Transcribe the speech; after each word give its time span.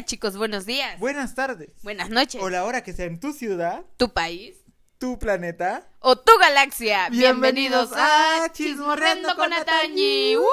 Hola 0.00 0.06
chicos, 0.06 0.34
buenos 0.38 0.64
días. 0.64 0.98
Buenas 0.98 1.34
tardes. 1.34 1.68
Buenas 1.82 2.08
noches. 2.08 2.40
O 2.42 2.48
la 2.48 2.64
hora 2.64 2.82
que 2.82 2.94
sea 2.94 3.04
en 3.04 3.20
tu 3.20 3.34
ciudad, 3.34 3.84
Tu 3.98 4.10
país. 4.10 4.56
tu 4.96 5.18
planeta. 5.18 5.86
O 5.98 6.16
tu 6.16 6.32
galaxia. 6.40 7.10
Bienvenidos 7.10 7.90
a 7.94 8.48
Chismorreando 8.50 9.36
con 9.36 9.52
Atañi. 9.52 10.36
¡Woo! 10.36 10.46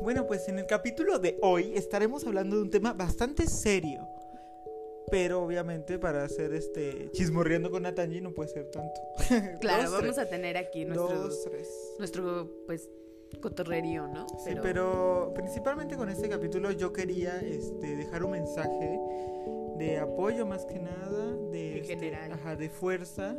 Bueno, 0.00 0.26
pues 0.26 0.48
en 0.48 0.58
el 0.58 0.66
capítulo 0.66 1.18
de 1.18 1.38
hoy 1.42 1.72
estaremos 1.76 2.26
hablando 2.26 2.56
de 2.56 2.62
un 2.62 2.70
tema 2.70 2.92
bastante 2.92 3.46
serio. 3.46 4.08
Pero 5.10 5.42
obviamente 5.42 5.98
para 5.98 6.24
hacer 6.24 6.52
este 6.54 7.10
chismorreando 7.12 7.70
con 7.70 7.82
Natanji 7.82 8.20
no 8.20 8.32
puede 8.32 8.50
ser 8.50 8.70
tanto. 8.70 9.00
Claro, 9.60 9.84
Dos, 9.84 9.92
vamos 9.92 10.14
tres. 10.16 10.18
a 10.18 10.30
tener 10.30 10.56
aquí 10.56 10.84
nuestro, 10.84 11.08
Dos, 11.22 11.44
tres. 11.44 11.68
nuestro 11.98 12.50
pues, 12.66 12.88
cotorrerío, 13.40 14.06
¿no? 14.08 14.26
Sí, 14.44 14.52
pero 14.62 15.32
principalmente 15.34 15.96
con 15.96 16.08
este 16.10 16.28
capítulo 16.28 16.70
yo 16.72 16.92
quería 16.92 17.38
este, 17.40 17.96
dejar 17.96 18.24
un 18.24 18.32
mensaje 18.32 18.98
de 19.78 19.98
apoyo 19.98 20.46
más 20.46 20.64
que 20.66 20.78
nada, 20.78 21.36
de, 21.50 21.72
En 21.72 21.76
este, 21.78 21.94
general. 21.94 22.32
ajá, 22.32 22.56
de 22.56 22.68
fuerza. 22.68 23.34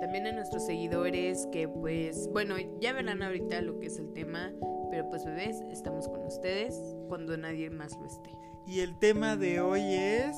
También 0.00 0.26
a 0.26 0.32
nuestros 0.32 0.64
seguidores 0.64 1.46
que 1.52 1.68
pues, 1.68 2.28
bueno, 2.32 2.56
ya 2.80 2.92
verán 2.92 3.22
ahorita 3.22 3.60
lo 3.60 3.78
que 3.78 3.86
es 3.86 3.98
el 3.98 4.12
tema, 4.12 4.52
pero 4.90 5.08
pues 5.10 5.24
bebés, 5.24 5.60
estamos 5.70 6.08
con 6.08 6.24
ustedes 6.24 6.74
cuando 7.08 7.36
nadie 7.36 7.70
más 7.70 7.92
lo 7.98 8.06
esté. 8.06 8.30
Y 8.66 8.80
el 8.80 8.98
tema 8.98 9.36
de 9.36 9.60
hoy 9.60 9.82
es 9.82 10.36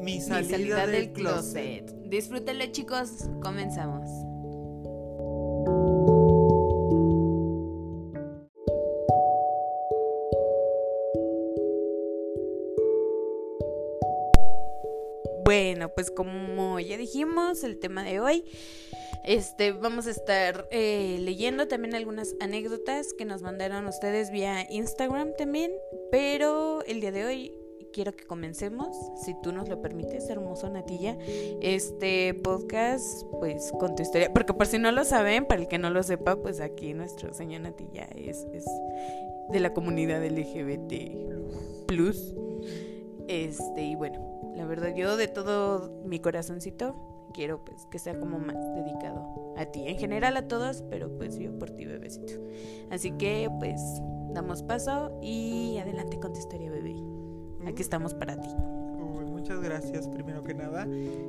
mi 0.00 0.20
salida, 0.20 0.40
Mi 0.42 0.48
salida 0.48 0.86
del, 0.86 1.12
closet. 1.12 1.90
Disfrútenlo 2.04 2.66
chicos, 2.66 3.28
comenzamos. 3.42 4.08
Bueno, 15.44 15.90
pues 15.90 16.10
como 16.10 16.80
ya 16.80 16.96
dijimos, 16.96 17.64
el 17.64 17.78
tema 17.78 18.02
de 18.02 18.18
hoy, 18.18 18.44
este, 19.24 19.72
vamos 19.72 20.06
a 20.06 20.10
estar 20.10 20.66
eh, 20.70 21.18
leyendo 21.20 21.68
también 21.68 21.94
algunas 21.94 22.34
anécdotas 22.40 23.12
que 23.12 23.24
nos 23.24 23.42
mandaron 23.42 23.86
ustedes 23.86 24.30
vía 24.30 24.66
Instagram 24.70 25.34
también, 25.36 25.72
pero 26.10 26.82
el 26.86 27.00
día 27.00 27.12
de 27.12 27.24
hoy 27.26 27.63
quiero 27.94 28.12
que 28.12 28.24
comencemos, 28.24 28.88
si 29.14 29.34
tú 29.40 29.52
nos 29.52 29.68
lo 29.68 29.80
permites, 29.80 30.28
hermoso 30.28 30.68
Natilla, 30.68 31.16
este 31.60 32.34
podcast, 32.34 33.22
pues 33.38 33.72
con 33.78 33.94
tu 33.94 34.02
historia, 34.02 34.32
porque 34.32 34.52
por 34.52 34.66
si 34.66 34.78
no 34.78 34.90
lo 34.90 35.04
saben, 35.04 35.46
para 35.46 35.62
el 35.62 35.68
que 35.68 35.78
no 35.78 35.90
lo 35.90 36.02
sepa, 36.02 36.34
pues 36.34 36.60
aquí 36.60 36.92
nuestro 36.92 37.32
señor 37.32 37.60
Natilla 37.60 38.08
es, 38.16 38.48
es 38.52 38.64
de 39.50 39.60
la 39.60 39.72
comunidad 39.72 40.26
LGBT 40.26 41.86
plus, 41.86 42.34
este, 43.28 43.82
y 43.82 43.94
bueno, 43.94 44.52
la 44.56 44.66
verdad 44.66 44.92
yo 44.94 45.16
de 45.16 45.28
todo 45.28 46.02
mi 46.04 46.18
corazoncito 46.18 47.28
quiero 47.32 47.64
pues 47.64 47.86
que 47.86 47.98
sea 48.00 48.18
como 48.18 48.40
más 48.40 48.56
dedicado 48.74 49.54
a 49.56 49.66
ti, 49.66 49.86
en 49.86 49.98
general 49.98 50.36
a 50.36 50.48
todos, 50.48 50.82
pero 50.90 51.16
pues 51.16 51.38
yo 51.38 51.56
por 51.58 51.70
ti, 51.70 51.84
bebecito. 51.84 52.34
Así 52.90 53.12
que 53.12 53.48
pues 53.60 53.80
damos 54.32 54.64
paso 54.64 55.16
y 55.22 55.78
adelante 55.78 56.18
con 56.18 56.32
tu 56.32 56.40
historia, 56.40 56.70
bebé. 56.70 57.13
Aquí 57.66 57.82
estamos 57.82 58.14
para 58.14 58.36
ti. 58.40 58.48
Muchas 59.44 59.60
gracias 59.60 60.08
primero 60.08 60.42
que 60.42 60.54
nada. 60.54 60.88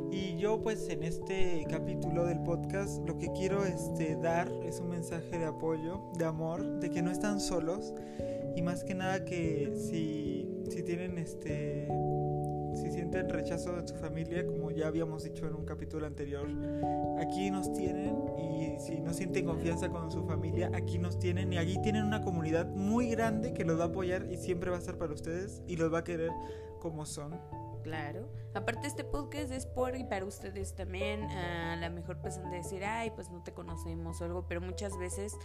Y 0.10 0.38
yo 0.38 0.62
pues 0.62 0.88
en 0.90 1.04
este 1.04 1.66
capítulo 1.70 2.26
del 2.26 2.40
podcast 2.44 3.06
lo 3.06 3.18
que 3.18 3.30
quiero 3.34 3.66
este, 3.66 4.16
dar 4.16 4.50
es 4.64 4.80
un 4.80 4.88
mensaje 4.88 5.38
de 5.38 5.44
apoyo, 5.44 6.00
de 6.18 6.24
amor, 6.24 6.80
de 6.80 6.90
que 6.90 7.02
no 7.02 7.12
están 7.12 7.42
solos. 7.42 7.94
Y 8.56 8.62
más 8.62 8.86
que 8.86 8.96
nada 8.96 9.26
que 9.26 9.74
si, 9.76 10.48
si 10.70 10.84
tienen 10.84 11.18
este... 11.18 11.90
Si 12.74 12.92
sienten 12.92 13.30
rechazo 13.30 13.74
de 13.82 13.88
su 13.88 13.96
familia, 13.96 14.46
como 14.46 14.65
ya 14.76 14.88
habíamos 14.88 15.24
dicho 15.24 15.48
en 15.48 15.56
un 15.56 15.66
capítulo 15.66 16.06
anterior, 16.06 16.48
aquí 17.20 17.50
nos 17.50 17.72
tienen 17.74 18.16
y 18.38 18.80
si 18.80 19.00
no 19.00 19.14
sienten 19.14 19.46
confianza 19.46 19.90
con 19.90 20.12
su 20.12 20.24
familia, 20.26 20.70
aquí 20.74 20.98
nos 20.98 21.18
tienen 21.18 21.54
y 21.54 21.58
allí 21.58 21.82
tienen 21.82 22.04
una 22.04 22.22
comunidad 22.22 22.68
muy 22.68 23.10
grande 23.10 23.54
que 23.54 23.64
los 23.64 23.80
va 23.80 23.86
a 23.86 23.88
apoyar 23.88 24.28
y 24.32 24.38
siempre 24.38 24.70
va 24.70 24.78
a 24.78 24.80
estar 24.80 24.98
para 24.98 25.14
ustedes 25.14 25.64
y 25.68 25.78
los 25.78 25.94
va 25.94 26.00
a 26.00 26.04
querer 26.04 26.32
como 26.80 27.06
son. 27.06 27.40
Claro. 27.86 28.28
Aparte 28.56 28.88
este 28.88 29.04
podcast 29.04 29.52
es 29.52 29.68
por 29.68 29.96
y 29.96 30.04
para 30.04 30.26
ustedes 30.26 30.74
también. 30.74 31.22
A 31.26 31.76
la 31.76 31.92
mejor 31.92 32.18
han 32.24 32.50
de 32.50 32.58
decir, 32.58 32.84
ay, 32.84 33.12
pues 33.12 33.30
no 33.30 33.44
te 33.44 33.54
conocemos 33.54 34.20
o 34.20 34.26
algo, 34.26 34.48
pero 34.48 34.60
muchas 34.60 34.98
veces 34.98 35.38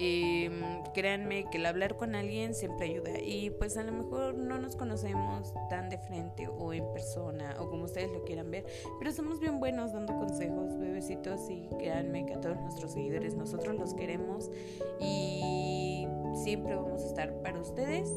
eh, 0.00 0.50
créanme 0.94 1.50
que 1.50 1.58
el 1.58 1.66
hablar 1.66 1.98
con 1.98 2.14
alguien 2.14 2.54
siempre 2.54 2.86
ayuda. 2.86 3.20
Y 3.20 3.50
pues 3.50 3.76
a 3.76 3.82
lo 3.82 3.92
mejor 3.92 4.36
no 4.36 4.58
nos 4.58 4.74
conocemos 4.74 5.52
tan 5.68 5.90
de 5.90 5.98
frente 5.98 6.48
o 6.48 6.72
en 6.72 6.90
persona 6.94 7.56
o 7.58 7.68
como 7.68 7.84
ustedes 7.84 8.10
lo 8.10 8.24
quieran 8.24 8.50
ver, 8.50 8.64
pero 8.98 9.12
somos 9.12 9.38
bien 9.38 9.60
buenos 9.60 9.92
dando 9.92 10.14
consejos, 10.14 10.78
bebecitos, 10.78 11.50
y 11.50 11.68
créanme 11.78 12.24
que 12.24 12.32
a 12.32 12.40
todos 12.40 12.56
nuestros 12.58 12.92
seguidores 12.92 13.34
nosotros 13.34 13.76
los 13.76 13.92
queremos 13.92 14.50
y 14.98 16.06
siempre 16.42 16.74
vamos 16.74 17.02
a 17.02 17.06
estar 17.06 17.42
para 17.42 17.60
ustedes, 17.60 18.08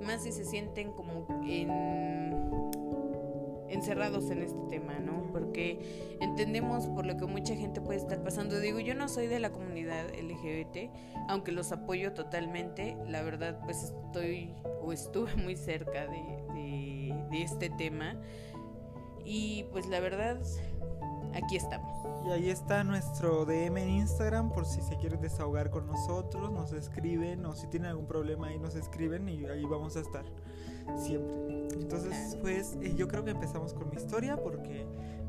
más 0.00 0.22
si 0.22 0.30
se 0.30 0.44
sienten 0.44 0.92
como 0.92 1.26
en 1.44 2.55
encerrados 3.68 4.30
en 4.30 4.42
este 4.42 4.60
tema, 4.68 4.98
¿no? 4.98 5.30
Porque 5.32 6.16
entendemos 6.20 6.86
por 6.88 7.06
lo 7.06 7.16
que 7.16 7.26
mucha 7.26 7.54
gente 7.54 7.80
puede 7.80 7.98
estar 7.98 8.22
pasando. 8.22 8.58
Digo, 8.60 8.80
yo 8.80 8.94
no 8.94 9.08
soy 9.08 9.26
de 9.26 9.40
la 9.40 9.50
comunidad 9.50 10.06
LGBT, 10.10 10.90
aunque 11.28 11.52
los 11.52 11.72
apoyo 11.72 12.12
totalmente. 12.12 12.96
La 13.06 13.22
verdad, 13.22 13.60
pues 13.64 13.82
estoy 13.82 14.54
o 14.82 14.92
estuve 14.92 15.34
muy 15.36 15.56
cerca 15.56 16.06
de, 16.06 16.44
de, 16.54 17.14
de 17.30 17.42
este 17.42 17.70
tema. 17.70 18.16
Y 19.24 19.64
pues 19.72 19.88
la 19.88 20.00
verdad, 20.00 20.38
aquí 21.34 21.56
estamos. 21.56 21.92
Y 22.26 22.30
ahí 22.30 22.50
está 22.50 22.82
nuestro 22.82 23.44
DM 23.44 23.76
en 23.78 23.90
Instagram 23.90 24.50
por 24.50 24.66
si 24.66 24.80
se 24.82 24.96
quieren 24.96 25.20
desahogar 25.20 25.70
con 25.70 25.86
nosotros, 25.86 26.50
nos 26.50 26.72
escriben 26.72 27.44
o 27.46 27.54
si 27.54 27.68
tienen 27.68 27.90
algún 27.90 28.06
problema 28.06 28.48
ahí 28.48 28.58
nos 28.58 28.74
escriben 28.74 29.28
y 29.28 29.46
ahí 29.46 29.64
vamos 29.64 29.96
a 29.96 30.00
estar 30.00 30.24
siempre. 30.96 31.68
Entonces, 31.74 32.36
pues 32.40 32.76
eh, 32.82 32.94
yo 32.96 33.08
creo 33.08 33.24
que 33.24 33.30
empezamos 33.32 33.72
con 33.74 33.90
mi 33.90 33.96
historia 33.96 34.36
porque 34.36 34.86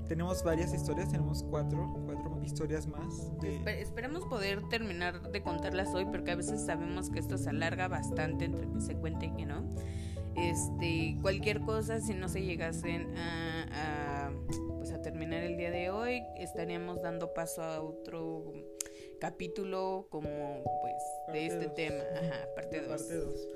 tenemos 0.08 0.44
varias 0.44 0.74
historias, 0.74 1.10
tenemos 1.12 1.44
cuatro, 1.44 1.96
cuatro 2.06 2.40
historias 2.44 2.88
más. 2.88 3.38
de- 3.42 3.60
Espe- 3.60 3.80
esperemos 3.82 4.26
poder 4.26 4.68
terminar 4.70 5.30
de 5.32 5.42
contarlas 5.42 5.94
hoy 5.94 6.06
porque 6.06 6.32
a 6.32 6.36
veces 6.36 6.62
sabemos 6.66 7.10
que 7.10 7.20
esto 7.20 7.38
se 7.38 7.50
alarga 7.50 7.88
bastante 7.88 8.46
entre 8.46 8.68
que 8.72 8.80
se 8.82 8.96
cuente 8.96 9.26
y 9.28 9.32
que 9.36 9.46
no. 9.46 9.68
Este, 10.36 11.18
cualquier 11.22 11.62
cosa, 11.62 12.00
si 12.00 12.14
no 12.14 12.30
se 12.30 12.44
llegasen 12.44 13.18
a, 13.18 14.28
a, 14.28 14.32
pues 14.78 14.92
a 14.92 15.02
terminar 15.02 15.42
el 15.44 15.58
día 15.58 15.72
de 15.72 15.90
hoy, 15.90 16.22
estaríamos 16.38 17.02
dando 17.02 17.34
paso 17.34 17.64
a 17.64 17.82
otro 17.82 18.54
capítulo 19.20 20.06
como 20.12 20.30
pues 20.82 20.94
Parte 21.26 21.40
de 21.40 21.46
este 21.48 21.66
dos. 21.66 21.74
tema, 21.76 22.04
ajá, 22.22 22.36
parte 22.56 22.82
2. 22.82 23.48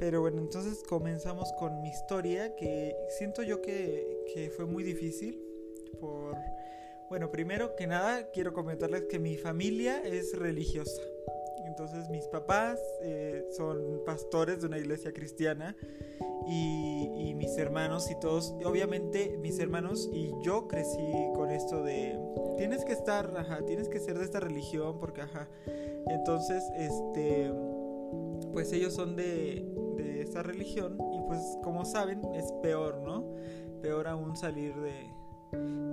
Pero 0.00 0.22
bueno, 0.22 0.38
entonces 0.38 0.82
comenzamos 0.88 1.52
con 1.52 1.82
mi 1.82 1.90
historia 1.90 2.56
que 2.56 2.96
siento 3.10 3.42
yo 3.42 3.60
que, 3.60 4.24
que 4.34 4.50
fue 4.50 4.64
muy 4.64 4.82
difícil 4.82 5.38
por... 6.00 6.34
Bueno, 7.10 7.30
primero 7.30 7.76
que 7.76 7.86
nada 7.86 8.30
quiero 8.30 8.54
comentarles 8.54 9.02
que 9.04 9.18
mi 9.18 9.36
familia 9.36 10.02
es 10.02 10.36
religiosa. 10.38 11.02
Entonces 11.66 12.08
mis 12.08 12.26
papás 12.28 12.80
eh, 13.02 13.46
son 13.56 14.02
pastores 14.06 14.60
de 14.60 14.68
una 14.68 14.78
iglesia 14.78 15.12
cristiana 15.12 15.76
y, 16.46 17.10
y 17.16 17.34
mis 17.34 17.58
hermanos 17.58 18.10
y 18.10 18.18
todos, 18.18 18.54
obviamente 18.64 19.36
mis 19.38 19.58
hermanos 19.58 20.08
y 20.12 20.32
yo 20.42 20.66
crecí 20.66 21.12
con 21.34 21.50
esto 21.50 21.82
de 21.82 22.18
tienes 22.56 22.84
que 22.84 22.92
estar, 22.92 23.32
ajá, 23.36 23.64
tienes 23.66 23.88
que 23.88 24.00
ser 24.00 24.18
de 24.18 24.24
esta 24.24 24.40
religión 24.40 24.98
porque 24.98 25.20
ajá. 25.20 25.48
Entonces, 26.06 26.64
este, 26.76 27.52
pues 28.52 28.72
ellos 28.72 28.94
son 28.94 29.16
de 29.16 29.69
esta 30.30 30.42
religión 30.44 30.96
y 31.12 31.20
pues 31.26 31.40
como 31.62 31.84
saben 31.84 32.20
es 32.34 32.52
peor, 32.62 33.00
¿no? 33.02 33.24
Peor 33.82 34.06
aún 34.06 34.36
salir 34.36 34.74
de, 34.76 35.12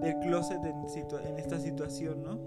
del 0.01 0.19
closet 0.19 0.63
en, 0.63 0.83
situa- 0.87 1.25
en 1.27 1.37
esta 1.39 1.59
situación, 1.59 2.21
¿no? 2.23 2.39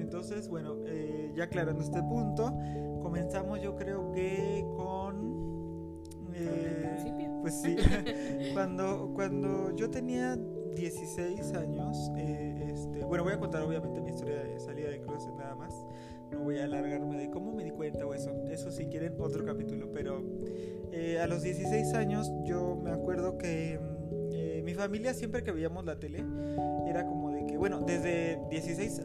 Entonces, 0.00 0.48
bueno, 0.48 0.76
eh, 0.86 1.32
ya 1.36 1.44
aclarando 1.44 1.82
este 1.82 2.02
punto, 2.02 2.56
comenzamos 3.02 3.60
yo 3.60 3.76
creo 3.76 4.12
que 4.12 4.64
con... 4.76 6.00
eh, 6.34 7.38
pues 7.42 7.60
sí, 7.60 7.76
cuando, 8.54 9.10
cuando 9.14 9.74
yo 9.76 9.90
tenía 9.90 10.36
16 10.74 11.52
años, 11.54 12.10
eh, 12.16 12.70
este, 12.72 13.04
bueno, 13.04 13.24
voy 13.24 13.34
a 13.34 13.38
contar 13.38 13.62
obviamente 13.62 14.00
mi 14.00 14.10
historia 14.10 14.42
de 14.42 14.58
salida 14.58 14.85
No 16.32 16.40
voy 16.40 16.58
a 16.58 16.64
alargarme 16.64 17.16
de 17.16 17.30
cómo 17.30 17.52
me 17.52 17.64
di 17.64 17.70
cuenta 17.70 18.06
o 18.06 18.14
eso. 18.14 18.30
Eso 18.50 18.70
si 18.70 18.86
quieren 18.86 19.14
otro 19.18 19.44
capítulo. 19.44 19.90
Pero 19.92 20.22
eh, 20.92 21.18
a 21.20 21.26
los 21.26 21.42
16 21.42 21.94
años 21.94 22.30
yo 22.44 22.76
me 22.76 22.90
acuerdo 22.90 23.38
que 23.38 23.78
mm, 23.78 24.28
eh, 24.32 24.62
mi 24.64 24.74
familia 24.74 25.14
siempre 25.14 25.42
que 25.42 25.52
veíamos 25.52 25.84
la 25.84 25.98
tele 25.98 26.24
era 26.86 27.06
como 27.06 27.30
de 27.30 27.46
que, 27.46 27.56
bueno, 27.56 27.80
desde 27.80 28.40
16 28.50 29.02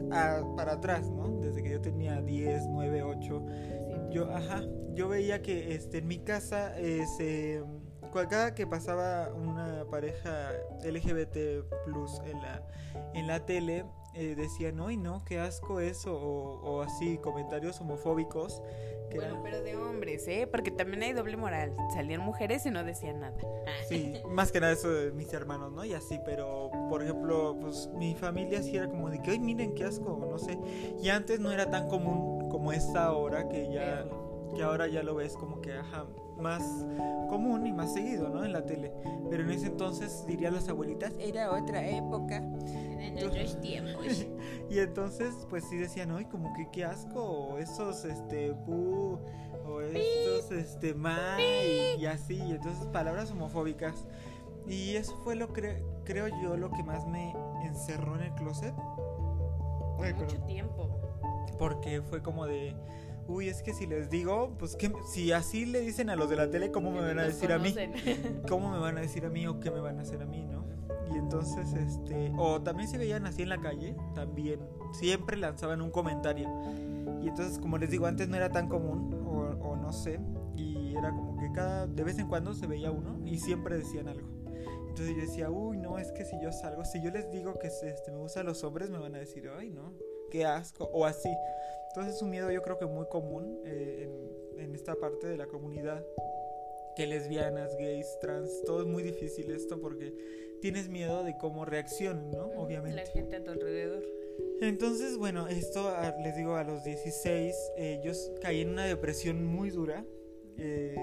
para 0.56 0.72
atrás, 0.72 1.10
¿no? 1.10 1.38
Desde 1.40 1.62
que 1.62 1.70
yo 1.70 1.80
tenía 1.80 2.20
10, 2.22 2.66
9, 2.68 3.02
8, 3.02 3.46
yo, 4.10 4.30
ajá, 4.30 4.62
yo 4.94 5.08
veía 5.08 5.42
que 5.42 5.74
este, 5.74 5.98
en 5.98 6.06
mi 6.06 6.18
casa 6.18 6.78
eh, 6.78 7.04
se 7.16 7.62
cada 8.28 8.54
que 8.54 8.66
pasaba 8.66 9.32
una 9.32 9.84
pareja 9.90 10.52
LGBT 10.84 11.64
plus 11.84 12.20
en 12.26 12.40
la, 12.42 12.62
en 13.14 13.26
la 13.26 13.44
tele, 13.46 13.84
eh, 14.14 14.34
decían, 14.36 14.76
no, 14.76 14.90
y 14.90 14.96
no, 14.96 15.24
qué 15.24 15.38
asco 15.38 15.80
eso, 15.80 16.14
o, 16.14 16.82
así, 16.82 17.18
comentarios 17.18 17.80
homofóbicos. 17.80 18.62
bueno, 19.14 19.40
pero 19.42 19.62
de 19.62 19.76
hombres, 19.76 20.26
¿eh? 20.28 20.46
Porque 20.50 20.70
también 20.70 21.02
hay 21.02 21.12
doble 21.12 21.36
moral. 21.36 21.74
Salían 21.94 22.20
mujeres 22.20 22.66
y 22.66 22.70
no 22.70 22.84
decían 22.84 23.20
nada. 23.20 23.36
Sí, 23.88 24.14
más 24.28 24.52
que 24.52 24.60
nada 24.60 24.72
eso 24.72 24.90
de 24.90 25.12
mis 25.12 25.32
hermanos, 25.32 25.72
¿no? 25.72 25.84
Y 25.84 25.92
así, 25.92 26.20
pero, 26.24 26.70
por 26.88 27.02
ejemplo, 27.02 27.56
pues 27.60 27.88
mi 27.94 28.14
familia 28.14 28.62
sí 28.62 28.76
era 28.76 28.88
como 28.88 29.10
de 29.10 29.20
que, 29.20 29.32
ay, 29.32 29.38
miren 29.38 29.74
qué 29.74 29.84
asco, 29.84 30.26
no 30.30 30.38
sé. 30.38 30.58
Y 31.02 31.08
antes 31.08 31.40
no 31.40 31.50
era 31.50 31.70
tan 31.70 31.88
común 31.88 32.48
como 32.48 32.72
esta 32.72 33.04
ahora, 33.04 33.48
que 33.48 33.72
ya, 33.72 34.06
que 34.54 34.62
ahora 34.62 34.86
ya 34.86 35.02
lo 35.02 35.14
ves 35.14 35.36
como 35.36 35.60
que, 35.60 35.72
ajá, 35.72 36.06
más 36.38 36.62
común 37.28 37.66
y 37.66 37.72
más 37.72 37.94
seguido, 37.94 38.28
¿no? 38.28 38.44
En 38.44 38.52
la 38.52 38.64
tele. 38.64 38.92
Pero 39.30 39.44
en 39.44 39.50
ese 39.50 39.66
entonces, 39.66 40.24
dirían 40.26 40.54
las 40.54 40.68
abuelitas, 40.68 41.12
era 41.18 41.50
otra 41.52 41.86
época. 41.86 42.36
En 42.36 43.18
otros 43.26 43.60
tiempos. 43.60 44.26
y 44.70 44.78
entonces, 44.78 45.34
pues 45.48 45.64
sí 45.64 45.76
decían, 45.76 46.10
hoy 46.10 46.26
como 46.26 46.52
que 46.54 46.68
qué 46.70 46.84
asco, 46.84 47.22
o 47.22 47.58
esos, 47.58 48.04
este, 48.04 48.52
pu, 48.52 49.18
o 49.66 49.80
estos, 49.80 50.52
este, 50.52 50.94
ma, 50.94 51.38
y, 51.98 52.04
así, 52.06 52.36
y 52.36 52.52
entonces 52.52 52.86
palabras 52.86 53.30
homofóbicas. 53.30 54.06
Y 54.66 54.96
eso 54.96 55.16
fue 55.24 55.34
lo 55.34 55.52
que 55.52 55.82
creo 56.04 56.28
yo 56.42 56.56
lo 56.56 56.70
que 56.70 56.82
más 56.82 57.06
me 57.06 57.34
encerró 57.64 58.16
en 58.16 58.22
el 58.22 58.34
closet. 58.34 58.74
mucho 59.96 60.40
tiempo. 60.46 60.88
Porque 61.58 62.02
fue 62.02 62.22
como 62.22 62.46
de 62.46 62.74
uy, 63.32 63.48
es 63.48 63.62
que 63.62 63.72
si 63.72 63.86
les 63.86 64.10
digo, 64.10 64.54
pues 64.58 64.76
que 64.76 64.92
si 65.06 65.32
así 65.32 65.64
le 65.64 65.80
dicen 65.80 66.10
a 66.10 66.16
los 66.16 66.28
de 66.28 66.36
la 66.36 66.50
tele, 66.50 66.70
¿cómo 66.70 66.90
me 66.90 67.00
van 67.00 67.18
a 67.18 67.24
decir 67.24 67.50
a 67.52 67.58
mí? 67.58 67.74
¿Cómo 68.48 68.70
me 68.70 68.78
van 68.78 68.98
a 68.98 69.00
decir 69.00 69.24
a 69.24 69.30
mí 69.30 69.46
o 69.46 69.58
qué 69.58 69.70
me 69.70 69.80
van 69.80 69.98
a 69.98 70.02
hacer 70.02 70.20
a 70.22 70.26
mí, 70.26 70.44
no? 70.44 70.66
Y 71.12 71.18
entonces, 71.18 71.72
este, 71.74 72.32
o 72.36 72.60
también 72.62 72.88
se 72.88 72.98
veían 72.98 73.26
así 73.26 73.42
en 73.42 73.48
la 73.48 73.60
calle, 73.60 73.96
también 74.14 74.60
siempre 74.92 75.36
lanzaban 75.36 75.80
un 75.82 75.90
comentario. 75.90 76.48
Y 77.22 77.28
entonces, 77.28 77.58
como 77.58 77.78
les 77.78 77.90
digo, 77.90 78.06
antes 78.06 78.28
no 78.28 78.36
era 78.36 78.50
tan 78.50 78.68
común, 78.68 79.14
o, 79.24 79.76
no 79.76 79.92
sé, 79.92 80.20
y 80.56 80.94
era 80.94 81.10
como 81.10 81.36
que 81.38 81.50
cada, 81.52 81.86
de 81.86 82.04
vez 82.04 82.18
en 82.18 82.28
cuando 82.28 82.54
se 82.54 82.66
veía 82.66 82.90
uno 82.90 83.18
y 83.24 83.38
siempre 83.38 83.76
decían 83.76 84.08
algo. 84.08 84.28
Entonces 84.88 85.16
yo 85.16 85.22
decía, 85.22 85.50
uy, 85.50 85.78
no, 85.78 85.98
es 85.98 86.12
que 86.12 86.24
si 86.24 86.36
yo 86.42 86.52
salgo, 86.52 86.84
si 86.84 87.02
yo 87.02 87.10
les 87.10 87.30
digo 87.30 87.58
que 87.58 87.68
este, 87.68 88.10
me 88.10 88.18
gustan 88.18 88.44
los 88.44 88.62
hombres, 88.62 88.90
me 88.90 88.98
van 88.98 89.14
a 89.14 89.18
decir, 89.18 89.50
ay, 89.56 89.70
no, 89.70 89.94
qué 90.32 90.46
asco, 90.46 90.90
o 90.92 91.04
así. 91.04 91.28
Entonces 91.88 92.16
es 92.16 92.22
un 92.22 92.30
miedo 92.30 92.50
yo 92.50 92.62
creo 92.62 92.78
que 92.78 92.86
muy 92.86 93.06
común 93.06 93.60
eh, 93.66 94.08
en, 94.56 94.74
esta 94.74 94.94
parte 94.94 95.26
de 95.28 95.36
la 95.36 95.46
comunidad. 95.46 96.02
Que 96.96 97.06
lesbianas, 97.06 97.74
gays, 97.78 98.18
trans, 98.20 98.64
todo 98.64 98.82
es 98.82 98.86
muy 98.86 99.02
difícil 99.02 99.50
esto 99.50 99.80
porque 99.80 100.12
tienes 100.60 100.88
miedo 100.88 101.22
de 101.24 101.36
cómo 101.38 101.64
reaccionen, 101.64 102.30
¿no? 102.30 102.50
Obviamente. 102.56 102.96
La 102.96 103.06
gente 103.06 103.36
a 103.36 103.44
tu 103.44 103.50
alrededor. 103.50 104.04
Entonces, 104.60 105.16
bueno, 105.16 105.48
esto 105.48 105.90
les 106.22 106.36
digo 106.36 106.56
a 106.56 106.64
los 106.64 106.84
16, 106.84 107.54
eh, 107.76 108.00
yo 108.04 108.12
caí 108.40 108.60
en 108.60 108.70
una 108.70 108.84
depresión 108.84 109.44
muy 109.44 109.70
dura. 109.70 110.04
Eh, 110.58 110.94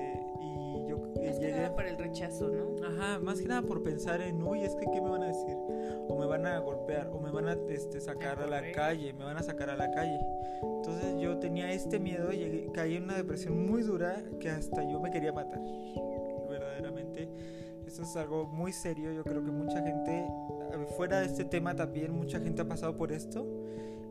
y 0.42 0.90
yo 0.90 1.00
más 1.00 1.40
que 1.40 1.52
nada 1.52 1.74
por 1.74 1.86
el 1.86 1.98
rechazo, 1.98 2.50
¿no? 2.50 2.86
Ajá, 2.86 3.20
más 3.20 3.42
que 3.42 3.48
nada 3.48 3.64
por 3.64 3.84
pensar 3.84 4.22
en, 4.22 4.42
uy, 4.44 4.62
es 4.62 4.76
que 4.76 4.86
¿qué 4.92 5.02
me 5.02 5.10
van 5.10 5.24
a 5.24 5.28
decir? 5.28 5.58
O 6.10 6.20
me 6.20 6.26
van 6.26 6.46
a 6.46 6.60
golpear, 6.60 7.08
o 7.14 7.20
me 7.20 7.32
van 7.32 7.48
a 7.48 7.58
este, 7.70 8.02
sacar 8.02 8.42
a 8.42 8.48
la 8.48 8.72
calle, 8.72 9.14
me 9.14 9.24
van 9.24 9.38
a 9.38 9.44
sacar 9.44 9.70
a 9.70 9.78
la 9.78 9.90
calle. 9.92 10.20
Entonces 10.62 11.20
yo 11.22 11.38
tenía 11.38 11.72
este 11.72 12.00
miedo, 12.00 12.34
y 12.34 12.70
caí 12.74 12.96
en 12.96 13.04
una 13.04 13.16
depresión 13.16 13.66
muy 13.66 13.84
dura 13.84 14.22
que 14.40 14.50
hasta 14.50 14.84
yo 14.84 15.00
me 15.00 15.12
quería 15.12 15.32
matar. 15.32 15.62
Verdaderamente, 16.50 17.30
eso 17.86 18.04
es 18.04 18.16
algo 18.18 18.46
muy 18.46 18.74
serio. 18.74 19.14
Yo 19.14 19.24
creo 19.24 19.44
que 19.44 19.52
mucha 19.52 19.82
gente, 19.84 20.28
fuera 20.98 21.20
de 21.20 21.28
este 21.28 21.46
tema 21.46 21.76
también, 21.76 22.12
mucha 22.12 22.40
gente 22.40 22.64
ha 22.64 22.68
pasado 22.68 22.98
por 22.98 23.12
esto. 23.12 23.48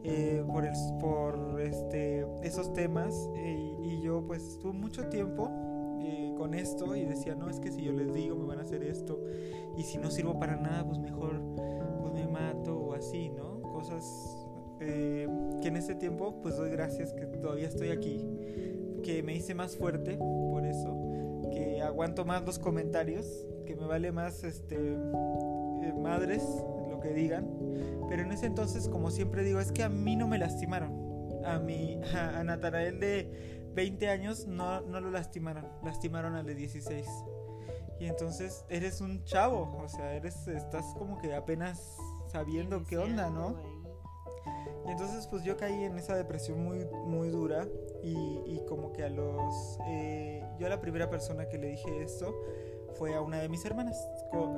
Eh, 0.04 0.44
por, 0.46 0.64
el, 0.64 0.72
por 1.00 1.60
este, 1.60 2.24
esos 2.42 2.72
temas 2.72 3.28
eh, 3.34 3.76
y 3.82 4.00
yo 4.00 4.24
pues 4.24 4.42
estuve 4.46 4.72
mucho 4.72 5.08
tiempo 5.08 5.50
eh, 6.00 6.32
con 6.38 6.54
esto 6.54 6.94
y 6.94 7.04
decía, 7.04 7.34
no, 7.34 7.50
es 7.50 7.58
que 7.58 7.72
si 7.72 7.82
yo 7.82 7.92
les 7.92 8.14
digo 8.14 8.36
me 8.36 8.46
van 8.46 8.60
a 8.60 8.62
hacer 8.62 8.84
esto 8.84 9.20
y 9.76 9.82
si 9.82 9.98
no 9.98 10.10
sirvo 10.10 10.38
para 10.38 10.56
nada, 10.56 10.86
pues 10.86 10.98
mejor 10.98 11.42
me 12.12 12.26
mato 12.26 12.78
o 12.78 12.94
así, 12.94 13.28
¿no? 13.30 13.60
Cosas 13.62 14.04
eh, 14.80 15.28
que 15.60 15.68
en 15.68 15.76
ese 15.76 15.94
tiempo 15.94 16.40
pues 16.42 16.56
doy 16.56 16.70
gracias 16.70 17.12
que 17.12 17.26
todavía 17.26 17.68
estoy 17.68 17.90
aquí, 17.90 18.24
que 19.02 19.22
me 19.22 19.34
hice 19.34 19.54
más 19.54 19.76
fuerte 19.76 20.16
por 20.16 20.64
eso, 20.64 20.96
que 21.52 21.82
aguanto 21.82 22.24
más 22.24 22.44
los 22.44 22.58
comentarios, 22.58 23.46
que 23.66 23.74
me 23.74 23.86
vale 23.86 24.12
más 24.12 24.44
este 24.44 24.76
eh, 24.76 25.92
madres 26.00 26.44
lo 26.88 27.00
que 27.00 27.12
digan, 27.12 27.48
pero 28.08 28.22
en 28.22 28.32
ese 28.32 28.46
entonces 28.46 28.88
como 28.88 29.10
siempre 29.10 29.42
digo 29.42 29.60
es 29.60 29.72
que 29.72 29.82
a 29.82 29.88
mí 29.88 30.16
no 30.16 30.28
me 30.28 30.38
lastimaron, 30.38 31.42
a 31.44 31.58
mi 31.58 32.00
a, 32.14 32.40
a 32.40 32.56
de 32.68 33.68
20 33.74 34.08
años 34.08 34.46
no, 34.46 34.80
no 34.82 35.00
lo 35.00 35.10
lastimaron, 35.10 35.64
lastimaron 35.84 36.34
al 36.34 36.46
de 36.46 36.54
16. 36.54 37.06
Y 38.00 38.06
entonces 38.06 38.64
eres 38.68 39.00
un 39.00 39.24
chavo, 39.24 39.76
o 39.82 39.88
sea, 39.88 40.14
eres, 40.14 40.46
estás 40.46 40.84
como 40.96 41.18
que 41.18 41.34
apenas 41.34 41.96
sabiendo 42.28 42.84
qué 42.84 42.98
onda, 42.98 43.28
¿no? 43.30 43.56
Y 44.86 44.90
entonces 44.90 45.26
pues 45.26 45.42
yo 45.42 45.56
caí 45.56 45.84
en 45.84 45.98
esa 45.98 46.16
depresión 46.16 46.62
muy, 46.62 46.86
muy 47.06 47.28
dura 47.28 47.66
y, 48.02 48.60
como 48.68 48.92
que 48.92 49.04
a 49.04 49.08
los... 49.08 49.78
Eh, 49.86 50.42
yo 50.58 50.66
a 50.66 50.70
la 50.70 50.80
primera 50.80 51.10
persona 51.10 51.48
que 51.48 51.58
le 51.58 51.68
dije 51.68 52.02
esto 52.02 52.34
fue 52.94 53.14
a 53.14 53.20
una 53.20 53.38
de 53.38 53.48
mis 53.48 53.64
hermanas. 53.64 53.96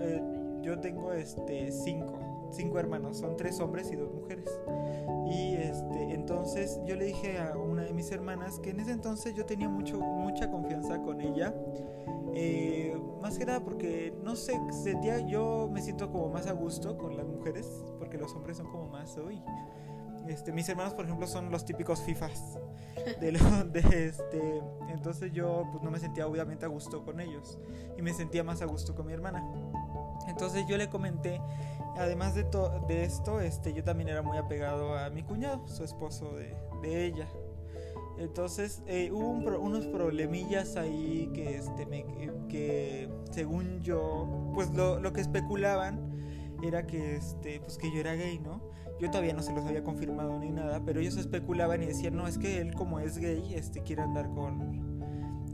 Eh, 0.00 0.22
yo 0.62 0.78
tengo 0.81 1.12
este 1.12 1.72
cinco, 1.72 2.19
cinco 2.52 2.79
hermanos, 2.79 3.19
son 3.19 3.37
tres 3.37 3.61
hombres 3.61 3.91
y 3.93 3.97
dos 3.97 4.12
mujeres. 4.12 4.49
Y 5.26 5.55
este, 5.55 6.14
entonces 6.14 6.81
yo 6.85 6.97
le 6.97 7.06
dije 7.06 7.38
a 7.38 7.56
una 7.56 7.82
de 7.82 7.93
mis 7.93 8.11
hermanas 8.11 8.58
que 8.61 8.70
en 8.70 8.81
ese 8.81 8.93
entonces 8.93 9.35
yo 9.35 9.47
tenía 9.47 9.69
mucho, 9.69 9.99
mucha 9.99 10.50
confianza 10.50 11.00
con 11.02 11.20
ella. 11.20 11.55
Eh, 12.35 12.97
más 13.20 13.38
que 13.38 13.44
nada 13.44 13.62
porque, 13.62 14.14
no 14.23 14.37
sé, 14.37 14.58
sentía, 14.82 15.19
yo 15.20 15.69
me 15.70 15.82
siento 15.82 16.11
como 16.11 16.29
más 16.29 16.47
a 16.47 16.52
gusto 16.52 16.97
con 16.97 17.17
las 17.17 17.26
mujeres, 17.26 17.67
porque 17.99 18.19
los 18.19 18.35
hombres 18.35 18.56
son 18.56 18.70
como 18.70 18.88
más, 18.88 19.17
hoy 19.19 19.43
este, 20.29 20.53
mis 20.53 20.69
hermanos, 20.69 20.94
por 20.94 21.05
ejemplo, 21.05 21.27
son 21.27 21.51
los 21.51 21.65
típicos 21.65 22.03
FIFAs. 22.03 22.58
De, 23.20 23.32
de 23.72 24.06
este, 24.06 24.63
entonces 24.89 25.32
yo 25.32 25.67
pues, 25.72 25.82
no 25.82 25.91
me 25.91 25.98
sentía 25.98 26.27
obviamente 26.27 26.65
a 26.65 26.69
gusto 26.69 27.05
con 27.05 27.20
ellos. 27.20 27.58
Y 27.96 28.03
me 28.03 28.13
sentía 28.13 28.44
más 28.44 28.63
a 28.63 28.67
gusto 28.67 28.94
con 28.94 29.06
mi 29.06 29.13
hermana. 29.13 29.44
Entonces 30.29 30.65
yo 30.69 30.77
le 30.77 30.89
comenté 30.89 31.41
además 32.00 32.34
de, 32.34 32.46
de 32.88 33.04
esto, 33.04 33.40
este, 33.40 33.74
yo 33.74 33.84
también 33.84 34.08
era 34.08 34.22
muy 34.22 34.38
apegado 34.38 34.96
a 34.96 35.10
mi 35.10 35.22
cuñado, 35.22 35.69
su 35.69 35.84
esposo 35.84 36.34
de, 36.34 36.56
de 36.82 37.04
ella. 37.04 37.28
Entonces 38.19 38.82
eh, 38.86 39.10
hubo 39.12 39.30
unos 39.30 39.86
problemillas 39.86 40.76
ahí 40.76 41.30
que, 41.34 41.56
este, 41.56 41.86
me, 41.86 42.04
que 42.48 43.08
según 43.30 43.80
yo, 43.80 44.50
pues 44.54 44.70
lo, 44.74 44.98
lo, 44.98 45.12
que 45.12 45.20
especulaban 45.20 46.10
era 46.62 46.86
que, 46.86 47.16
este, 47.16 47.60
pues 47.60 47.78
que 47.78 47.90
yo 47.92 48.00
era 48.00 48.14
gay, 48.14 48.38
¿no? 48.38 48.62
Yo 48.98 49.10
todavía 49.10 49.32
no 49.32 49.42
se 49.42 49.54
los 49.54 49.64
había 49.64 49.82
confirmado 49.82 50.38
ni 50.38 50.50
nada, 50.50 50.82
pero 50.84 51.00
ellos 51.00 51.16
especulaban 51.16 51.82
y 51.82 51.86
decían, 51.86 52.16
no, 52.16 52.26
es 52.26 52.36
que 52.36 52.60
él 52.60 52.74
como 52.74 53.00
es 53.00 53.16
gay, 53.19 53.54
este, 53.54 53.82
quiere 53.82 54.02
andar 54.02 54.28
con, 54.30 54.90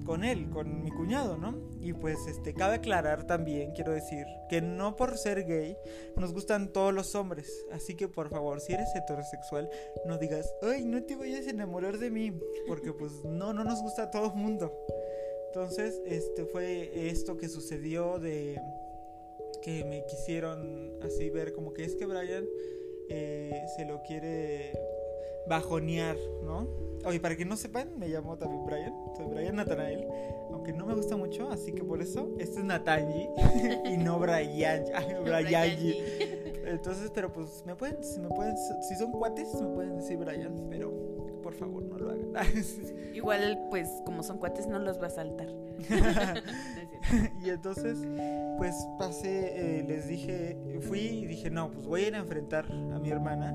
con 0.07 0.25
él, 0.25 0.49
con 0.51 0.83
mi 0.83 0.91
cuñado, 0.91 1.37
¿no? 1.37 1.69
Y 1.81 1.93
pues 1.93 2.19
este 2.29 2.55
cabe 2.55 2.77
aclarar 2.77 3.27
también, 3.27 3.73
quiero 3.73 3.93
decir, 3.93 4.25
que 4.49 4.63
no 4.63 4.97
por 4.97 5.19
ser 5.19 5.45
gay 5.45 5.77
nos 6.17 6.33
gustan 6.33 6.73
todos 6.73 6.95
los 6.95 7.15
hombres, 7.15 7.67
así 7.73 7.95
que 7.97 8.09
por 8.09 8.31
favor, 8.31 8.61
si 8.61 8.73
eres 8.73 8.89
heterosexual, 8.95 9.69
no 10.07 10.17
digas, 10.19 10.55
"Ay, 10.63 10.85
no 10.85 11.03
te 11.03 11.17
vayas 11.17 11.47
a 11.47 11.51
enamorar 11.51 11.99
de 11.99 12.11
mí", 12.11 12.33
porque 12.67 12.93
pues 12.93 13.13
no 13.25 13.53
no 13.53 13.65
nos 13.65 13.83
gusta 13.83 14.05
a 14.05 14.11
todo 14.11 14.27
el 14.27 14.35
mundo. 14.35 14.73
Entonces, 15.49 16.01
este 16.07 16.45
fue 16.45 17.09
esto 17.09 17.37
que 17.37 17.49
sucedió 17.49 18.19
de 18.19 18.61
que 19.63 19.85
me 19.85 20.05
quisieron 20.07 20.99
así 21.03 21.31
ver 21.31 21.53
como 21.53 21.73
que 21.73 21.85
es 21.85 21.97
que 21.97 22.07
Brian 22.07 22.47
eh, 23.09 23.65
se 23.77 23.85
lo 23.85 24.03
quiere 24.03 24.73
bajonear, 25.49 26.17
¿no? 26.45 26.67
Oye, 27.05 27.21
para 27.21 27.37
que 27.37 27.45
no 27.45 27.57
sepan, 27.57 27.99
me 27.99 28.09
llamo 28.09 28.37
también 28.37 28.67
Brian. 28.67 28.93
Soy 29.17 29.27
Brian 29.27 29.57
Natanael. 29.57 30.07
Aunque 30.51 30.73
no 30.73 30.87
me 30.87 30.95
gusta 30.95 31.17
mucho, 31.17 31.49
así 31.51 31.73
que 31.73 31.85
por 31.85 32.03
eso, 32.03 32.35
este 32.39 32.59
es 32.59 32.65
Natanji 32.65 33.29
y 33.93 33.97
no 33.97 34.19
Brian. 34.19 34.85
Brian. 35.25 35.79
Entonces, 36.67 37.13
pero 37.15 37.33
pues 37.33 37.63
me 37.65 37.77
pueden, 37.77 38.03
si 38.03 38.19
me 38.19 38.29
pueden, 38.29 38.57
si 38.57 38.97
son 38.97 39.13
cuates, 39.13 39.55
me 39.55 39.69
pueden 39.69 39.97
decir 39.97 40.17
Brian, 40.17 40.67
pero 40.69 41.17
por 41.47 41.55
favor, 41.55 41.85
no 41.85 41.97
lo 41.97 42.11
hagan. 42.11 42.33
Igual, 43.15 43.69
pues, 43.71 43.89
como 44.05 44.25
son 44.25 44.39
cuates, 44.39 44.67
no 44.67 44.81
los 44.81 45.01
va 45.01 45.07
a 45.07 45.11
saltar. 45.11 45.47
y 47.41 47.51
entonces, 47.51 47.99
pues 48.59 48.75
pasé, 48.99 49.79
eh, 49.79 49.85
les 49.87 50.09
dije, 50.09 50.59
fui 50.81 50.99
y 50.99 51.27
dije, 51.27 51.49
no, 51.49 51.71
pues 51.71 51.87
voy 51.87 52.03
a 52.03 52.09
ir 52.09 52.15
a 52.17 52.19
enfrentar 52.19 52.67
a 52.67 52.99
mi 52.99 53.11
hermana. 53.11 53.53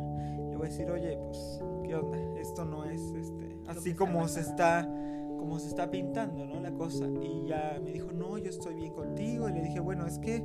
Le 0.50 0.56
voy 0.56 0.68
a 0.68 0.70
decir, 0.70 0.90
oye, 0.90 1.18
pues, 1.18 1.60
¿qué 1.92 1.98
onda? 1.98 2.18
Esto 2.40 2.64
no 2.64 2.86
es 2.86 3.02
este, 3.12 3.58
así 3.68 3.94
como 3.94 4.26
se 4.30 4.40
está 4.40 4.90
como 5.38 5.60
se 5.60 5.70
está 5.70 5.90
pintando, 5.90 6.46
¿no? 6.46 6.62
La 6.62 6.72
cosa. 6.72 7.08
Y 7.08 7.48
ya 7.48 7.82
me 7.84 7.92
dijo, 7.92 8.12
no, 8.12 8.38
yo 8.38 8.50
estoy 8.50 8.76
bien 8.76 8.94
contigo. 8.94 9.50
Y 9.50 9.54
le 9.54 9.64
dije, 9.64 9.80
bueno, 9.80 10.06
es 10.06 10.20
que 10.20 10.42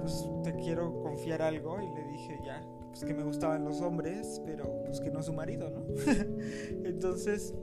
pues 0.00 0.26
te 0.42 0.54
quiero 0.56 1.02
confiar 1.02 1.42
algo. 1.42 1.78
Y 1.80 1.94
le 1.94 2.08
dije, 2.12 2.40
ya, 2.44 2.66
pues 2.88 3.04
que 3.04 3.12
me 3.12 3.22
gustaban 3.22 3.64
los 3.64 3.82
hombres, 3.82 4.40
pero 4.46 4.64
pues 4.86 5.00
que 5.00 5.10
no 5.10 5.22
su 5.22 5.34
marido, 5.34 5.70
¿no? 5.70 5.84
Entonces, 6.88 7.54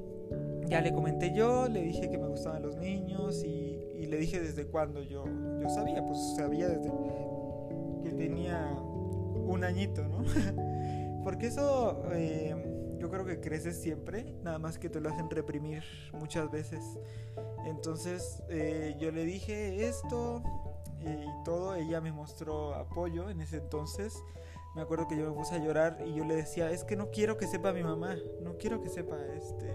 ya 0.70 0.80
le 0.80 0.94
comenté 0.94 1.34
yo, 1.34 1.68
le 1.68 1.82
dije 1.82 2.08
que 2.10 2.20
me 2.20 2.28
gustaban 2.28 2.62
los 2.62 2.78
niños 2.78 3.44
y, 3.44 3.80
y 3.96 4.06
le 4.06 4.18
dije 4.18 4.40
desde 4.40 4.68
cuándo 4.68 5.02
yo, 5.02 5.26
yo 5.60 5.70
sabía, 5.70 6.06
pues 6.06 6.20
sabía 6.38 6.70
desde 6.70 6.92
que 8.04 8.12
tenía 8.12 8.78
un 9.48 9.64
añito, 9.64 10.08
¿no? 10.08 10.24
Porque 11.24 11.48
eso... 11.48 12.04
Eh, 12.14 12.65
yo 13.06 13.12
creo 13.12 13.24
que 13.24 13.40
creces 13.40 13.80
siempre, 13.80 14.24
nada 14.42 14.58
más 14.58 14.80
que 14.80 14.90
te 14.90 15.00
lo 15.00 15.10
hacen 15.10 15.30
reprimir 15.30 15.84
muchas 16.12 16.50
veces. 16.50 16.82
Entonces 17.64 18.42
eh, 18.50 18.96
yo 19.00 19.12
le 19.12 19.26
dije 19.26 19.88
esto 19.88 20.42
y 21.00 21.44
todo, 21.44 21.76
ella 21.76 22.02
me 22.02 22.12
mostró 22.12 22.74
apoyo 22.74 23.30
en 23.30 23.42
ese 23.42 23.58
entonces. 23.58 24.24
Me 24.76 24.82
acuerdo 24.82 25.08
que 25.08 25.16
yo 25.16 25.30
me 25.30 25.36
puse 25.36 25.54
a 25.54 25.60
llorar 25.60 26.00
y 26.04 26.16
yo 26.16 26.26
le 26.26 26.36
decía, 26.36 26.72
es 26.72 26.84
que 26.84 26.96
no 26.96 27.12
quiero 27.12 27.38
que 27.38 27.46
sepa 27.46 27.74
mi 27.74 27.84
mamá, 27.84 28.16
no 28.42 28.58
quiero 28.58 28.82
que 28.82 28.90
sepa, 28.90 29.18
este, 29.38 29.72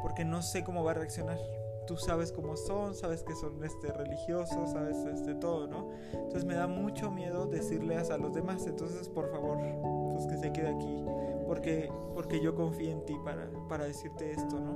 porque 0.00 0.24
no 0.24 0.40
sé 0.40 0.64
cómo 0.64 0.82
va 0.82 0.92
a 0.92 0.94
reaccionar. 0.94 1.38
Tú 1.86 1.98
sabes 1.98 2.32
cómo 2.32 2.56
son, 2.56 2.94
sabes 2.94 3.22
que 3.22 3.34
son 3.34 3.62
este, 3.64 3.92
religiosos, 3.92 4.70
sabes 4.70 4.96
este, 5.12 5.34
todo, 5.34 5.66
¿no? 5.66 5.90
Entonces 6.14 6.46
me 6.46 6.54
da 6.54 6.66
mucho 6.68 7.10
miedo 7.10 7.46
decirles 7.48 8.08
a 8.08 8.16
los 8.16 8.32
demás, 8.32 8.66
entonces 8.66 9.10
por 9.10 9.30
favor, 9.30 9.58
pues 10.14 10.26
que 10.26 10.38
se 10.38 10.52
quede 10.54 10.68
aquí 10.70 11.04
porque, 11.52 11.92
porque 12.14 12.40
yo 12.40 12.54
confío 12.54 12.92
en 12.92 13.04
ti 13.04 13.14
para, 13.22 13.46
para 13.68 13.84
decirte 13.84 14.32
esto, 14.32 14.58
¿no? 14.58 14.70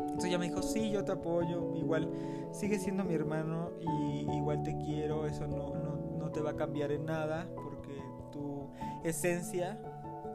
Entonces 0.00 0.24
ella 0.24 0.38
me 0.38 0.48
dijo, 0.48 0.60
sí, 0.60 0.90
yo 0.90 1.04
te 1.04 1.12
apoyo, 1.12 1.76
igual 1.76 2.10
sigue 2.50 2.80
siendo 2.80 3.04
mi 3.04 3.14
hermano 3.14 3.70
y 3.78 4.26
igual 4.36 4.64
te 4.64 4.76
quiero, 4.76 5.24
eso 5.24 5.46
no, 5.46 5.76
no, 5.76 6.18
no 6.18 6.30
te 6.32 6.40
va 6.40 6.50
a 6.50 6.56
cambiar 6.56 6.90
en 6.90 7.06
nada 7.06 7.48
porque 7.54 8.02
tu 8.32 8.66
esencia 9.04 9.80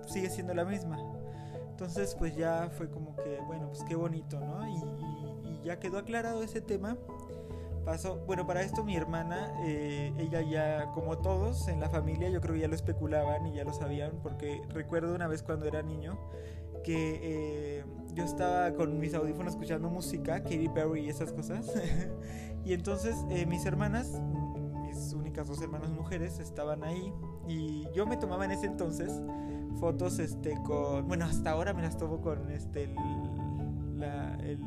sigue 0.08 0.30
siendo 0.30 0.54
la 0.54 0.64
misma. 0.64 0.98
Entonces 1.72 2.16
pues 2.18 2.38
ya 2.38 2.70
fue 2.78 2.90
como 2.90 3.14
que, 3.18 3.38
bueno, 3.46 3.68
pues 3.68 3.84
qué 3.84 3.98
bonito, 3.98 4.40
¿no? 4.40 4.66
Y, 4.66 5.50
y 5.50 5.62
ya 5.66 5.78
quedó 5.78 5.98
aclarado 5.98 6.42
ese 6.42 6.62
tema 6.62 6.98
pasó. 7.86 8.18
Bueno, 8.26 8.46
para 8.46 8.62
esto 8.62 8.84
mi 8.84 8.96
hermana, 8.96 9.54
eh, 9.64 10.14
ella 10.18 10.42
ya, 10.42 10.92
como 10.92 11.20
todos 11.20 11.68
en 11.68 11.80
la 11.80 11.90
familia, 11.90 12.30
yo 12.30 12.42
creo 12.42 12.56
que 12.56 12.62
ya 12.62 12.68
lo 12.68 12.76
especulaban 12.76 13.46
y 13.46 13.54
ya 13.54 13.64
lo 13.64 13.74
sabían, 13.74 14.20
porque 14.22 14.62
recuerdo 14.70 15.14
una 15.16 15.28
vez 15.28 15.44
cuando 15.44 15.68
era 15.68 15.82
niño 15.82 16.18
que 16.84 17.20
eh, 17.24 17.86
yo 18.14 18.24
estaba 18.24 18.72
con 18.74 19.00
mis 19.00 19.14
audífonos 19.14 19.54
escuchando 19.54 19.90
música, 19.90 20.44
Katy 20.44 20.70
Perry 20.70 21.06
y 21.06 21.10
esas 21.10 21.32
cosas, 21.32 21.72
y 22.66 22.74
entonces 22.74 23.16
eh, 23.30 23.46
mis 23.46 23.66
hermanas, 23.66 24.22
mis 24.84 25.14
únicas 25.14 25.48
dos 25.48 25.62
hermanas 25.62 25.90
mujeres, 25.92 26.40
estaban 26.40 26.84
ahí 26.84 27.14
y 27.48 27.88
yo 27.94 28.06
me 28.06 28.18
tomaba 28.18 28.46
en 28.46 28.52
ese 28.52 28.68
entonces 28.68 29.22
fotos, 29.80 30.20
este, 30.20 30.62
con, 30.64 31.08
bueno, 31.08 31.26
hasta 31.26 31.52
ahora 31.52 31.74
me 31.74 31.82
las 31.82 31.98
tomo 31.98 32.22
con, 32.22 32.50
este, 32.52 32.94
la, 33.96 34.38
el 34.44 34.58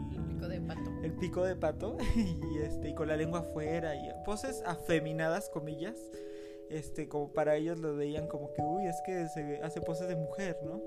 de 0.48 0.60
pato. 0.60 0.90
El 1.02 1.12
pico 1.12 1.44
de 1.44 1.56
pato 1.56 1.96
y 2.16 2.58
este 2.58 2.90
y 2.90 2.94
con 2.94 3.08
la 3.08 3.16
lengua 3.16 3.40
afuera 3.40 3.94
y 3.94 4.10
poses 4.24 4.62
afeminadas 4.64 5.48
comillas. 5.50 5.96
Este, 6.70 7.08
como 7.08 7.32
para 7.32 7.56
ellos 7.56 7.78
lo 7.78 7.96
veían 7.96 8.26
como 8.26 8.52
que, 8.52 8.60
uy, 8.60 8.84
es 8.84 9.00
que 9.06 9.26
se 9.28 9.58
hace 9.62 9.80
poses 9.80 10.06
de 10.06 10.16
mujer, 10.16 10.58
¿no? 10.62 10.82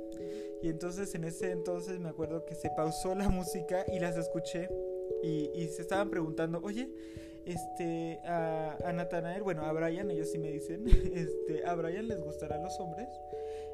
Y 0.61 0.69
entonces 0.69 1.15
en 1.15 1.23
ese 1.23 1.49
entonces 1.51 1.99
me 1.99 2.09
acuerdo 2.09 2.45
que 2.45 2.53
se 2.53 2.69
pausó 2.69 3.15
la 3.15 3.29
música 3.29 3.83
y 3.91 3.99
las 3.99 4.15
escuché 4.15 4.69
y, 5.23 5.49
y 5.55 5.67
se 5.69 5.81
estaban 5.81 6.11
preguntando, 6.11 6.59
oye, 6.63 6.87
este, 7.45 8.19
a, 8.25 8.77
a 8.85 8.93
Nathanael, 8.93 9.43
bueno, 9.43 9.65
a 9.65 9.71
Brian, 9.71 10.09
ellos 10.11 10.31
sí 10.31 10.37
me 10.37 10.51
dicen, 10.51 10.85
este, 11.15 11.65
a 11.65 11.75
Brian 11.75 12.07
les 12.07 12.23
gustarán 12.23 12.63
los 12.63 12.79
hombres. 12.79 13.09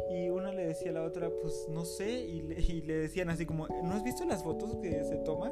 Y 0.10 0.30
una 0.30 0.54
le 0.54 0.68
decía 0.68 0.92
a 0.92 0.94
la 0.94 1.04
otra, 1.04 1.30
pues 1.42 1.68
no 1.70 1.84
sé, 1.84 2.22
y 2.22 2.42
le, 2.42 2.98
decían 2.98 3.30
así 3.30 3.46
como, 3.46 3.68
¿no 3.68 3.94
has 3.94 4.04
visto 4.04 4.26
las 4.26 4.44
fotos 4.44 4.76
que 4.78 5.04
se 5.04 5.18
toman? 5.18 5.52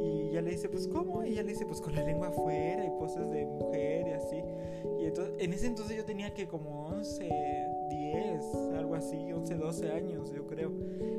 Y 0.00 0.28
ella 0.30 0.42
le 0.42 0.52
dice, 0.52 0.68
pues 0.68 0.86
¿cómo? 0.88 1.24
Y 1.24 1.32
ella 1.32 1.42
le 1.42 1.52
dice, 1.52 1.66
pues 1.66 1.80
con 1.80 1.94
la 1.94 2.02
lengua 2.02 2.28
afuera 2.28 2.84
y 2.84 2.90
poses 2.98 3.30
de 3.30 3.44
mujer 3.44 4.06
y 4.08 4.10
así. 4.10 4.42
Y 5.00 5.06
entonces, 5.06 5.34
en 5.38 5.52
ese 5.52 5.66
entonces 5.66 5.96
yo 5.96 6.04
tenía 6.04 6.32
que 6.32 6.46
como 6.46 6.86
11, 6.88 7.28
10, 7.90 8.44
algo 8.76 8.94
así, 8.94 9.32
11, 9.32 9.54
12 9.56 9.90
años, 9.90 10.32
yo 10.32 10.46
creo. 10.46 10.70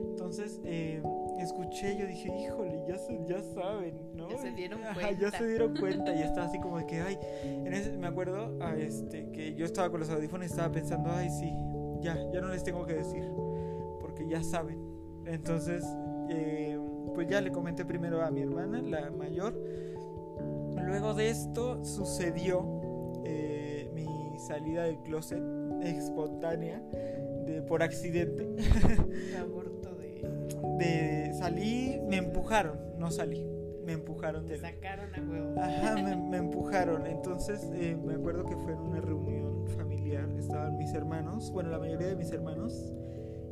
Entonces, 0.10 0.62
eh, 0.64 1.02
escuché, 1.40 1.98
yo 1.98 2.06
dije, 2.06 2.32
híjole, 2.38 2.84
ya, 2.88 2.98
ya 3.26 3.42
saben, 3.42 3.96
¿no? 4.14 4.30
Ya 4.30 4.38
se 4.38 4.52
dieron 4.52 4.82
cuenta. 4.82 5.12
ya 5.12 5.32
se 5.32 5.46
dieron 5.46 5.76
cuenta 5.80 6.14
y 6.14 6.22
estaba 6.22 6.48
así 6.48 6.60
como 6.60 6.78
de 6.78 6.86
que, 6.86 7.02
ay, 7.02 7.18
en 7.44 7.74
ese, 7.74 7.98
me 7.98 8.08
acuerdo 8.08 8.58
a 8.64 8.76
este, 8.76 9.30
que 9.32 9.54
yo 9.56 9.66
estaba 9.66 9.90
con 9.90 10.00
los 10.00 10.10
audífonos 10.10 10.48
y 10.48 10.50
estaba 10.50 10.72
pensando, 10.72 11.12
ay, 11.12 11.30
sí, 11.30 11.52
ya, 12.02 12.18
ya 12.32 12.42
no 12.42 12.50
les 12.50 12.64
tengo 12.64 12.86
que 12.86 12.94
decir, 12.94 13.24
porque 14.00 14.28
ya 14.28 14.44
saben. 14.44 14.80
Entonces, 15.26 15.84
eh, 16.30 16.78
pues 17.14 17.28
ya 17.28 17.42
le 17.42 17.52
comenté 17.52 17.86
primero 17.86 18.24
a 18.24 18.32
mi 18.32 18.42
hermana, 18.42 18.82
la 18.82 19.12
mayor. 19.12 19.54
Luego 20.82 21.14
de 21.14 21.30
esto 21.30 21.84
sucedió 21.86 22.66
eh, 23.24 23.90
mi 23.94 24.06
salida 24.40 24.84
del 24.84 24.98
closet 25.00 25.42
espontánea 25.82 26.82
de, 27.46 27.62
por 27.62 27.84
accidente. 27.84 28.48
de... 30.78 31.34
Salí, 31.34 32.00
me 32.08 32.18
empujaron, 32.18 32.80
no 32.98 33.12
salí. 33.12 33.46
Me 33.86 33.94
empujaron. 33.94 34.46
Te 34.46 34.58
sacaron 34.58 35.14
a 35.14 35.22
huevo. 35.22 35.60
Ajá, 35.60 35.96
me, 35.96 36.38
empujaron. 36.38 37.06
Entonces 37.06 37.70
eh, 37.74 37.98
me 38.02 38.14
acuerdo 38.14 38.46
que 38.46 38.56
fue 38.56 38.72
en 38.72 38.80
una 38.80 39.02
reunión 39.02 39.68
familiar. 39.68 40.30
Estaban 40.38 40.78
mis 40.78 40.94
hermanos, 40.94 41.52
bueno, 41.52 41.70
la 41.70 41.80
mayoría 41.80 42.08
de 42.08 42.16
mis 42.16 42.32
hermanos. 42.32 42.94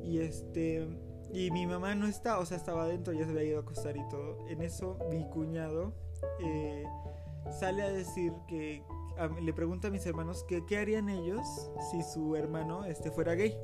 Y 0.04 0.20
este 0.20 0.88
y 1.34 1.50
mi 1.51 1.66
mamá 1.66 1.96
no 1.96 2.08
está, 2.08 2.40
o 2.40 2.46
sea, 2.46 2.58
estaba 2.58 2.84
adentro, 2.84 3.13
ya 3.13 3.24
se 3.24 3.32
había 3.32 3.44
ido 3.44 3.60
a 3.60 3.62
acostar 3.62 3.96
y 3.96 4.08
todo. 4.10 4.38
En 4.50 4.62
eso 4.62 4.98
mi 5.10 5.25
cuñado 5.30 5.94
eh, 6.42 6.84
sale 7.50 7.84
a 7.84 7.92
decir 7.92 8.34
que 8.48 8.84
le 9.42 9.54
pregunta 9.54 9.88
a 9.88 9.92
mis 9.92 10.06
hermanos 10.06 10.44
que 10.48 10.66
qué 10.66 10.78
harían 10.78 11.10
ellos 11.10 11.42
si 11.90 12.01
su 12.01 12.36
hermano 12.36 12.86
este, 12.86 13.12
fuera 13.12 13.36
gay. 13.36 13.58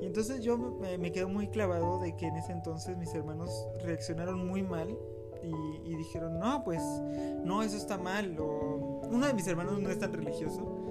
Y 0.00 0.06
entonces 0.06 0.42
yo 0.42 0.58
me, 0.58 1.12
quedo 1.12 1.28
muy 1.28 1.48
clavado 1.48 2.00
de 2.00 2.16
que 2.16 2.26
en 2.26 2.36
ese 2.36 2.52
entonces 2.52 2.96
mis 2.96 3.14
hermanos 3.14 3.66
reaccionaron 3.82 4.46
muy 4.46 4.62
mal 4.62 4.96
y, 5.42 5.90
y 5.90 5.96
dijeron, 5.96 6.38
no, 6.38 6.64
pues 6.64 6.82
no, 7.42 7.62
eso 7.62 7.76
está 7.76 7.98
mal. 7.98 8.38
O 8.38 9.00
uno 9.10 9.26
de 9.26 9.34
mis 9.34 9.46
hermanos 9.46 9.80
no 9.80 9.90
es 9.90 9.98
tan 9.98 10.12
religioso 10.12 10.84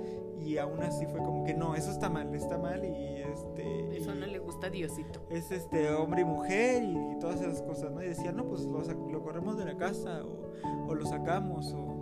y 0.45 0.57
aún 0.57 0.81
así 0.81 1.05
fue 1.05 1.19
como 1.19 1.43
que 1.45 1.53
no, 1.53 1.75
eso 1.75 1.91
está 1.91 2.09
mal, 2.09 2.33
está 2.35 2.57
mal 2.57 2.83
y 2.83 3.21
este... 3.21 3.97
Eso 3.97 4.13
no 4.13 4.25
le 4.25 4.39
gusta 4.39 4.67
a 4.67 4.69
Diosito. 4.69 5.21
Es 5.29 5.51
este 5.51 5.93
hombre 5.93 6.21
y 6.21 6.25
mujer 6.25 6.83
y, 6.83 7.19
todas 7.19 7.39
esas 7.39 7.61
cosas, 7.61 7.91
¿no? 7.91 8.03
Y 8.03 8.07
decía, 8.07 8.31
no, 8.31 8.45
pues 8.45 8.65
lo, 8.65 8.81
lo 8.81 9.23
corremos 9.23 9.57
de 9.57 9.65
la 9.65 9.77
casa 9.77 10.23
o, 10.23 10.89
o, 10.89 10.95
lo 10.95 11.05
sacamos 11.05 11.73
o... 11.73 11.92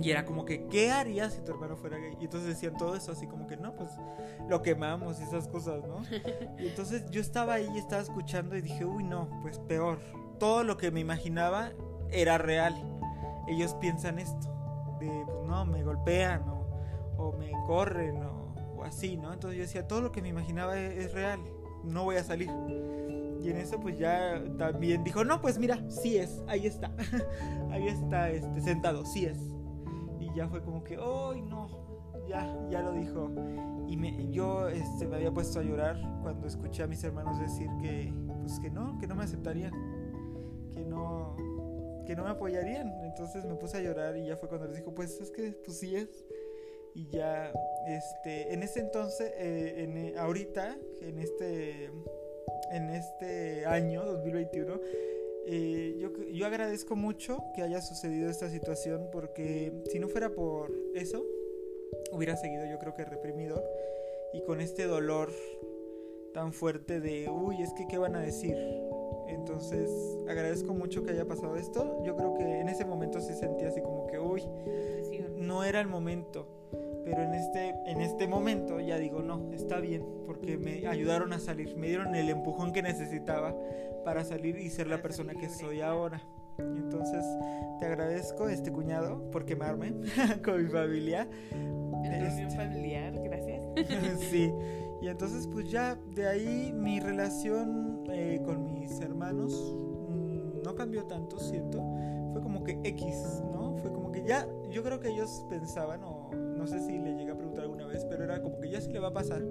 Y 0.00 0.10
era 0.10 0.24
como 0.24 0.44
que, 0.44 0.66
¿qué 0.68 0.90
harías 0.90 1.34
si 1.34 1.42
tu 1.42 1.52
hermano 1.52 1.76
fuera 1.76 1.98
gay? 1.98 2.16
Y 2.20 2.24
entonces 2.24 2.48
decían 2.48 2.76
todo 2.76 2.96
eso 2.96 3.12
así 3.12 3.26
como 3.26 3.46
que, 3.46 3.56
no, 3.56 3.74
pues 3.74 3.90
lo 4.48 4.62
quemamos 4.62 5.20
y 5.20 5.24
esas 5.24 5.48
cosas, 5.48 5.82
¿no? 5.86 6.02
Y 6.58 6.68
entonces 6.68 7.10
yo 7.10 7.20
estaba 7.20 7.54
ahí 7.54 7.68
estaba 7.76 8.02
escuchando 8.02 8.56
y 8.56 8.62
dije, 8.62 8.84
uy, 8.84 9.04
no, 9.04 9.28
pues 9.42 9.58
peor. 9.58 9.98
Todo 10.38 10.64
lo 10.64 10.76
que 10.76 10.90
me 10.90 11.00
imaginaba 11.00 11.70
era 12.10 12.38
real. 12.38 12.74
Ellos 13.46 13.74
piensan 13.74 14.18
esto, 14.18 14.48
de, 15.00 15.08
pues 15.26 15.46
no, 15.46 15.66
me 15.66 15.82
golpean 15.82 16.48
o 16.48 16.60
o 17.20 17.32
me 17.32 17.52
corren 17.66 18.22
o, 18.22 18.84
así, 18.84 19.16
¿no? 19.16 19.32
Entonces 19.32 19.58
yo 19.58 19.62
decía, 19.62 19.86
todo 19.86 20.00
lo 20.00 20.10
que 20.10 20.22
me 20.22 20.28
imaginaba 20.28 20.78
es, 20.78 21.04
es, 21.04 21.12
real, 21.12 21.38
no 21.84 22.04
voy 22.04 22.16
a 22.16 22.24
salir. 22.24 22.50
Y 23.42 23.50
en 23.50 23.58
eso 23.58 23.78
pues 23.78 23.98
ya 23.98 24.42
también 24.58 25.04
dijo, 25.04 25.22
no, 25.22 25.40
pues 25.40 25.58
mira, 25.58 25.78
sí 25.90 26.16
es, 26.16 26.42
ahí 26.46 26.66
está, 26.66 26.90
ahí 27.70 27.88
está 27.88 28.30
este, 28.30 28.60
sentado, 28.62 29.04
sí 29.04 29.26
es. 29.26 29.38
Y 30.30 30.36
ya 30.36 30.48
fue 30.48 30.62
como 30.62 30.82
que, 30.84 30.96
¡ay 30.96 31.42
no! 31.42 31.68
Ya, 32.28 32.56
ya 32.70 32.82
lo 32.82 32.92
dijo. 32.92 33.30
Y 33.88 33.96
me, 33.96 34.30
yo 34.30 34.68
este, 34.68 35.06
me 35.06 35.16
había 35.16 35.32
puesto 35.32 35.60
a 35.60 35.62
llorar 35.62 35.96
cuando 36.22 36.46
escuché 36.46 36.82
a 36.82 36.86
mis 36.86 37.02
hermanos 37.02 37.40
decir 37.40 37.68
que, 37.80 38.12
pues 38.40 38.60
que 38.60 38.70
no, 38.70 38.98
que 38.98 39.06
no 39.06 39.14
me 39.16 39.24
aceptarían, 39.24 39.72
que 40.72 40.84
no, 40.84 41.36
que 42.06 42.14
no 42.14 42.24
me 42.24 42.30
apoyarían. 42.30 43.04
Entonces 43.04 43.44
me 43.44 43.54
puse 43.54 43.78
a 43.78 43.80
llorar 43.80 44.16
y 44.16 44.26
ya 44.26 44.36
fue 44.36 44.48
cuando 44.48 44.66
les 44.68 44.76
dijo, 44.76 44.94
pues 44.94 45.20
es 45.20 45.30
que, 45.30 45.52
pues 45.52 45.78
sí 45.78 45.96
es 45.96 46.24
y 46.94 47.08
ya 47.08 47.52
este 47.86 48.52
en 48.52 48.64
ese 48.64 48.80
entonces 48.80 49.32
eh, 49.36 49.84
en, 49.84 49.96
eh, 49.96 50.14
ahorita 50.18 50.76
en 51.00 51.20
este 51.20 51.90
en 52.72 52.90
este 52.90 53.66
año 53.66 54.04
2021. 54.04 54.80
Eh, 55.52 55.96
yo, 55.98 56.12
yo 56.30 56.46
agradezco 56.46 56.94
mucho 56.94 57.38
que 57.56 57.62
haya 57.62 57.80
sucedido 57.80 58.30
esta 58.30 58.48
situación 58.48 59.08
porque 59.10 59.72
si 59.90 59.98
no 59.98 60.06
fuera 60.06 60.30
por 60.30 60.70
eso, 60.94 61.26
hubiera 62.12 62.36
seguido 62.36 62.66
yo 62.66 62.78
creo 62.78 62.94
que 62.94 63.04
reprimido 63.04 63.64
y 64.32 64.42
con 64.42 64.60
este 64.60 64.86
dolor 64.86 65.32
tan 66.32 66.52
fuerte 66.52 67.00
de, 67.00 67.28
uy, 67.28 67.62
es 67.62 67.72
que 67.72 67.88
qué 67.88 67.98
van 67.98 68.14
a 68.14 68.20
decir. 68.20 68.56
Entonces 69.26 69.90
agradezco 70.28 70.72
mucho 70.72 71.02
que 71.02 71.10
haya 71.10 71.26
pasado 71.26 71.56
esto. 71.56 72.00
Yo 72.04 72.14
creo 72.14 72.34
que 72.34 72.60
en 72.60 72.68
ese 72.68 72.84
momento 72.84 73.20
se 73.20 73.34
sentía 73.34 73.68
así 73.68 73.80
como 73.80 74.06
que, 74.06 74.20
uy, 74.20 74.42
no 75.36 75.64
era 75.64 75.80
el 75.80 75.88
momento. 75.88 76.46
Pero 77.04 77.22
en 77.22 77.34
este, 77.34 77.74
en 77.86 78.00
este 78.00 78.28
momento 78.28 78.80
ya 78.80 78.98
digo, 78.98 79.22
no, 79.22 79.52
está 79.52 79.80
bien, 79.80 80.04
porque 80.26 80.58
me 80.58 80.86
ayudaron 80.86 81.32
a 81.32 81.38
salir, 81.38 81.76
me 81.76 81.88
dieron 81.88 82.14
el 82.14 82.28
empujón 82.28 82.72
que 82.72 82.82
necesitaba 82.82 83.54
para 84.04 84.24
salir 84.24 84.56
y 84.58 84.70
ser 84.70 84.86
la 84.86 85.02
persona 85.02 85.34
que 85.34 85.48
soy 85.48 85.80
ahora. 85.80 86.20
Entonces 86.58 87.24
te 87.78 87.86
agradezco, 87.86 88.48
este 88.48 88.70
cuñado, 88.70 89.30
por 89.30 89.44
quemarme 89.44 89.94
con 90.44 90.62
mi 90.62 90.70
familia. 90.70 91.28
Este, 92.04 92.50
familiar, 92.50 93.14
gracias. 93.22 93.62
sí, 94.30 94.52
y 95.00 95.08
entonces 95.08 95.46
pues 95.46 95.70
ya 95.70 95.96
de 96.14 96.26
ahí 96.26 96.72
mi 96.74 97.00
relación 97.00 98.04
eh, 98.10 98.40
con 98.44 98.74
mis 98.74 99.00
hermanos 99.00 99.74
mm, 100.08 100.62
no 100.62 100.74
cambió 100.74 101.04
tanto, 101.04 101.38
siento. 101.38 101.82
Fue 102.32 102.42
como 102.42 102.62
que 102.62 102.78
X, 102.84 103.42
¿no? 103.52 103.76
Fue 103.78 103.92
como 103.92 104.12
que 104.12 104.22
ya, 104.22 104.46
yo 104.70 104.82
creo 104.82 105.00
que 105.00 105.08
ellos 105.08 105.44
pensaban, 105.48 106.02
o 106.04 106.19
no 106.60 106.66
sé 106.66 106.78
si 106.80 106.98
le 106.98 107.14
llegué 107.14 107.32
a 107.32 107.34
preguntar 107.34 107.64
alguna 107.64 107.86
vez, 107.86 108.04
pero 108.04 108.22
era 108.22 108.42
como 108.42 108.60
que 108.60 108.68
ya 108.68 108.80
se 108.82 108.90
le 108.90 109.00
va 109.00 109.08
a 109.08 109.12
pasar, 109.14 109.42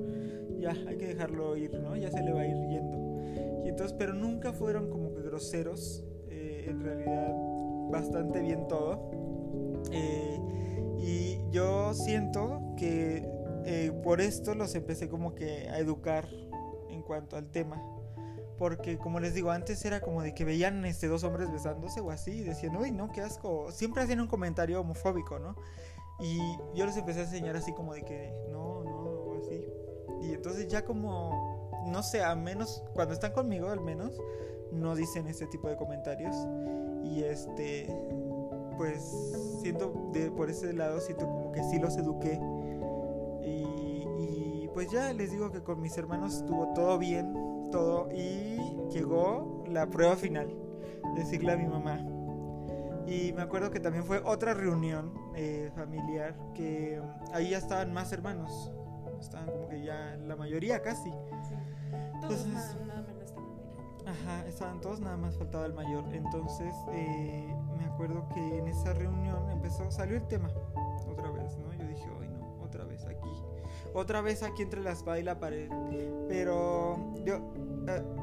ya 0.60 0.76
hay 0.88 0.96
que 0.96 1.08
dejarlo 1.08 1.58
ir, 1.58 1.74
¿no? 1.80 1.96
Ya 1.96 2.12
se 2.12 2.22
le 2.22 2.32
va 2.32 2.42
a 2.42 2.48
ir 2.48 2.56
yendo. 2.70 3.66
Y 3.66 3.70
entonces, 3.70 3.96
pero 3.98 4.14
nunca 4.14 4.54
fueron 4.54 4.92
como 4.92 5.14
que 5.16 5.24
groseros, 5.24 6.06
eh, 6.30 6.68
en 6.70 6.84
realidad 6.84 7.34
bastante 7.90 8.42
bien 8.42 8.68
todo. 8.68 9.10
Eh, 9.92 10.40
y 11.00 11.40
yo 11.50 11.96
siento 11.96 12.76
que 12.78 13.28
eh, 13.66 13.92
por 14.04 14.22
esto 14.22 14.54
los 14.54 14.76
empecé 14.76 15.10
como 15.10 15.34
que 15.34 15.68
a 15.70 15.80
educar 15.80 16.28
en 16.90 17.02
cuanto 17.02 17.38
al 17.38 17.50
tema. 17.50 17.82
Porque 18.60 18.98
como 18.98 19.20
les 19.20 19.34
digo, 19.34 19.52
antes 19.52 19.84
era 19.86 20.02
como 20.02 20.22
de 20.22 20.36
que 20.36 20.44
veían 20.44 20.86
este 20.86 21.08
dos 21.08 21.24
hombres 21.24 21.52
besándose 21.52 22.02
o 22.02 22.12
así 22.12 22.32
y 22.32 22.44
decían, 22.44 22.76
uy, 22.76 22.92
no, 22.92 23.10
qué 23.12 23.22
asco. 23.22 23.72
Siempre 23.72 24.04
hacían 24.04 24.20
un 24.20 24.28
comentario 24.28 24.82
homofóbico, 24.82 25.40
¿no? 25.40 25.56
Y 26.20 26.38
yo 26.74 26.86
les 26.86 26.98
empecé 26.98 27.22
a 27.22 27.24
enseñar 27.24 27.56
así 27.56 27.74
como 27.74 27.94
de 27.94 28.04
que 28.04 28.34
no, 28.50 28.84
no, 28.84 29.38
así. 29.38 29.66
Y 30.22 30.34
entonces 30.34 30.68
ya 30.68 30.84
como, 30.84 31.72
no 31.88 32.04
sé, 32.04 32.22
al 32.22 32.40
menos 32.40 32.84
cuando 32.94 33.14
están 33.14 33.32
conmigo, 33.32 33.70
al 33.70 33.82
menos, 33.82 34.20
no 34.72 34.96
dicen 34.96 35.28
este 35.28 35.48
tipo 35.48 35.70
de 35.70 35.78
comentarios. 35.78 36.36
Y 37.04 37.24
este, 37.24 37.88
pues 38.78 39.02
siento 39.62 40.10
de, 40.12 40.30
por 40.32 40.50
ese 40.50 40.74
lado, 40.74 41.00
siento 41.00 41.26
como 41.26 41.52
que 41.52 41.64
sí 41.64 41.80
los 41.80 41.98
eduqué 41.98 42.40
y, 43.44 44.70
pues 44.74 44.92
ya 44.92 45.12
les 45.14 45.32
digo 45.32 45.52
que 45.52 45.62
con 45.62 45.82
mis 45.82 45.98
hermanos 45.98 46.36
estuvo 46.36 46.74
todo 46.74 46.98
bien, 46.98 47.34
todo. 47.72 48.10
Y 48.14 48.58
llegó 48.92 49.64
la 49.68 49.90
prueba 49.90 50.16
final, 50.16 50.54
decirle 51.16 51.52
a 51.52 51.58
mi 51.58 51.68
mamá. 51.68 52.06
Y 53.10 53.34
me 53.34 53.42
acuerdo 53.42 53.72
que 53.72 53.80
también 53.80 54.06
fue 54.06 54.22
otra 54.24 54.54
reunión 54.54 55.12
eh, 55.36 55.72
familiar, 55.76 56.36
que 56.54 57.02
ahí 57.34 57.50
ya 57.50 57.58
estaban 57.58 57.92
más 57.92 58.12
hermanos. 58.14 58.72
Estaban 59.20 59.48
como 59.48 59.68
que 59.68 59.84
ya 59.84 60.16
la 60.28 60.36
mayoría 60.36 60.82
casi. 60.82 61.12
Todos 62.22 62.46
nada, 62.48 63.02
menos 63.02 63.34
Ajá, 64.06 64.48
estaban 64.48 64.80
todos, 64.80 65.00
nada 65.00 65.18
más 65.18 65.38
faltaba 65.38 65.66
el 65.66 65.74
mayor. 65.74 66.04
Entonces 66.14 66.74
eh, 66.92 67.54
me 67.78 67.86
acuerdo 67.86 68.28
que 68.30 68.60
en 68.60 68.68
esa 68.68 68.94
reunión 68.94 69.50
empezó, 69.50 69.90
salió 69.90 70.16
el 70.16 70.28
tema 70.28 70.50
otra 74.00 74.22
vez 74.22 74.44
aquí 74.44 74.64
entre 74.64 74.82
la 74.82 74.92
espada 74.92 75.20
y 75.20 75.24
la 75.24 75.40
pared. 75.40 75.70
Pero 76.28 77.14
yo... 77.26 77.54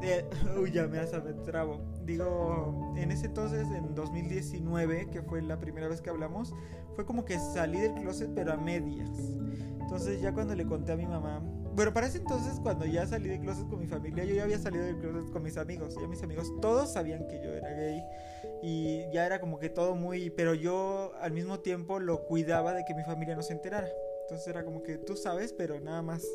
Eh, 0.03 0.25
uy, 0.61 0.73
ya 0.73 0.87
me 0.87 1.01
trabo. 1.45 1.81
Digo, 2.05 2.95
en 2.97 3.11
ese 3.11 3.27
entonces, 3.27 3.67
en 3.69 3.95
2019, 3.95 5.11
que 5.11 5.23
fue 5.23 5.43
la 5.43 5.59
primera 5.59 5.89
vez 5.89 6.01
que 6.01 6.11
hablamos, 6.11 6.55
fue 6.95 7.05
como 7.05 7.25
que 7.25 7.39
salí 7.39 7.81
del 7.81 7.95
closet 7.95 8.31
pero 8.35 8.53
a 8.53 8.57
medias. 8.57 9.11
Entonces 9.81 10.21
ya 10.21 10.33
cuando 10.33 10.55
le 10.55 10.67
conté 10.67 10.93
a 10.93 10.97
mi 10.97 11.07
mamá, 11.07 11.41
bueno, 11.75 11.93
para 11.93 12.07
ese 12.07 12.19
entonces 12.19 12.59
cuando 12.61 12.87
ya 12.87 13.07
salí 13.07 13.29
del 13.29 13.41
closet 13.41 13.69
con 13.69 13.79
mi 13.79 13.87
familia, 13.87 14.25
yo 14.25 14.35
ya 14.35 14.45
había 14.45 14.59
salido 14.59 14.85
del 14.85 14.99
closet 14.99 15.31
con 15.31 15.43
mis 15.43 15.57
amigos. 15.59 15.95
Ya 16.01 16.09
mis 16.09 16.23
amigos 16.23 16.51
todos 16.61 16.93
sabían 16.93 17.27
que 17.29 17.37
yo 17.37 17.53
era 17.53 17.71
gay 17.71 18.03
y 18.63 19.11
ya 19.13 19.27
era 19.27 19.41
como 19.41 19.59
que 19.59 19.69
todo 19.69 19.95
muy, 19.95 20.31
pero 20.31 20.55
yo 20.55 21.13
al 21.21 21.33
mismo 21.33 21.61
tiempo 21.61 22.01
lo 22.01 22.25
cuidaba 22.25 22.73
de 22.73 22.85
que 22.85 22.95
mi 22.95 23.05
familia 23.05 23.37
no 23.37 23.43
se 23.43 23.53
enterara. 23.53 23.89
Entonces 24.27 24.49
era 24.49 24.65
como 24.65 24.83
que 24.83 24.99
tú 24.99 25.17
sabes, 25.17 25.53
pero 25.53 25.79
nada 25.81 26.03
más. 26.03 26.27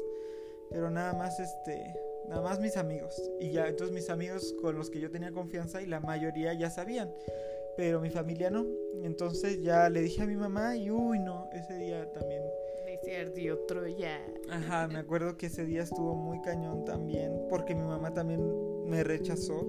Pero 0.70 0.90
nada 0.90 1.14
más 1.14 1.40
este. 1.42 1.94
Nada 2.30 2.42
más 2.42 2.62
mis 2.62 2.78
amigos. 2.78 3.22
Y 3.42 3.52
ya, 3.52 3.68
entonces 3.68 3.94
mis 3.94 4.10
amigos 4.10 4.56
con 4.62 4.78
los 4.78 4.90
que 4.90 5.02
yo 5.02 5.12
tenía 5.12 5.34
confianza 5.34 5.82
y 5.82 5.88
la 5.88 6.00
mayoría 6.00 6.54
ya 6.54 6.70
sabían. 6.70 7.14
Pero 7.76 8.00
mi 8.00 8.10
familia 8.10 8.50
no. 8.50 8.66
Entonces 9.04 9.62
ya 9.62 9.90
le 9.90 10.02
dije 10.02 10.22
a 10.22 10.26
mi 10.26 10.36
mamá 10.36 10.78
y 10.78 10.90
uy 10.90 11.20
no, 11.20 11.50
ese 11.52 11.76
día 11.76 12.10
también. 12.14 12.44
Le 12.86 13.52
otro 13.52 13.86
ya. 13.88 14.20
Ajá, 14.50 14.88
me 14.88 15.00
acuerdo 15.00 15.36
que 15.36 15.48
ese 15.48 15.66
día 15.66 15.84
estuvo 15.84 16.16
muy 16.16 16.40
cañón 16.42 16.86
también. 16.86 17.48
Porque 17.50 17.76
mi 17.76 17.84
mamá 17.84 18.14
también 18.14 18.42
me 18.86 19.04
rechazó. 19.04 19.68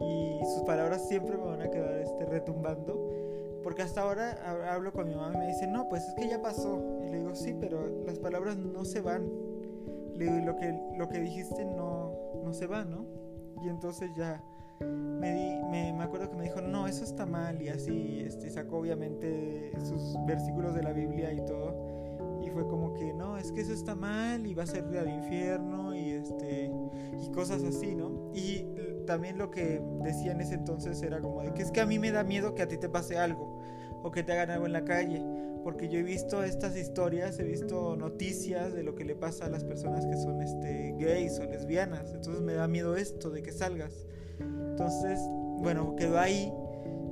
Y 0.00 0.44
sus 0.44 0.64
palabras 0.64 1.08
siempre 1.08 1.38
me 1.38 1.44
van 1.44 1.62
a 1.62 1.70
quedar 1.70 1.98
este, 1.98 2.26
retumbando. 2.26 3.07
Porque 3.68 3.82
hasta 3.82 4.00
ahora 4.00 4.72
hablo 4.72 4.94
con 4.94 5.06
mi 5.06 5.14
mamá 5.14 5.34
y 5.34 5.38
me 5.40 5.46
dice, 5.48 5.66
no, 5.66 5.90
pues 5.90 6.02
es 6.08 6.14
que 6.14 6.26
ya 6.26 6.40
pasó. 6.40 6.82
Y 7.04 7.10
le 7.10 7.18
digo, 7.18 7.34
sí, 7.34 7.54
pero 7.60 8.02
las 8.06 8.18
palabras 8.18 8.56
no 8.56 8.82
se 8.86 9.02
van. 9.02 9.30
Le 10.16 10.24
digo, 10.24 10.38
lo 10.38 10.56
que, 10.56 10.74
lo 10.96 11.06
que 11.06 11.20
dijiste 11.20 11.66
no, 11.66 12.14
no 12.42 12.54
se 12.54 12.66
va, 12.66 12.86
¿no? 12.86 13.04
Y 13.62 13.68
entonces 13.68 14.08
ya 14.16 14.42
me, 14.80 15.34
di, 15.34 15.62
me, 15.70 15.92
me, 15.92 16.02
acuerdo 16.02 16.30
que 16.30 16.36
me 16.36 16.44
dijo, 16.44 16.62
no, 16.62 16.88
eso 16.88 17.04
está 17.04 17.26
mal. 17.26 17.60
Y 17.60 17.68
así 17.68 18.22
este, 18.24 18.48
sacó 18.48 18.78
obviamente 18.78 19.70
sus 19.84 20.16
versículos 20.24 20.74
de 20.74 20.82
la 20.82 20.94
Biblia 20.94 21.30
y 21.34 21.44
todo. 21.44 21.76
Y 22.42 22.48
fue 22.48 22.66
como 22.66 22.94
que, 22.94 23.12
no, 23.12 23.36
es 23.36 23.52
que 23.52 23.60
eso 23.60 23.74
está 23.74 23.94
mal 23.94 24.46
y 24.46 24.54
va 24.54 24.62
a 24.62 24.66
ser 24.66 24.84
al 24.96 25.10
infierno 25.10 25.94
y, 25.94 26.12
este, 26.12 26.72
y 27.22 27.30
cosas 27.32 27.62
así, 27.64 27.94
¿no? 27.94 28.32
Y 28.32 28.64
también 29.08 29.38
lo 29.38 29.50
que 29.50 29.82
decía 30.02 30.32
en 30.32 30.42
ese 30.42 30.52
entonces 30.52 31.02
era 31.02 31.18
como 31.18 31.40
que 31.54 31.62
es 31.62 31.70
que 31.70 31.80
a 31.80 31.86
mí 31.86 31.98
me 31.98 32.12
da 32.12 32.24
miedo 32.24 32.54
que 32.54 32.60
a 32.60 32.68
ti 32.68 32.76
te 32.76 32.90
pase 32.90 33.16
algo 33.16 33.58
o 34.02 34.10
que 34.10 34.22
te 34.22 34.32
hagan 34.32 34.50
algo 34.50 34.66
en 34.66 34.74
la 34.74 34.84
calle, 34.84 35.24
porque 35.64 35.88
yo 35.88 35.98
he 35.98 36.02
visto 36.02 36.44
estas 36.44 36.76
historias, 36.76 37.38
he 37.38 37.42
visto 37.42 37.96
noticias 37.96 38.74
de 38.74 38.82
lo 38.82 38.94
que 38.94 39.06
le 39.06 39.16
pasa 39.16 39.46
a 39.46 39.48
las 39.48 39.64
personas 39.64 40.04
que 40.04 40.18
son 40.18 40.42
este 40.42 40.94
gays 40.98 41.40
o 41.40 41.44
lesbianas, 41.44 42.12
entonces 42.12 42.42
me 42.42 42.52
da 42.52 42.68
miedo 42.68 42.96
esto 42.96 43.30
de 43.30 43.42
que 43.42 43.50
salgas. 43.50 44.06
Entonces, 44.38 45.18
bueno, 45.56 45.96
quedó 45.96 46.18
ahí, 46.18 46.52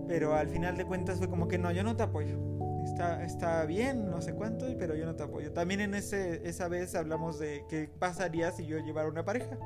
pero 0.07 0.35
al 0.35 0.49
final 0.49 0.77
de 0.77 0.85
cuentas 0.85 1.17
fue 1.17 1.31
como 1.31 1.49
que 1.49 1.57
no, 1.57 1.73
yo 1.73 1.83
no 1.83 1.97
te 1.97 2.03
apoyo. 2.03 2.37
Está, 2.85 3.25
está 3.25 3.65
bien, 3.65 4.11
no 4.11 4.21
sé 4.21 4.35
cuánto, 4.35 4.67
pero 4.79 4.95
yo 4.95 5.07
no 5.07 5.17
te 5.17 5.23
apoyo. 5.23 5.51
También 5.53 5.81
en 5.81 5.95
ese, 5.95 6.47
esa 6.47 6.69
vez 6.69 6.95
hablamos 6.95 7.39
de 7.39 7.65
qué 7.71 7.89
pasaría 7.99 8.53
si 8.53 8.67
yo 8.67 8.79
llevara 8.81 9.09
una 9.09 9.25
pareja. 9.25 9.59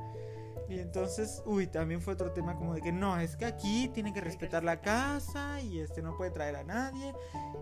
Y 0.70 0.78
entonces, 0.78 1.42
uy, 1.46 1.66
también 1.66 2.00
fue 2.00 2.14
otro 2.14 2.30
tema 2.30 2.54
como 2.54 2.74
de 2.74 2.80
que 2.80 2.92
no, 2.92 3.18
es 3.18 3.36
que 3.36 3.44
aquí 3.44 3.88
tiene 3.92 4.14
que 4.14 4.20
respetar 4.20 4.62
la 4.62 4.80
casa 4.80 5.60
y 5.60 5.80
este 5.80 6.00
no 6.00 6.16
puede 6.16 6.30
traer 6.30 6.54
a 6.54 6.62
nadie. 6.62 7.12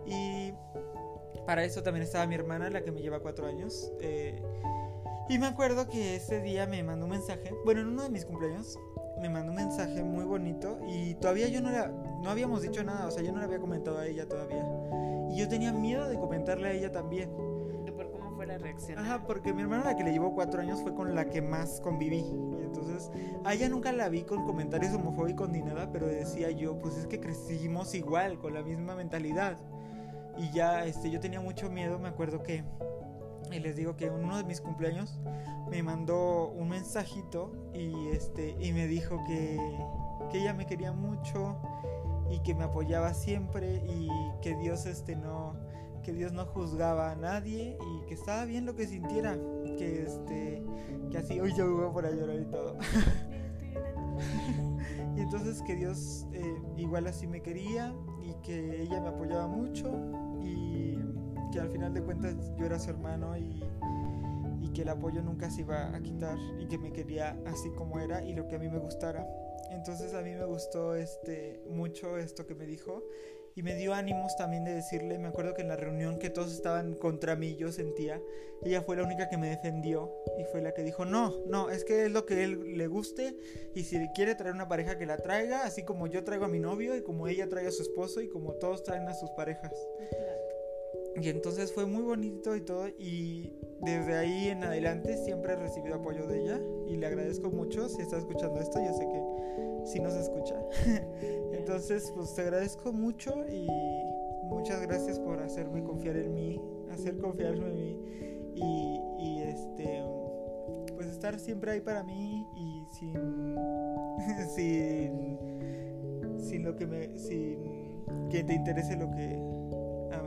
Y 0.07 0.53
para 1.47 1.65
eso 1.65 1.83
también 1.83 2.05
estaba 2.05 2.27
mi 2.27 2.35
hermana, 2.35 2.69
la 2.69 2.85
que 2.85 2.93
me 2.93 3.01
lleva 3.01 3.21
cuatro 3.21 3.47
años. 3.47 3.91
Eh, 4.01 4.43
y 5.31 5.39
me 5.39 5.47
acuerdo 5.47 5.89
que 5.89 6.17
ese 6.17 6.43
día 6.43 6.67
me 6.67 6.83
mandó 6.83 7.07
un 7.07 7.13
mensaje, 7.13 7.55
bueno, 7.65 7.81
en 7.81 7.89
uno 7.89 8.03
de 8.03 8.11
mis 8.11 8.27
cumpleaños, 8.27 8.79
me 9.21 9.31
mandó 9.31 9.53
un 9.53 9.57
mensaje 9.57 10.03
muy 10.03 10.25
bonito 10.25 10.79
y 10.87 11.15
todavía 11.15 11.49
yo 11.49 11.61
no, 11.61 11.71
la, 11.71 11.89
no 11.89 12.31
habíamos 12.31 12.63
dicho 12.63 12.85
nada, 12.85 13.07
o 13.07 13.11
sea, 13.11 13.23
yo 13.23 13.33
no 13.33 13.39
le 13.39 13.45
había 13.47 13.59
comentado 13.59 13.99
a 13.99 14.07
ella 14.07 14.29
todavía. 14.29 14.65
Y 15.31 15.39
yo 15.39 15.49
tenía 15.49 15.73
miedo 15.73 16.09
de 16.09 16.19
comentarle 16.19 16.69
a 16.69 16.73
ella 16.73 16.93
también. 16.93 17.31
Ajá, 18.97 19.25
porque 19.27 19.53
mi 19.53 19.63
hermana, 19.63 19.85
la 19.85 19.97
que 19.97 20.05
le 20.05 20.13
llevó 20.13 20.35
cuatro 20.35 20.61
años, 20.61 20.81
fue 20.83 20.95
con 20.95 21.15
la 21.15 21.29
que 21.29 21.43
más 21.43 21.81
conviví. 21.81 22.25
Y 22.61 22.65
entonces, 22.65 23.11
a 23.45 23.55
ella 23.55 23.69
nunca 23.69 23.93
la 23.93 24.09
vi 24.09 24.23
con 24.23 24.45
comentarios 24.45 24.95
homofóbicos 24.95 25.49
ni 25.49 25.61
nada, 25.61 25.91
pero 25.93 26.07
decía 26.07 26.51
yo, 26.51 26.79
pues 26.79 26.97
es 26.97 27.07
que 27.07 27.21
crecimos 27.21 27.95
igual, 27.95 28.39
con 28.39 28.55
la 28.55 28.63
misma 28.63 28.95
mentalidad. 28.95 29.59
Y 30.37 30.51
ya, 30.53 30.85
este, 30.85 31.11
yo 31.11 31.21
tenía 31.21 31.41
mucho 31.41 31.69
miedo, 31.69 31.99
me 31.99 32.09
acuerdo 32.09 32.43
que, 32.43 32.63
y 33.51 33.59
les 33.59 33.77
digo 33.77 33.97
que 33.97 34.07
en 34.07 34.15
uno 34.15 34.37
de 34.37 34.45
mis 34.45 34.61
cumpleaños 34.61 35.19
me 35.69 35.83
mandó 35.83 36.49
un 36.49 36.69
mensajito 36.69 37.53
y, 37.75 38.09
este, 38.09 38.57
y 38.61 38.73
me 38.73 38.87
dijo 38.87 39.23
que, 39.27 39.59
que 40.31 40.39
ella 40.39 40.55
me 40.55 40.67
quería 40.67 40.93
mucho 40.93 41.57
y 42.31 42.41
que 42.41 42.55
me 42.55 42.65
apoyaba 42.65 43.15
siempre 43.15 43.83
y 43.87 44.09
que 44.41 44.55
Dios, 44.57 44.87
este, 44.87 45.17
no 45.17 45.57
que 46.09 46.15
Dios 46.15 46.33
no 46.33 46.47
juzgaba 46.47 47.11
a 47.11 47.17
nadie 47.17 47.77
y 47.79 48.07
que 48.07 48.15
estaba 48.15 48.47
bien 48.47 48.65
lo 48.65 48.75
que 48.75 48.87
sintiera, 48.87 49.37
que 49.77 50.05
este, 50.05 50.63
que 51.11 51.19
así, 51.19 51.39
hoy 51.39 51.53
yo 51.55 51.71
voy 51.71 51.93
por 51.93 52.07
a 52.07 52.11
llorar 52.11 52.41
y 52.41 52.47
todo. 52.47 52.79
y 55.17 55.21
entonces 55.21 55.61
que 55.67 55.77
Dios 55.77 56.27
eh, 56.33 56.63
igual 56.79 57.09
así 57.09 57.27
me 57.27 57.43
quería 57.43 57.95
y 58.23 58.33
que 58.43 58.85
ella 58.85 59.03
me 59.03 59.09
apoyaba 59.09 59.49
mucho 59.49 59.93
y 60.41 60.97
que 61.53 61.61
al 61.61 61.69
final 61.69 61.93
de 61.93 62.03
cuentas 62.03 62.37
yo 62.57 62.65
era 62.65 62.79
su 62.79 62.89
hermano 62.89 63.37
y, 63.37 63.63
y 64.63 64.71
que 64.71 64.81
el 64.81 64.89
apoyo 64.89 65.21
nunca 65.21 65.51
se 65.51 65.61
iba 65.61 65.95
a 65.95 66.01
quitar 66.01 66.39
y 66.59 66.69
que 66.69 66.79
me 66.79 66.91
quería 66.91 67.39
así 67.45 67.69
como 67.73 68.01
era 68.01 68.25
y 68.25 68.33
lo 68.33 68.49
que 68.49 68.57
a 68.57 68.59
mí 68.59 68.71
me 68.71 68.79
gustara. 68.79 69.29
Entonces 69.73 70.15
a 70.15 70.23
mí 70.23 70.31
me 70.31 70.47
gustó 70.47 70.95
este 70.95 71.63
mucho 71.69 72.17
esto 72.17 72.47
que 72.47 72.55
me 72.55 72.65
dijo 72.65 73.03
y 73.59 73.63
me 73.65 73.75
dio 73.75 73.93
ánimos 73.93 74.37
también 74.37 74.63
de 74.63 74.73
decirle, 74.73 75.19
me 75.19 75.27
acuerdo 75.27 75.53
que 75.53 75.63
en 75.63 75.69
la 75.69 75.75
reunión 75.75 76.21
que 76.21 76.31
todos 76.31 76.53
estaban 76.53 76.95
contra 76.95 77.35
mí, 77.35 77.57
yo 77.57 77.73
sentía, 77.73 78.23
ella 78.63 78.83
fue 78.83 78.95
la 78.95 79.03
única 79.03 79.29
que 79.29 79.37
me 79.37 79.51
defendió 79.51 80.15
y 80.39 80.45
fue 80.45 80.63
la 80.63 80.75
que 80.75 80.85
dijo, 80.85 81.05
no, 81.05 81.35
no, 81.49 81.69
es 81.69 81.85
que 81.85 82.05
es 82.05 82.13
lo 82.13 82.25
que 82.25 82.45
él 82.45 82.79
le 82.79 82.87
guste 82.87 83.35
y 83.75 83.83
si 83.83 83.99
quiere 84.15 84.37
traer 84.37 84.55
una 84.55 84.69
pareja 84.69 84.97
que 84.97 85.07
la 85.07 85.17
traiga, 85.17 85.65
así 85.65 85.83
como 85.83 86.07
yo 86.07 86.23
traigo 86.23 86.45
a 86.45 86.49
mi 86.49 86.61
novio 86.61 86.95
y 86.95 87.03
como 87.03 87.27
ella 87.27 87.49
trae 87.49 87.67
a 87.67 87.73
su 87.73 87.83
esposo 87.83 88.21
y 88.21 88.29
como 88.29 88.53
todos 88.53 88.85
traen 88.85 89.09
a 89.09 89.15
sus 89.15 89.31
parejas. 89.31 89.73
Y 91.21 91.29
entonces 91.29 91.73
fue 91.73 91.85
muy 91.85 92.05
bonito 92.05 92.55
y 92.55 92.61
todo 92.61 92.87
y 92.87 93.53
desde 93.81 94.15
ahí 94.15 94.51
en 94.51 94.63
adelante 94.63 95.17
siempre 95.17 95.55
he 95.55 95.57
recibido 95.57 95.97
apoyo 95.97 96.29
de 96.29 96.43
ella 96.43 96.61
y 96.87 96.97
le 96.97 97.07
agradezco 97.09 97.51
mucho 97.51 97.89
si 97.89 98.03
está 98.03 98.19
escuchando 98.19 98.61
esto, 98.61 98.79
yo 98.79 98.93
sé 98.93 99.05
que 99.05 99.89
sí 99.91 99.99
nos 99.99 100.15
escucha. 100.15 100.55
Entonces, 101.59 102.13
pues 102.15 102.35
te 102.35 102.43
agradezco 102.43 102.93
mucho 102.93 103.35
y 103.49 103.67
muchas 104.45 104.81
gracias 104.83 105.19
por 105.19 105.43
hacerme 105.43 105.83
confiar 105.83 106.17
en 106.17 106.33
mí, 106.33 106.61
hacer 106.91 107.19
confiarme 107.19 107.67
en 107.67 107.75
mí 107.75 107.99
y, 109.19 109.43
este, 109.43 110.03
pues 110.95 111.09
estar 111.09 111.39
siempre 111.39 111.73
ahí 111.73 111.81
para 111.81 112.05
mí 112.05 112.47
y 112.57 112.85
sin, 112.95 113.57
sin, 114.55 115.39
sin 116.39 116.65
lo 116.65 116.77
que 116.77 116.87
me, 116.87 117.19
sin 117.19 118.05
que 118.31 118.45
te 118.45 118.55
interese 118.55 118.97
lo 118.97 119.11
que 119.11 119.37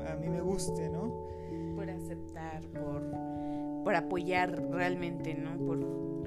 a, 0.10 0.16
mí 0.18 0.30
me 0.30 0.42
guste, 0.42 0.90
¿no? 0.90 1.28
Por 1.76 1.90
aceptar, 1.90 2.62
por, 2.74 3.04
por 3.84 3.96
apoyar 3.96 4.62
realmente, 4.70 5.34
¿no? 5.34 5.58
Por 5.66 6.21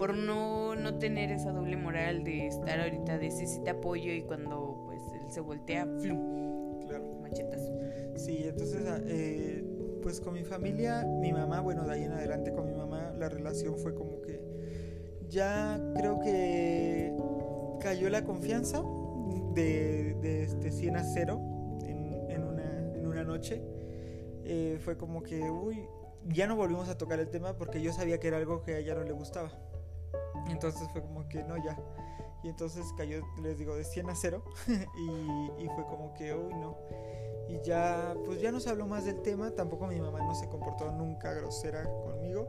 por 0.00 0.16
no, 0.16 0.74
no 0.76 0.94
tener 0.98 1.30
esa 1.30 1.52
doble 1.52 1.76
moral 1.76 2.24
de 2.24 2.46
estar 2.46 2.80
ahorita 2.80 3.18
de 3.18 3.30
sí, 3.30 3.46
sí 3.46 3.60
te 3.62 3.68
apoyo 3.68 4.10
y 4.10 4.22
cuando 4.22 4.84
pues 4.86 5.02
él 5.12 5.30
se 5.30 5.40
voltea, 5.40 5.84
flum, 6.00 6.80
claro. 6.86 7.04
machetazo. 7.20 7.70
Sí, 8.16 8.44
entonces 8.44 8.82
ah, 8.88 8.98
eh, 9.04 9.62
pues 10.02 10.22
con 10.22 10.32
mi 10.32 10.42
familia, 10.42 11.04
mi 11.04 11.34
mamá, 11.34 11.60
bueno, 11.60 11.84
de 11.84 11.92
ahí 11.92 12.04
en 12.04 12.12
adelante 12.12 12.50
con 12.50 12.66
mi 12.66 12.72
mamá 12.72 13.12
la 13.18 13.28
relación 13.28 13.76
fue 13.76 13.94
como 13.94 14.22
que 14.22 14.40
ya 15.28 15.78
creo 15.94 16.18
que 16.18 17.14
cayó 17.82 18.08
la 18.08 18.24
confianza 18.24 18.82
de, 19.52 20.16
de 20.22 20.44
este 20.44 20.70
100 20.70 20.96
a 20.96 21.04
0 21.04 21.78
en, 21.82 22.30
en, 22.30 22.42
una, 22.42 22.96
en 22.96 23.06
una 23.06 23.22
noche. 23.22 23.60
Eh, 24.44 24.78
fue 24.80 24.96
como 24.96 25.22
que, 25.22 25.42
uy, 25.42 25.86
ya 26.26 26.46
no 26.46 26.56
volvimos 26.56 26.88
a 26.88 26.96
tocar 26.96 27.20
el 27.20 27.28
tema 27.28 27.58
porque 27.58 27.82
yo 27.82 27.92
sabía 27.92 28.18
que 28.18 28.28
era 28.28 28.38
algo 28.38 28.62
que 28.62 28.76
a 28.76 28.78
ella 28.78 28.94
no 28.94 29.04
le 29.04 29.12
gustaba. 29.12 29.52
Entonces 30.48 30.88
fue 30.92 31.02
como 31.02 31.28
que 31.28 31.42
no, 31.44 31.56
ya. 31.56 31.76
Y 32.42 32.48
entonces 32.48 32.86
cayó, 32.96 33.22
les 33.42 33.58
digo, 33.58 33.76
de 33.76 33.84
100 33.84 34.10
a 34.10 34.14
0. 34.14 34.42
y, 34.68 35.66
fue 35.66 35.84
como 35.84 36.14
que, 36.14 36.34
uy, 36.34 36.54
no. 36.54 36.78
Y 37.48 37.60
ya, 37.62 38.14
pues 38.24 38.40
ya 38.40 38.52
no 38.52 38.60
se 38.60 38.70
habló 38.70 38.86
más 38.86 39.04
del 39.04 39.20
tema. 39.22 39.50
Tampoco 39.50 39.86
mi 39.86 40.00
mamá 40.00 40.20
no 40.20 40.34
se 40.34 40.48
comportó 40.48 40.90
nunca 40.92 41.32
grosera 41.32 41.84
conmigo. 41.84 42.48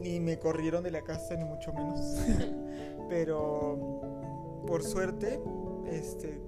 Ni 0.00 0.20
me 0.20 0.38
corrieron 0.38 0.82
de 0.82 0.90
la 0.90 1.02
casa, 1.02 1.34
ni 1.34 1.44
mucho 1.44 1.72
menos. 1.72 2.16
Pero 3.08 4.62
por 4.66 4.82
suerte, 4.82 5.40
este, 5.86 6.40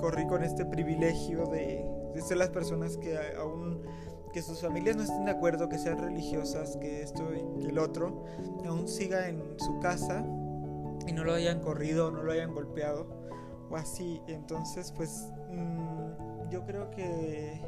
corrí 0.00 0.26
con 0.26 0.42
este 0.42 0.64
privilegio 0.64 1.46
de, 1.46 1.84
de 2.14 2.22
ser 2.22 2.38
las 2.38 2.50
personas 2.50 2.96
que 2.96 3.16
aún 3.36 3.82
que 4.32 4.42
sus 4.42 4.60
familias 4.60 4.96
no 4.96 5.02
estén 5.02 5.24
de 5.24 5.30
acuerdo, 5.30 5.68
que 5.68 5.78
sean 5.78 5.98
religiosas, 5.98 6.76
que 6.76 7.02
esto 7.02 7.34
y 7.34 7.60
que 7.60 7.68
el 7.68 7.78
otro, 7.78 8.24
aún 8.66 8.88
siga 8.88 9.28
en 9.28 9.42
su 9.58 9.78
casa 9.80 10.24
y 11.06 11.12
no 11.12 11.24
lo 11.24 11.34
hayan 11.34 11.60
corrido, 11.60 12.10
no 12.10 12.22
lo 12.22 12.32
hayan 12.32 12.52
golpeado 12.54 13.06
o 13.70 13.76
así. 13.76 14.20
Entonces, 14.26 14.92
pues 14.92 15.32
mm, 15.50 16.50
yo 16.50 16.64
creo 16.64 16.90
que 16.90 17.60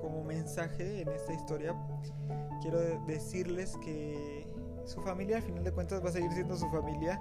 como 0.00 0.24
mensaje 0.24 1.02
en 1.02 1.08
esta 1.08 1.32
historia 1.32 1.74
quiero 2.60 2.80
decirles 3.06 3.76
que 3.84 4.46
su 4.84 5.00
familia 5.02 5.36
al 5.36 5.42
final 5.42 5.64
de 5.64 5.72
cuentas 5.72 6.04
va 6.04 6.08
a 6.08 6.12
seguir 6.12 6.32
siendo 6.32 6.56
su 6.56 6.68
familia 6.70 7.20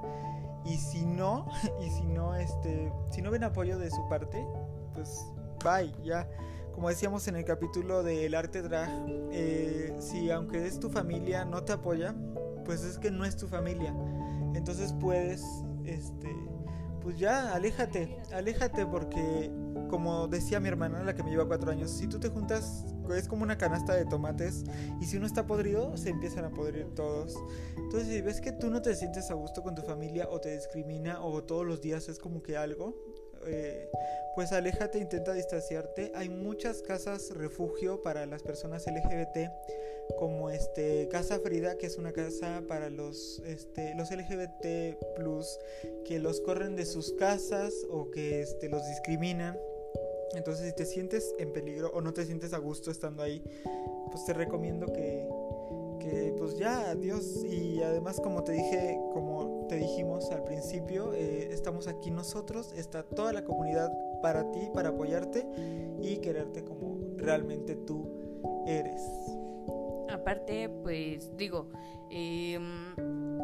y 0.66 0.78
si 0.78 1.06
no 1.06 1.48
y 1.82 1.90
si 1.90 2.06
no 2.06 2.36
este 2.36 2.92
si 3.10 3.22
no 3.22 3.32
ven 3.32 3.44
apoyo 3.44 3.78
de 3.78 3.90
su 3.90 4.08
parte 4.10 4.46
pues 4.94 5.26
bye 5.64 5.92
ya 6.04 6.28
como 6.78 6.90
decíamos 6.90 7.28
en 7.28 7.36
el 7.36 7.44
capítulo 7.44 8.04
del 8.04 8.36
arte 8.36 8.62
drag, 8.62 8.88
eh, 9.32 9.96
si 9.98 10.30
aunque 10.30 10.68
es 10.68 10.80
tu 10.80 10.92
familia 10.92 11.44
no 11.44 11.64
te 11.64 11.74
apoya, 11.74 12.14
pues 12.66 12.84
es 12.84 13.00
que 13.00 13.10
no 13.10 13.26
es 13.26 13.36
tu 13.36 13.48
familia. 13.48 13.96
Entonces 14.54 14.94
puedes, 14.94 15.44
este, 15.86 16.30
pues 17.02 17.18
ya, 17.18 17.56
aléjate, 17.56 18.22
aléjate 18.32 18.86
porque, 18.86 19.52
como 19.90 20.28
decía 20.28 20.60
mi 20.60 20.68
hermana, 20.68 21.02
la 21.02 21.16
que 21.16 21.24
me 21.24 21.32
lleva 21.32 21.48
cuatro 21.48 21.72
años, 21.72 21.90
si 21.90 22.06
tú 22.06 22.20
te 22.20 22.30
juntas, 22.30 22.86
es 23.16 23.28
como 23.28 23.42
una 23.42 23.58
canasta 23.58 23.96
de 23.96 24.06
tomates 24.06 24.64
y 25.02 25.06
si 25.06 25.18
uno 25.18 25.26
está 25.26 25.48
podrido, 25.48 25.98
se 25.98 26.10
empiezan 26.10 26.46
a 26.46 26.52
podrir 26.52 26.94
todos. 26.94 27.36
Entonces, 27.76 28.08
si 28.08 28.22
ves 28.22 28.40
que 28.40 28.52
tú 28.52 28.70
no 28.70 28.84
te 28.84 28.94
sientes 28.94 29.32
a 29.32 29.34
gusto 29.34 29.64
con 29.64 29.74
tu 29.74 29.82
familia 29.82 30.28
o 30.30 30.40
te 30.40 30.56
discrimina 30.56 31.24
o 31.24 31.44
todos 31.44 31.66
los 31.66 31.82
días 31.82 32.08
es 32.08 32.20
como 32.20 32.44
que 32.44 32.56
algo, 32.56 33.07
eh, 33.48 33.90
pues 34.36 34.52
aléjate, 34.52 35.00
intenta 35.00 35.34
distanciarte. 35.34 36.12
Hay 36.16 36.30
muchas 36.30 36.82
casas 36.82 37.32
refugio 37.32 38.04
para 38.04 38.26
las 38.26 38.44
personas 38.44 38.86
LGBT, 38.86 39.50
como 40.18 40.50
este 40.50 41.08
Casa 41.10 41.40
Frida, 41.40 41.78
que 41.78 41.88
es 41.88 41.98
una 41.98 42.14
casa 42.14 42.64
para 42.68 42.90
los, 42.90 43.42
este, 43.46 43.96
los 43.96 44.12
LGBT 44.12 44.98
plus 45.16 45.60
que 46.06 46.20
los 46.20 46.42
corren 46.42 46.76
de 46.76 46.86
sus 46.86 47.14
casas 47.14 47.74
o 47.90 48.12
que 48.12 48.42
este, 48.42 48.70
los 48.70 48.88
discriminan. 48.88 49.58
Entonces, 50.34 50.68
si 50.68 50.76
te 50.76 50.86
sientes 50.86 51.34
en 51.40 51.54
peligro 51.54 51.90
o 51.94 52.02
no 52.02 52.14
te 52.14 52.26
sientes 52.26 52.54
a 52.54 52.58
gusto 52.58 52.92
estando 52.92 53.24
ahí, 53.24 53.44
pues 54.12 54.26
te 54.26 54.34
recomiendo 54.34 54.86
que, 54.88 55.28
que 56.00 56.34
pues 56.38 56.58
ya, 56.58 56.92
adiós. 56.92 57.44
Y 57.44 57.82
además, 57.82 58.20
como 58.22 58.44
te 58.44 58.54
dije, 58.54 59.00
como 59.14 59.66
te 59.70 59.76
dijimos 59.78 60.32
al 60.32 60.44
principio, 60.44 61.14
eh, 61.14 61.50
estamos 61.52 61.88
aquí 61.88 62.12
nosotros, 62.12 62.74
está 62.74 63.04
toda 63.04 63.34
la 63.34 63.44
comunidad 63.44 63.92
para 64.22 64.50
ti, 64.52 64.70
para 64.74 64.90
apoyarte 64.90 65.48
y 66.02 66.18
quererte 66.18 66.64
como 66.64 66.98
realmente 67.18 67.76
tú 67.76 68.08
eres. 68.66 69.02
Aparte, 70.10 70.70
pues 70.70 71.36
digo, 71.36 71.70
em, 72.10 72.96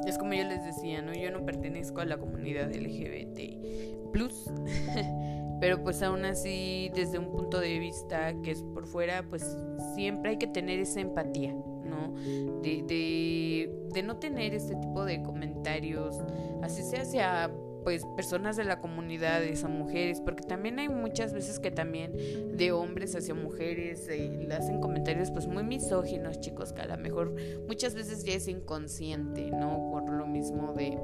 es 0.08 0.18
como 0.18 0.34
yo 0.34 0.44
les 0.44 0.64
decía, 0.64 1.02
¿no? 1.02 1.14
Yo 1.14 1.32
no 1.32 1.46
pertenezco 1.46 2.02
a 2.02 2.06
la 2.06 2.18
comunidad 2.18 2.72
LGBT 2.74 4.12
plus, 4.12 4.46
pero 5.60 5.84
pues 5.84 6.02
aún 6.04 6.24
así, 6.24 6.90
desde 6.96 7.20
un 7.20 7.32
punto 7.32 7.60
de 7.60 7.80
vista 7.80 8.34
que 8.44 8.52
es 8.52 8.62
por 8.62 8.86
fuera, 8.86 9.24
pues 9.30 9.58
siempre 9.96 10.32
hay 10.32 10.38
que 10.38 10.48
tener 10.48 10.80
esa 10.80 11.02
empatía, 11.02 11.54
¿no? 11.94 12.14
De, 12.62 12.84
de, 12.88 13.72
de 13.94 14.04
no 14.04 14.18
tener 14.18 14.54
este 14.54 14.76
tipo 14.76 15.06
de 15.06 15.22
comentarios, 15.22 16.18
así 16.62 16.84
sea 16.84 17.02
hacia 17.02 17.52
pues 17.84 18.06
personas 18.16 18.56
de 18.56 18.64
la 18.64 18.80
comunidad, 18.80 19.44
esa 19.44 19.68
mujeres, 19.68 20.22
porque 20.22 20.44
también 20.44 20.80
hay 20.80 20.90
muchas 20.90 21.34
veces 21.34 21.60
que 21.60 21.72
también 21.72 22.14
de 22.58 22.72
hombres 22.72 23.16
hacia 23.16 23.34
mujeres 23.34 24.08
eh, 24.08 24.46
le 24.48 24.54
hacen 24.54 24.80
comentarios 24.80 25.32
pues 25.32 25.48
muy 25.48 25.64
misóginos, 25.64 26.40
chicos, 26.40 26.74
que 26.74 26.82
a 26.82 26.88
lo 26.88 26.98
mejor 26.98 27.36
muchas 27.68 27.94
veces 27.94 28.24
ya 28.24 28.34
es 28.34 28.48
inconsciente, 28.48 29.52
¿no? 29.52 29.90
Por 29.92 30.10
lo 30.10 30.26
mismo 30.26 30.74
de 30.74 30.98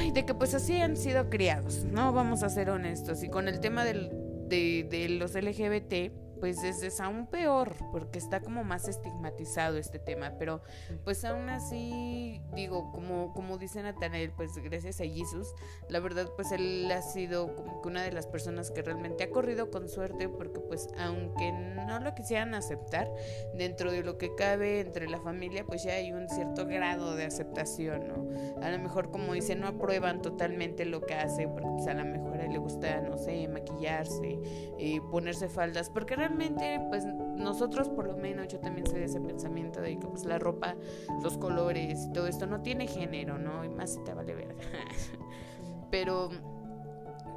ay, 0.00 0.12
de 0.12 0.24
que 0.24 0.34
pues 0.34 0.54
así 0.54 0.76
han 0.76 0.96
sido 0.96 1.28
criados, 1.28 1.84
¿no? 1.84 2.12
Vamos 2.12 2.42
a 2.42 2.48
ser 2.48 2.70
honestos. 2.70 3.22
Y 3.22 3.28
con 3.28 3.48
el 3.48 3.60
tema 3.60 3.84
del, 3.84 4.10
de, 4.48 4.86
de 4.88 5.08
los 5.08 5.34
LGBT, 5.34 6.12
pues 6.42 6.64
es, 6.64 6.98
aún 6.98 7.28
peor 7.28 7.72
porque 7.92 8.18
está 8.18 8.40
como 8.40 8.64
más 8.64 8.88
estigmatizado 8.88 9.78
este 9.78 10.00
tema, 10.00 10.32
pero 10.40 10.60
pues 11.04 11.24
aún 11.24 11.48
así 11.48 12.42
digo, 12.52 12.90
como, 12.90 13.32
como 13.32 13.58
dice 13.58 13.80
Nathanael, 13.80 14.32
pues 14.32 14.58
gracias 14.58 15.00
a 15.00 15.04
Jesús, 15.04 15.54
la 15.88 16.00
verdad 16.00 16.28
pues 16.34 16.50
él 16.50 16.90
ha 16.90 17.00
sido 17.00 17.54
como 17.54 17.80
que 17.80 17.86
una 17.86 18.02
de 18.02 18.10
las 18.10 18.26
personas 18.26 18.72
que 18.72 18.82
realmente 18.82 19.22
ha 19.22 19.30
corrido 19.30 19.70
con 19.70 19.88
suerte 19.88 20.28
porque 20.28 20.58
pues 20.58 20.88
aunque 20.98 21.52
no 21.52 22.00
lo 22.00 22.12
quisieran 22.16 22.54
aceptar, 22.54 23.08
dentro 23.54 23.92
de 23.92 24.02
lo 24.02 24.18
que 24.18 24.34
cabe 24.34 24.80
entre 24.80 25.08
la 25.08 25.20
familia 25.20 25.64
pues 25.64 25.84
ya 25.84 25.92
hay 25.92 26.10
un 26.10 26.28
cierto 26.28 26.66
grado 26.66 27.14
de 27.14 27.24
aceptación, 27.24 28.08
¿no? 28.08 28.60
A 28.60 28.68
lo 28.68 28.80
mejor 28.80 29.12
como 29.12 29.32
dice, 29.34 29.54
no 29.54 29.68
aprueban 29.68 30.22
totalmente 30.22 30.86
lo 30.86 31.02
que 31.02 31.14
hace 31.14 31.46
porque 31.46 31.68
pues 31.68 31.86
a 31.86 31.94
lo 31.94 32.04
mejor 32.04 32.31
a 32.42 32.46
él 32.46 32.52
le 32.52 32.58
gusta, 32.58 33.00
no 33.00 33.16
sé, 33.16 33.48
maquillarse, 33.48 34.40
eh, 34.78 35.00
ponerse 35.10 35.48
faldas, 35.48 35.90
porque 35.90 36.16
realmente 36.16 36.80
pues 36.88 37.04
nosotros 37.06 37.88
por 37.88 38.06
lo 38.06 38.16
menos, 38.16 38.48
yo 38.48 38.60
también 38.60 38.86
soy 38.86 39.00
de 39.00 39.06
ese 39.06 39.20
pensamiento 39.20 39.80
de 39.80 39.98
que 39.98 40.06
pues 40.06 40.24
la 40.24 40.38
ropa, 40.38 40.76
los 41.22 41.38
colores 41.38 42.06
y 42.06 42.12
todo 42.12 42.26
esto 42.26 42.46
no 42.46 42.62
tiene 42.62 42.86
género, 42.86 43.38
¿no? 43.38 43.64
Y 43.64 43.68
más 43.68 43.94
si 43.94 44.04
te 44.04 44.14
vale 44.14 44.34
verga. 44.34 44.54
Pero 45.90 46.30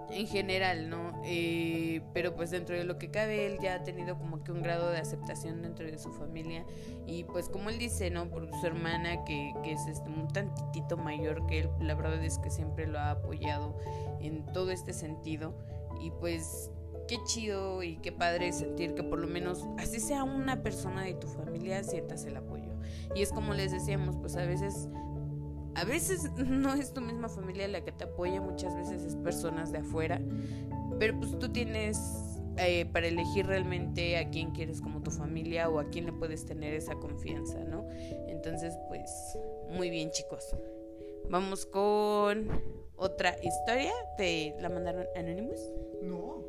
en 0.10 0.28
general, 0.28 0.90
¿no? 0.90 1.22
Eh, 1.24 2.02
pero 2.14 2.36
pues 2.36 2.52
dentro 2.52 2.76
de 2.76 2.84
lo 2.84 2.98
que 2.98 3.12
cabe, 3.12 3.46
él 3.48 3.58
ya 3.62 3.76
ha 3.76 3.84
tenido 3.84 4.18
como 4.18 4.44
que 4.44 4.52
un 4.52 4.62
grado 4.62 4.90
de 4.90 4.98
aceptación 4.98 5.62
dentro 5.62 5.86
de 5.86 5.98
su 5.98 6.12
familia. 6.12 6.66
Y 7.06 7.24
pues 7.26 7.50
como 7.50 7.70
él 7.70 7.78
dice, 7.78 8.10
¿no? 8.10 8.30
Por 8.30 8.50
su 8.60 8.66
hermana, 8.66 9.24
que, 9.26 9.54
que 9.64 9.74
es 9.74 9.86
este, 9.88 10.10
un 10.10 10.28
tantitito 10.28 10.98
mayor 10.98 11.46
que 11.48 11.60
él, 11.60 11.70
la 11.80 11.96
verdad 11.96 12.24
es 12.24 12.38
que 12.38 12.50
siempre 12.50 12.88
lo 12.88 13.00
ha 13.00 13.12
apoyado 13.12 13.78
en 14.20 14.46
todo 14.54 14.72
este 14.72 14.94
sentido. 14.94 15.54
Y 16.02 16.12
pues 16.12 16.70
qué 17.08 17.18
chido 17.26 17.84
y 17.84 17.98
qué 17.98 18.12
padre 18.12 18.52
sentir 18.52 18.96
que 18.96 19.04
por 19.04 19.20
lo 19.20 19.28
menos, 19.28 19.66
así 19.78 20.00
sea 20.00 20.24
una 20.24 20.64
persona 20.64 21.04
de 21.04 21.14
tu 21.14 21.28
familia, 21.28 21.84
sientas 21.84 22.26
el 22.26 22.38
apoyo. 22.38 22.72
Y 23.16 23.22
es 23.22 23.32
como 23.32 23.54
les 23.54 23.72
decíamos, 23.72 24.18
pues 24.18 24.36
a 24.36 24.46
veces 24.46 24.90
a 25.76 25.84
veces 25.84 26.32
no 26.38 26.74
es 26.74 26.94
tu 26.94 27.02
misma 27.02 27.30
familia 27.30 27.68
la 27.68 27.84
que 27.84 27.92
te 27.92 28.06
apoya, 28.06 28.42
muchas 28.42 28.76
veces 28.76 29.04
es 29.04 29.16
personas 29.16 29.72
de 29.72 29.80
afuera, 29.80 30.22
pero 31.00 31.18
pues 31.20 31.38
tú 31.38 31.50
tienes 31.50 32.00
eh, 32.58 32.86
para 32.86 33.08
elegir 33.08 33.46
realmente 33.46 34.18
a 34.18 34.30
quién 34.30 34.52
quieres 34.52 34.82
como 34.82 35.02
tu 35.02 35.12
familia 35.12 35.70
o 35.70 35.80
a 35.80 35.90
quién 35.90 36.06
le 36.06 36.14
puedes 36.14 36.46
tener 36.46 36.74
esa 36.74 36.96
confianza, 36.96 37.60
¿no? 37.66 37.86
Entonces, 38.28 38.78
pues, 38.88 39.38
muy 39.72 39.90
bien 39.90 40.10
chicos. 40.12 40.56
Vamos 41.30 41.66
con 41.66 42.50
otra 42.96 43.36
historia. 43.44 43.92
¿Te 44.16 44.56
la 44.62 44.70
mandaron 44.70 45.06
Anonymous? 45.18 45.60
No. 46.02 46.46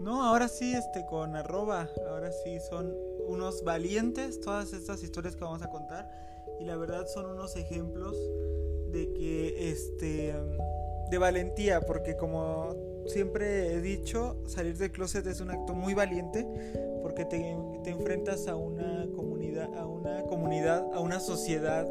No, 0.00 0.24
ahora 0.24 0.48
sí, 0.48 0.74
este, 0.74 1.06
con 1.06 1.36
arroba. 1.36 1.88
Ahora 2.08 2.32
sí 2.32 2.58
son 2.68 2.92
unos 3.28 3.62
valientes 3.62 4.40
todas 4.40 4.72
estas 4.72 5.04
historias 5.04 5.36
que 5.36 5.44
vamos 5.44 5.62
a 5.62 5.70
contar 5.70 6.29
y 6.60 6.64
la 6.64 6.76
verdad 6.76 7.06
son 7.06 7.26
unos 7.26 7.56
ejemplos 7.56 8.16
de 8.92 9.12
que 9.12 9.70
este 9.70 10.34
de 11.10 11.18
valentía 11.18 11.80
porque 11.80 12.16
como 12.16 12.76
siempre 13.06 13.74
he 13.74 13.80
dicho 13.80 14.36
salir 14.46 14.76
del 14.76 14.92
closet 14.92 15.26
es 15.26 15.40
un 15.40 15.50
acto 15.50 15.74
muy 15.74 15.94
valiente 15.94 16.46
porque 17.02 17.24
te, 17.24 17.56
te 17.82 17.90
enfrentas 17.90 18.46
a 18.46 18.56
una 18.56 19.08
comunidad 19.16 19.74
a 19.76 19.86
una 19.86 20.22
comunidad 20.24 20.86
a 20.92 21.00
una 21.00 21.18
sociedad 21.18 21.88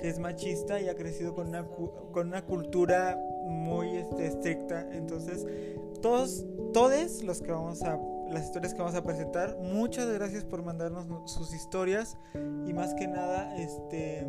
que 0.00 0.08
es 0.08 0.18
machista 0.18 0.80
y 0.80 0.88
ha 0.88 0.94
crecido 0.94 1.34
con 1.34 1.48
una, 1.48 1.66
con 1.66 2.28
una 2.28 2.44
cultura 2.44 3.18
muy 3.44 3.96
este, 3.96 4.26
estricta. 4.26 4.88
Entonces 4.92 5.46
todos 6.00 6.44
todos 6.72 7.22
los 7.22 7.42
que 7.42 7.52
vamos 7.52 7.82
a 7.82 7.98
las 8.30 8.44
historias 8.44 8.74
que 8.74 8.80
vamos 8.80 8.94
a 8.94 9.02
presentar. 9.02 9.56
Muchas 9.60 10.08
gracias 10.12 10.44
por 10.44 10.62
mandarnos 10.62 11.30
sus 11.30 11.54
historias. 11.54 12.16
Y 12.34 12.72
más 12.72 12.94
que 12.94 13.08
nada 13.08 13.56
este 13.56 14.26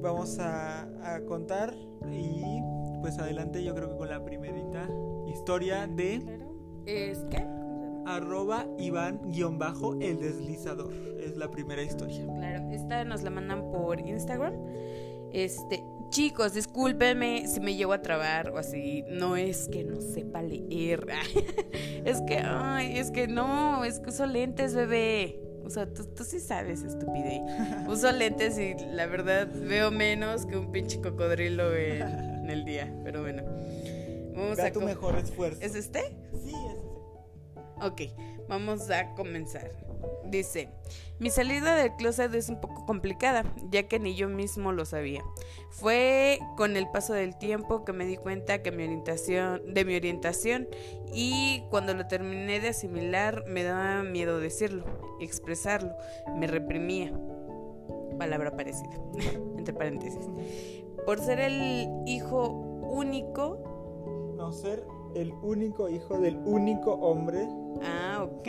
vamos 0.00 0.38
a, 0.40 0.88
contar. 1.26 1.74
Y 2.10 2.60
pues 3.00 3.18
adelante 3.18 3.62
yo 3.62 3.74
creo 3.74 3.88
que 3.88 3.96
con 3.96 4.08
la 4.08 4.24
primerita 4.24 4.88
historia 5.26 5.86
de 5.86 6.22
es 6.86 7.18
que 7.30 7.44
arroba 8.06 8.66
Iván 8.78 9.20
guion 9.30 9.58
bajo 9.58 9.94
el 10.00 10.20
deslizador. 10.20 10.92
Es 11.20 11.36
la 11.36 11.50
primera 11.50 11.82
historia. 11.82 12.26
Claro 12.26 12.54
esta 12.70 13.04
nos 13.04 13.22
la 13.22 13.30
mandan 13.30 13.70
por 13.70 14.00
Instagram. 14.00 14.54
Este 15.32 15.82
Chicos, 16.14 16.54
discúlpenme 16.54 17.48
si 17.48 17.58
me 17.58 17.74
llevo 17.74 17.92
a 17.92 18.00
trabar 18.00 18.50
o 18.50 18.58
así. 18.58 19.04
No 19.08 19.34
es 19.36 19.66
que 19.66 19.82
no 19.82 20.00
sepa 20.00 20.42
leer. 20.42 21.08
es 22.04 22.20
que, 22.20 22.38
ay, 22.38 22.98
es 22.98 23.10
que 23.10 23.26
no, 23.26 23.84
es 23.84 23.98
que 23.98 24.10
uso 24.10 24.24
lentes, 24.24 24.76
bebé. 24.76 25.40
O 25.64 25.70
sea, 25.70 25.92
tú, 25.92 26.22
sí 26.22 26.38
sabes, 26.38 26.84
estupidez. 26.84 27.42
Uso 27.88 28.12
lentes 28.12 28.56
y 28.60 28.74
la 28.92 29.06
verdad 29.06 29.48
veo 29.52 29.90
menos 29.90 30.46
que 30.46 30.56
un 30.56 30.70
pinche 30.70 31.00
cocodrilo 31.00 31.74
en, 31.74 32.48
el 32.48 32.64
día. 32.64 32.94
Pero 33.02 33.22
bueno. 33.22 33.42
Vamos 34.36 34.60
a 34.60 34.70
tu 34.70 34.82
mejor 34.82 35.16
esfuerzo. 35.18 35.60
¿Es 35.62 35.74
este? 35.74 36.16
Sí, 36.32 36.50
es 36.50 36.74
este. 36.76 36.84
Ok, 37.82 38.02
vamos 38.48 38.88
a 38.88 39.12
comenzar. 39.14 39.72
Dice, 40.24 40.68
mi 41.20 41.30
salida 41.30 41.76
del 41.76 41.94
closet 41.94 42.34
es 42.34 42.48
un 42.48 42.60
poco 42.60 42.86
complicada, 42.86 43.44
ya 43.70 43.84
que 43.84 44.00
ni 44.00 44.16
yo 44.16 44.28
mismo 44.28 44.72
lo 44.72 44.84
sabía. 44.84 45.22
Fue 45.70 46.38
con 46.56 46.76
el 46.76 46.88
paso 46.90 47.12
del 47.12 47.36
tiempo 47.36 47.84
que 47.84 47.92
me 47.92 48.04
di 48.04 48.16
cuenta 48.16 48.62
que 48.62 48.72
mi 48.72 48.84
orientación, 48.84 49.74
de 49.74 49.84
mi 49.84 49.94
orientación 49.94 50.68
y 51.12 51.62
cuando 51.70 51.94
lo 51.94 52.06
terminé 52.06 52.58
de 52.58 52.68
asimilar 52.68 53.44
me 53.46 53.62
daba 53.62 54.02
miedo 54.02 54.40
decirlo, 54.40 54.84
expresarlo, 55.20 55.94
me 56.36 56.46
reprimía. 56.46 57.12
Palabra 58.18 58.56
parecida, 58.56 58.96
entre 59.56 59.74
paréntesis. 59.74 60.26
Por 61.06 61.20
ser 61.20 61.38
el 61.38 61.88
hijo 62.06 62.48
único. 62.48 64.34
No 64.36 64.52
ser 64.52 64.84
el 65.14 65.32
único 65.42 65.88
hijo 65.88 66.18
del 66.18 66.36
único 66.38 66.94
hombre. 66.94 67.46
Ah, 67.82 68.26
ok 68.28 68.48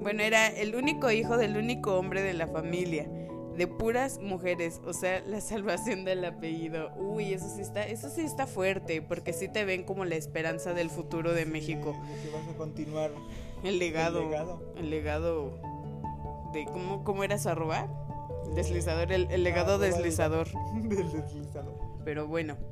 bueno, 0.00 0.22
era 0.22 0.48
el 0.48 0.74
único 0.74 1.10
hijo 1.10 1.36
del 1.36 1.56
único 1.56 1.96
hombre 1.96 2.22
de 2.22 2.32
la 2.32 2.46
familia, 2.46 3.08
de 3.56 3.66
puras 3.66 4.18
mujeres, 4.20 4.80
o 4.84 4.92
sea, 4.92 5.20
la 5.26 5.40
salvación 5.40 6.04
del 6.04 6.24
apellido. 6.24 6.92
Uy, 6.96 7.32
eso 7.32 7.48
sí 7.48 7.60
está, 7.60 7.86
eso 7.86 8.08
sí 8.08 8.22
está 8.22 8.46
fuerte, 8.46 9.02
porque 9.02 9.32
sí 9.32 9.48
te 9.48 9.64
ven 9.64 9.84
como 9.84 10.04
la 10.04 10.16
esperanza 10.16 10.74
del 10.74 10.90
futuro 10.90 11.32
de 11.32 11.46
México. 11.46 11.94
que 12.22 12.30
vas 12.30 12.48
a 12.48 12.56
continuar 12.56 13.10
el 13.62 13.78
legado, 13.78 14.20
el 14.76 14.90
legado, 14.90 15.58
de 16.52 16.64
cómo, 16.66 17.04
cómo 17.04 17.24
era 17.24 17.38
su 17.38 17.48
arroba, 17.48 17.88
deslizador, 18.54 19.12
el, 19.12 19.42
legado 19.42 19.78
deslizador. 19.78 20.48
Del 20.74 21.12
deslizador. 21.12 21.74
Pero 22.04 22.26
bueno 22.26 22.71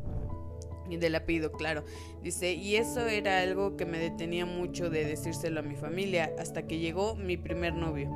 y 0.90 0.96
del 0.96 1.14
apellido, 1.14 1.52
claro. 1.52 1.84
Dice, 2.22 2.52
y 2.52 2.76
eso 2.76 3.06
era 3.06 3.40
algo 3.40 3.76
que 3.76 3.86
me 3.86 3.98
detenía 3.98 4.46
mucho 4.46 4.90
de 4.90 5.04
decírselo 5.04 5.60
a 5.60 5.62
mi 5.62 5.76
familia 5.76 6.32
hasta 6.38 6.66
que 6.66 6.78
llegó 6.78 7.14
mi 7.14 7.36
primer 7.36 7.74
novio. 7.74 8.10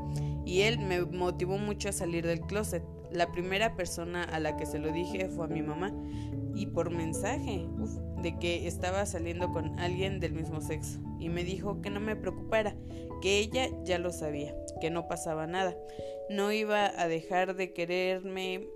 Y 0.44 0.62
él 0.62 0.78
me 0.78 1.00
motivó 1.02 1.58
mucho 1.58 1.88
a 1.88 1.92
salir 1.92 2.26
del 2.26 2.40
closet. 2.40 2.82
La 3.10 3.30
primera 3.32 3.76
persona 3.76 4.24
a 4.24 4.40
la 4.40 4.56
que 4.56 4.66
se 4.66 4.78
lo 4.78 4.92
dije 4.92 5.28
fue 5.28 5.46
a 5.46 5.48
mi 5.48 5.62
mamá. 5.62 5.92
Y 6.54 6.66
por 6.66 6.90
mensaje, 6.90 7.66
de 8.24 8.38
que 8.38 8.66
estaba 8.66 9.06
saliendo 9.06 9.52
con 9.52 9.78
alguien 9.78 10.18
del 10.18 10.32
mismo 10.32 10.60
sexo. 10.60 10.98
Y 11.20 11.28
me 11.28 11.44
dijo 11.44 11.80
que 11.82 11.90
no 11.90 12.00
me 12.00 12.16
preocupara, 12.16 12.74
que 13.20 13.38
ella 13.38 13.68
ya 13.84 13.98
lo 13.98 14.12
sabía, 14.12 14.56
que 14.80 14.90
no 14.90 15.06
pasaba 15.06 15.46
nada. 15.46 15.76
No 16.30 16.50
iba 16.50 16.86
a 17.00 17.06
dejar 17.06 17.54
de 17.54 17.72
quererme 17.72 18.66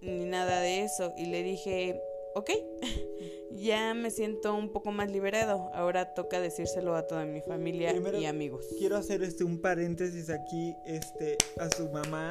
ni 0.00 0.24
nada 0.24 0.60
de 0.60 0.82
eso. 0.82 1.12
Y 1.18 1.26
le 1.26 1.42
dije, 1.42 2.00
ok, 2.34 2.50
ya 3.54 3.94
me 3.94 4.10
siento 4.10 4.54
un 4.54 4.70
poco 4.70 4.92
más 4.92 5.10
liberado. 5.10 5.70
Ahora 5.72 6.14
toca 6.14 6.40
decírselo 6.40 6.94
a 6.96 7.06
toda 7.06 7.24
mi 7.24 7.40
familia 7.40 7.94
y 8.18 8.24
amigos. 8.26 8.66
Quiero 8.78 8.96
hacer 8.96 9.22
este 9.22 9.44
un 9.44 9.60
paréntesis 9.60 10.30
aquí 10.30 10.74
este 10.84 11.38
a 11.58 11.68
su 11.70 11.88
mamá. 11.90 12.30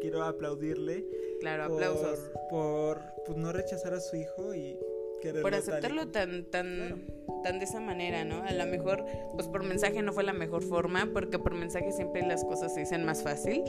Quiero 0.00 0.22
aplaudirle. 0.22 1.04
Claro, 1.40 1.64
aplausos. 1.64 2.20
Por, 2.48 3.00
pues, 3.26 3.36
no 3.36 3.52
rechazar 3.52 3.94
a 3.94 4.00
su 4.00 4.16
hijo 4.16 4.54
y 4.54 4.78
quererlo 5.20 5.42
Por 5.42 5.54
aceptarlo 5.54 6.08
tan 6.08 6.44
tan 6.44 7.06
tan 7.42 7.58
de 7.58 7.64
esa 7.64 7.80
manera, 7.80 8.24
¿no? 8.24 8.42
A 8.42 8.52
lo 8.52 8.66
mejor 8.66 9.04
pues 9.34 9.48
por 9.48 9.64
mensaje 9.64 10.02
no 10.02 10.12
fue 10.12 10.22
la 10.22 10.32
mejor 10.32 10.62
forma 10.62 11.08
porque 11.12 11.38
por 11.38 11.54
mensaje 11.54 11.92
siempre 11.92 12.22
las 12.22 12.44
cosas 12.44 12.72
se 12.74 12.80
dicen 12.80 13.04
más 13.04 13.22
fácil. 13.22 13.64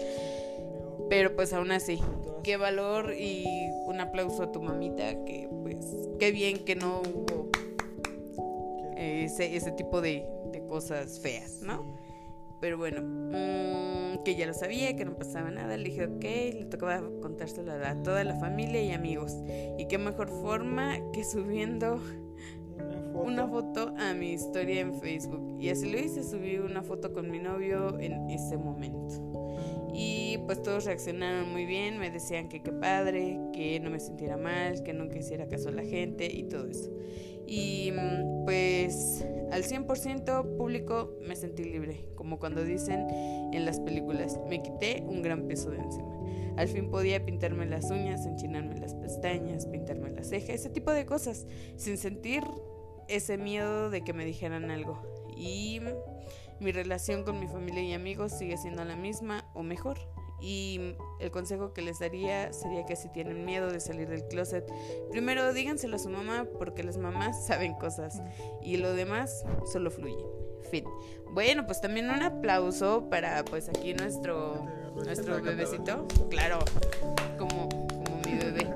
Pero 1.09 1.35
pues 1.35 1.53
aún 1.53 1.71
así, 1.71 1.99
qué 2.43 2.57
valor 2.57 3.13
y 3.13 3.45
un 3.85 3.99
aplauso 3.99 4.43
a 4.43 4.51
tu 4.51 4.61
mamita, 4.61 5.23
que 5.25 5.49
pues 5.61 5.85
qué 6.19 6.31
bien 6.31 6.63
que 6.65 6.75
no 6.75 7.01
hubo 7.01 7.49
ese, 8.97 9.55
ese 9.55 9.71
tipo 9.71 10.01
de, 10.01 10.25
cosas 10.67 11.19
feas, 11.19 11.61
¿no? 11.61 11.97
Pero 12.59 12.77
bueno, 12.77 13.01
mm, 13.01 14.23
que 14.23 14.35
ya 14.35 14.47
lo 14.47 14.53
sabía, 14.53 14.95
que 14.95 15.05
no 15.05 15.15
pasaba 15.15 15.51
nada, 15.51 15.77
le 15.77 15.83
dije, 15.83 16.05
ok, 16.05 16.23
le 16.23 16.65
tocaba 16.65 17.03
contárselo 17.21 17.73
a 17.73 18.01
toda 18.01 18.23
la 18.23 18.35
familia 18.35 18.81
y 18.81 18.91
amigos. 18.91 19.35
Y 19.77 19.85
qué 19.87 19.97
mejor 19.99 20.29
forma 20.29 20.97
que 21.11 21.23
subiendo 21.23 21.99
una 23.13 23.47
foto 23.47 23.93
a 23.97 24.13
mi 24.13 24.33
historia 24.33 24.81
en 24.81 24.99
Facebook. 24.99 25.57
Y 25.59 25.69
así 25.69 25.91
lo 25.91 25.99
hice, 25.99 26.23
subí 26.23 26.57
una 26.57 26.83
foto 26.83 27.13
con 27.13 27.29
mi 27.29 27.39
novio 27.39 27.99
en 27.99 28.29
ese 28.29 28.57
momento. 28.57 29.32
Y 29.93 30.39
pues 30.45 30.61
todos 30.61 30.85
reaccionaron 30.85 31.51
muy 31.51 31.65
bien, 31.65 31.99
me 31.99 32.09
decían 32.09 32.49
que 32.49 32.63
qué 32.63 32.71
padre, 32.71 33.39
que 33.53 33.79
no 33.79 33.89
me 33.89 33.99
sintiera 33.99 34.37
mal, 34.37 34.81
que 34.83 34.93
nunca 34.93 35.19
hiciera 35.19 35.47
caso 35.47 35.69
a 35.69 35.71
la 35.71 35.83
gente 35.83 36.25
y 36.33 36.43
todo 36.43 36.67
eso. 36.67 36.91
Y 37.45 37.91
mm, 37.91 38.45
pues 38.45 39.25
al 39.51 39.63
100% 39.63 40.57
público 40.57 41.13
me 41.21 41.35
sentí 41.35 41.63
libre, 41.63 42.05
como 42.15 42.39
cuando 42.39 42.63
dicen 42.63 43.07
en 43.53 43.65
las 43.65 43.79
películas, 43.79 44.39
me 44.49 44.63
quité 44.63 45.03
un 45.07 45.21
gran 45.21 45.47
peso 45.47 45.69
de 45.69 45.77
encima. 45.77 46.13
Al 46.57 46.67
fin 46.67 46.89
podía 46.89 47.25
pintarme 47.25 47.65
las 47.65 47.89
uñas, 47.89 48.25
enchinarme 48.25 48.77
las 48.79 48.95
pestañas, 48.95 49.65
pintarme 49.65 50.11
las 50.11 50.29
cejas, 50.29 50.55
ese 50.55 50.69
tipo 50.69 50.91
de 50.91 51.05
cosas, 51.05 51.47
sin 51.77 51.97
sentir 51.97 52.43
ese 53.07 53.37
miedo 53.37 53.89
de 53.89 54.03
que 54.03 54.13
me 54.13 54.25
dijeran 54.25 54.71
algo. 54.71 55.01
Y 55.35 55.81
Mi 56.63 56.71
relación 56.71 57.23
con 57.23 57.39
mi 57.39 57.47
familia 57.47 57.83
y 57.83 57.93
amigos 57.93 58.31
sigue 58.31 58.57
siendo 58.57 58.85
la 58.85 58.95
misma 58.95 59.45
o 59.53 59.63
mejor. 59.63 59.97
Y 60.39 60.95
el 61.19 61.29
consejo 61.29 61.73
que 61.73 61.81
les 61.81 61.99
daría 61.99 62.51
sería 62.53 62.85
que 62.85 62.95
si 62.95 63.09
tienen 63.09 63.45
miedo 63.45 63.69
de 63.69 63.79
salir 63.79 64.07
del 64.07 64.25
closet, 64.27 64.65
primero 65.11 65.53
díganselo 65.53 65.97
a 65.97 65.99
su 65.99 66.09
mamá 66.09 66.45
porque 66.57 66.83
las 66.83 66.97
mamás 66.97 67.45
saben 67.47 67.73
cosas 67.75 68.21
y 68.61 68.77
lo 68.77 68.93
demás 68.93 69.45
solo 69.71 69.91
fluye. 69.91 70.25
Fin. 70.71 70.85
Bueno, 71.31 71.65
pues 71.65 71.81
también 71.81 72.09
un 72.09 72.21
aplauso 72.23 73.09
para 73.09 73.43
pues 73.43 73.67
aquí 73.67 73.93
nuestro 73.93 74.65
nuestro 74.95 75.41
bebecito. 75.41 76.07
Claro, 76.29 76.59
como 77.37 77.67
como 77.89 78.21
mi 78.25 78.37
bebé. 78.37 78.69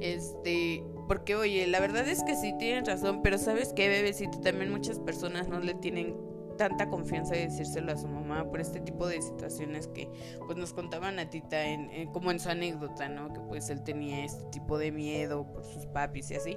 Este, 0.00 0.84
porque 1.08 1.34
oye, 1.34 1.66
la 1.66 1.80
verdad 1.80 2.06
es 2.08 2.22
que 2.22 2.36
sí 2.36 2.54
tienen 2.58 2.86
razón, 2.86 3.22
pero 3.22 3.38
sabes 3.38 3.72
qué, 3.72 3.88
bebecito, 3.88 4.40
también 4.40 4.70
muchas 4.70 5.00
personas 5.00 5.48
no 5.48 5.58
le 5.58 5.74
tienen 5.74 6.35
tanta 6.56 6.88
confianza 6.88 7.34
de 7.34 7.46
decírselo 7.46 7.92
a 7.92 7.96
su 7.96 8.08
mamá 8.08 8.48
por 8.48 8.60
este 8.60 8.80
tipo 8.80 9.06
de 9.06 9.20
situaciones 9.22 9.88
que 9.88 10.08
pues 10.46 10.58
nos 10.58 10.72
contaban 10.72 11.18
a 11.18 11.30
Tita 11.30 11.64
en, 11.66 12.10
como 12.12 12.30
en 12.30 12.40
su 12.40 12.48
anécdota, 12.48 13.08
¿no? 13.08 13.32
Que 13.32 13.40
pues 13.40 13.70
él 13.70 13.82
tenía 13.82 14.24
este 14.24 14.44
tipo 14.46 14.78
de 14.78 14.92
miedo 14.92 15.46
por 15.52 15.64
sus 15.64 15.86
papis 15.86 16.30
y 16.30 16.36
así. 16.36 16.56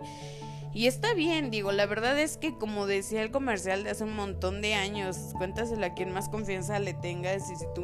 Y 0.74 0.86
está 0.86 1.14
bien, 1.16 1.50
digo, 1.50 1.72
la 1.72 1.88
verdad 1.88 2.20
es 2.20 2.38
que 2.38 2.56
como 2.56 2.86
decía 2.86 3.24
el 3.24 3.32
comercial 3.32 3.84
de 3.84 3.90
hace 3.90 4.04
un 4.04 4.16
montón 4.16 4.62
de 4.62 4.76
años, 4.76 5.18
cuéntaselo 5.38 5.84
a 5.86 5.94
quien 5.96 6.12
más 6.12 6.30
confianza 6.30 6.78
le 6.80 6.94
tengas 6.94 7.50
y 7.50 7.56
si 7.56 7.66
tu 7.74 7.82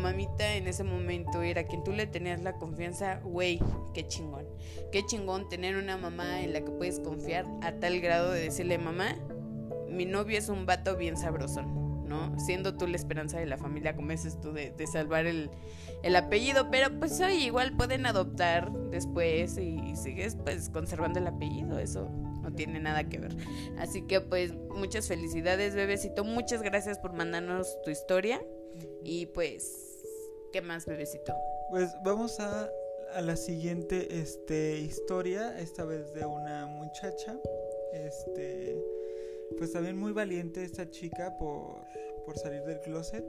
mamita 0.00 0.54
en 0.54 0.66
ese 0.66 0.82
momento 0.82 1.42
era 1.42 1.64
quien 1.64 1.84
tú 1.84 1.92
le 1.92 2.06
tenías 2.06 2.42
la 2.42 2.54
confianza, 2.54 3.20
güey, 3.22 3.60
qué 3.94 4.06
chingón. 4.06 4.46
Qué 4.90 5.04
chingón 5.06 5.48
tener 5.48 5.76
una 5.76 5.96
mamá 5.96 6.42
en 6.42 6.52
la 6.52 6.64
que 6.64 6.70
puedes 6.72 6.98
confiar 6.98 7.46
a 7.62 7.72
tal 7.72 8.00
grado 8.00 8.32
de 8.32 8.40
decirle, 8.40 8.78
mamá, 8.78 9.16
mi 10.00 10.06
novio 10.06 10.38
es 10.38 10.48
un 10.48 10.64
vato 10.64 10.96
bien 10.96 11.18
sabroso, 11.18 11.60
¿no? 11.60 12.40
Siendo 12.40 12.74
tú 12.74 12.86
la 12.86 12.96
esperanza 12.96 13.38
de 13.38 13.44
la 13.44 13.58
familia, 13.58 13.94
como 13.94 14.12
dices 14.12 14.40
tú, 14.40 14.50
de, 14.50 14.72
salvar 14.86 15.26
el, 15.26 15.50
apellido, 16.16 16.70
pero 16.70 16.88
pues 16.98 17.20
hoy 17.20 17.34
igual 17.44 17.76
pueden 17.76 18.06
adoptar 18.06 18.72
después 18.90 19.58
y, 19.58 19.94
sigues 19.96 20.36
pues 20.36 20.70
conservando 20.70 21.18
el 21.18 21.26
apellido, 21.26 21.78
eso 21.78 22.08
no 22.40 22.50
tiene 22.54 22.80
nada 22.80 23.10
que 23.10 23.18
ver. 23.18 23.36
Así 23.76 24.00
que 24.06 24.22
pues 24.22 24.54
muchas 24.70 25.06
felicidades, 25.06 25.74
bebecito, 25.74 26.24
muchas 26.24 26.62
gracias 26.62 26.98
por 26.98 27.12
mandarnos 27.12 27.76
tu 27.82 27.90
historia 27.90 28.42
y 29.04 29.26
pues, 29.26 30.02
¿qué 30.50 30.62
más, 30.62 30.86
bebecito? 30.86 31.34
Pues 31.68 31.94
vamos 32.02 32.40
a, 32.40 32.70
a 33.12 33.20
la 33.20 33.36
siguiente 33.36 34.18
este, 34.18 34.78
historia, 34.78 35.60
esta 35.60 35.84
vez 35.84 36.14
de 36.14 36.24
una 36.24 36.64
muchacha, 36.64 37.36
este 37.92 38.82
pues 39.58 39.72
también 39.72 39.96
muy 39.96 40.12
valiente 40.12 40.64
esta 40.64 40.90
chica 40.90 41.36
por, 41.38 41.76
por 42.24 42.38
salir 42.38 42.62
del 42.62 42.80
closet. 42.80 43.24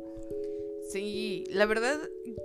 Sí, 0.89 1.45
la 1.49 1.65
verdad, 1.65 1.97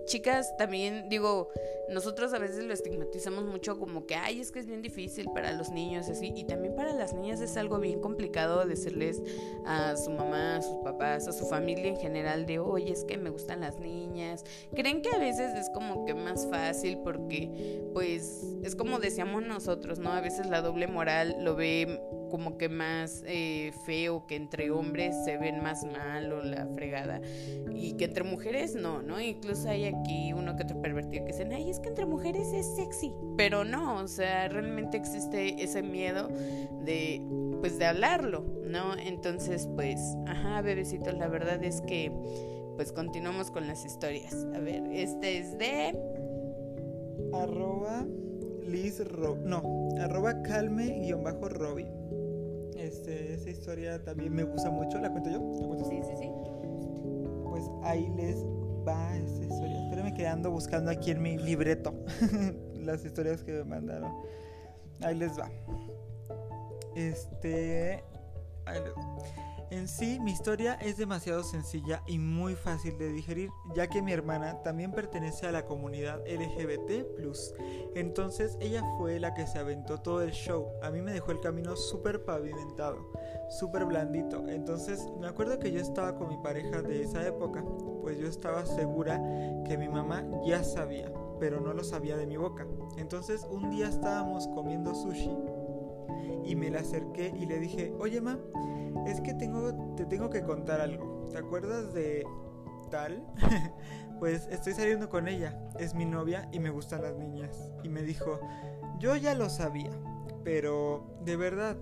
chicas, 0.04 0.56
también 0.56 1.08
digo, 1.08 1.48
nosotros 1.88 2.32
a 2.32 2.38
veces 2.38 2.64
lo 2.64 2.72
estigmatizamos 2.74 3.44
mucho 3.44 3.78
como 3.78 4.06
que, 4.06 4.14
ay, 4.14 4.40
es 4.40 4.52
que 4.52 4.60
es 4.60 4.66
bien 4.66 4.82
difícil 4.82 5.26
para 5.34 5.52
los 5.52 5.70
niños, 5.70 6.08
así, 6.08 6.32
y 6.34 6.44
también 6.44 6.76
para 6.76 6.92
las 6.92 7.12
niñas 7.12 7.40
es 7.40 7.56
algo 7.56 7.78
bien 7.78 8.00
complicado 8.00 8.64
decirles 8.64 9.22
a 9.64 9.96
su 9.96 10.10
mamá, 10.10 10.56
a 10.56 10.62
sus 10.62 10.76
papás, 10.84 11.26
a 11.26 11.32
su 11.32 11.46
familia 11.46 11.88
en 11.88 11.96
general 11.96 12.46
de, 12.46 12.58
oye, 12.58 12.92
es 12.92 13.04
que 13.04 13.16
me 13.16 13.30
gustan 13.30 13.60
las 13.60 13.80
niñas. 13.80 14.44
Creen 14.74 15.02
que 15.02 15.10
a 15.10 15.18
veces 15.18 15.52
es 15.54 15.68
como 15.70 16.04
que 16.04 16.14
más 16.14 16.46
fácil 16.46 16.98
porque, 17.02 17.82
pues, 17.92 18.44
es 18.62 18.76
como 18.76 19.00
decíamos 19.00 19.42
nosotros, 19.42 19.98
¿no? 19.98 20.12
A 20.12 20.20
veces 20.20 20.46
la 20.46 20.60
doble 20.60 20.86
moral 20.86 21.36
lo 21.40 21.56
ve 21.56 22.00
como 22.28 22.58
que 22.58 22.68
más 22.68 23.22
eh, 23.26 23.72
feo, 23.84 24.26
que 24.26 24.36
entre 24.36 24.70
hombres 24.70 25.14
se 25.24 25.36
ven 25.36 25.62
más 25.62 25.84
mal 25.84 26.32
o 26.32 26.42
la 26.42 26.66
fregada, 26.66 27.20
y 27.72 27.94
que 27.94 28.04
entre 28.04 28.24
mujeres 28.24 28.74
no, 28.74 29.02
¿no? 29.02 29.20
Incluso 29.20 29.68
hay 29.68 29.84
aquí 29.84 30.32
uno 30.32 30.56
que 30.56 30.64
otro 30.64 30.80
pervertido 30.80 31.24
que 31.24 31.32
dicen, 31.32 31.52
ay, 31.52 31.70
es 31.70 31.80
que 31.80 31.88
entre 31.88 32.06
mujeres 32.06 32.52
es 32.52 32.66
sexy, 32.76 33.12
pero 33.36 33.64
no, 33.64 33.96
o 33.96 34.08
sea, 34.08 34.48
realmente 34.48 34.96
existe 34.96 35.62
ese 35.62 35.82
miedo 35.82 36.28
de, 36.84 37.22
pues, 37.60 37.78
de 37.78 37.86
hablarlo, 37.86 38.44
¿no? 38.64 38.96
Entonces, 38.96 39.68
pues, 39.74 40.00
ajá, 40.26 40.62
bebecitos, 40.62 41.14
la 41.14 41.28
verdad 41.28 41.62
es 41.62 41.80
que, 41.82 42.12
pues, 42.76 42.92
continuamos 42.92 43.50
con 43.50 43.66
las 43.66 43.84
historias. 43.84 44.46
A 44.54 44.60
ver, 44.60 44.82
este 44.92 45.38
es 45.38 45.58
de... 45.58 45.98
Arroba 47.32 48.06
Liz 48.66 49.00
Ro 49.06 49.36
no, 49.44 49.62
arroba 50.00 50.42
calme-robin. 50.42 51.86
Este, 52.86 53.34
esa 53.34 53.50
historia 53.50 54.04
también 54.04 54.32
me 54.32 54.44
gusta 54.44 54.70
mucho. 54.70 54.98
¿La 54.98 55.10
cuento 55.10 55.30
yo? 55.30 55.40
Sí, 55.88 56.00
sí, 56.04 56.12
sí. 56.18 56.30
Pues 57.44 57.64
ahí 57.82 58.08
les 58.16 58.36
va 58.86 59.16
esa 59.16 59.42
historia. 59.42 59.82
Espérenme 59.82 60.14
que 60.14 60.26
ando 60.26 60.50
buscando 60.50 60.90
aquí 60.90 61.10
en 61.10 61.20
mi 61.20 61.36
libreto 61.36 61.92
las 62.74 63.04
historias 63.04 63.42
que 63.42 63.52
me 63.52 63.64
mandaron. 63.64 64.12
Ahí 65.02 65.16
les 65.16 65.36
va. 65.36 65.50
Este. 66.94 68.04
Ahí 68.66 68.80
les 68.80 68.92
va. 68.92 69.55
En 69.70 69.88
sí, 69.88 70.20
mi 70.20 70.30
historia 70.30 70.74
es 70.74 70.96
demasiado 70.96 71.42
sencilla 71.42 72.00
y 72.06 72.18
muy 72.18 72.54
fácil 72.54 72.96
de 72.98 73.12
digerir, 73.12 73.50
ya 73.74 73.88
que 73.88 74.00
mi 74.00 74.12
hermana 74.12 74.62
también 74.62 74.92
pertenece 74.92 75.46
a 75.46 75.50
la 75.50 75.64
comunidad 75.64 76.20
LGBT. 76.20 77.04
Entonces, 77.96 78.56
ella 78.60 78.84
fue 78.96 79.18
la 79.18 79.34
que 79.34 79.46
se 79.46 79.58
aventó 79.58 79.98
todo 79.98 80.22
el 80.22 80.30
show. 80.30 80.68
A 80.82 80.90
mí 80.90 81.02
me 81.02 81.12
dejó 81.12 81.32
el 81.32 81.40
camino 81.40 81.74
súper 81.74 82.24
pavimentado, 82.24 83.10
súper 83.50 83.86
blandito. 83.86 84.46
Entonces, 84.48 85.04
me 85.20 85.26
acuerdo 85.26 85.58
que 85.58 85.72
yo 85.72 85.80
estaba 85.80 86.14
con 86.14 86.28
mi 86.28 86.38
pareja 86.38 86.82
de 86.82 87.02
esa 87.02 87.26
época, 87.26 87.64
pues 88.02 88.18
yo 88.18 88.28
estaba 88.28 88.64
segura 88.66 89.20
que 89.66 89.76
mi 89.76 89.88
mamá 89.88 90.24
ya 90.44 90.62
sabía, 90.62 91.12
pero 91.40 91.60
no 91.60 91.72
lo 91.72 91.82
sabía 91.82 92.16
de 92.16 92.26
mi 92.26 92.36
boca. 92.36 92.68
Entonces, 92.98 93.44
un 93.50 93.70
día 93.70 93.88
estábamos 93.88 94.46
comiendo 94.48 94.94
sushi 94.94 95.36
y 96.44 96.54
me 96.54 96.70
la 96.70 96.80
acerqué 96.80 97.34
y 97.36 97.46
le 97.46 97.58
dije, 97.58 97.92
oye, 97.98 98.20
ma, 98.20 98.38
es 99.06 99.20
que 99.20 99.34
tengo, 99.34 99.94
te 99.96 100.06
tengo 100.06 100.30
que 100.30 100.42
contar 100.42 100.80
algo. 100.80 101.28
¿Te 101.30 101.38
acuerdas 101.38 101.92
de 101.92 102.26
tal? 102.90 103.26
pues 104.18 104.46
estoy 104.50 104.74
saliendo 104.74 105.08
con 105.08 105.28
ella. 105.28 105.58
Es 105.78 105.94
mi 105.94 106.04
novia 106.04 106.48
y 106.52 106.60
me 106.60 106.70
gustan 106.70 107.02
las 107.02 107.16
niñas. 107.16 107.72
Y 107.82 107.88
me 107.88 108.02
dijo, 108.02 108.40
yo 108.98 109.16
ya 109.16 109.34
lo 109.34 109.48
sabía, 109.48 109.90
pero 110.44 111.18
de 111.24 111.36
verdad, 111.36 111.76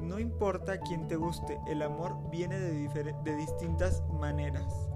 no 0.00 0.18
importa 0.18 0.80
quién 0.80 1.06
te 1.08 1.16
guste, 1.16 1.60
el 1.68 1.82
amor 1.82 2.30
viene 2.30 2.58
de, 2.58 2.88
de 3.24 3.36
distintas 3.36 4.02
maneras 4.10 4.91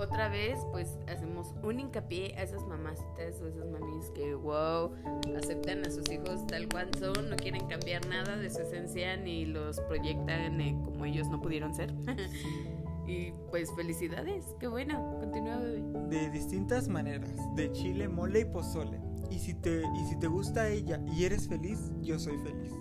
otra 0.00 0.28
vez, 0.28 0.58
pues 0.72 0.98
hacemos 1.08 1.54
un 1.62 1.78
hincapié 1.78 2.34
a 2.36 2.42
esas 2.42 2.66
mamacitas 2.66 3.40
o 3.40 3.46
esas 3.46 3.66
mamis 3.66 4.10
que, 4.14 4.34
wow, 4.34 4.92
aceptan 5.36 5.84
a 5.86 5.90
sus 5.90 6.10
hijos 6.10 6.46
tal 6.46 6.68
cual 6.68 6.90
son, 6.98 7.28
no 7.28 7.36
quieren 7.36 7.66
cambiar 7.66 8.06
nada 8.06 8.36
de 8.36 8.50
su 8.50 8.62
esencia 8.62 9.16
ni 9.16 9.44
los 9.44 9.80
proyectan 9.82 10.60
eh, 10.60 10.76
como 10.84 11.04
ellos 11.04 11.28
no 11.28 11.40
pudieron 11.40 11.74
ser. 11.74 11.92
y 13.06 13.32
pues 13.50 13.70
felicidades, 13.74 14.46
qué 14.58 14.68
bueno, 14.68 15.18
continúa 15.20 15.58
bebé. 15.58 15.82
De 16.08 16.30
distintas 16.30 16.88
maneras, 16.88 17.30
de 17.54 17.70
chile, 17.72 18.08
mole 18.08 18.40
y 18.40 18.44
pozole. 18.46 18.98
Y 19.30 19.38
si 19.38 19.54
te, 19.54 19.82
y 19.82 20.04
si 20.08 20.18
te 20.18 20.26
gusta 20.26 20.68
ella 20.68 21.00
y 21.06 21.24
eres 21.24 21.46
feliz, 21.46 21.92
yo 22.00 22.18
soy 22.18 22.38
feliz. 22.38 22.72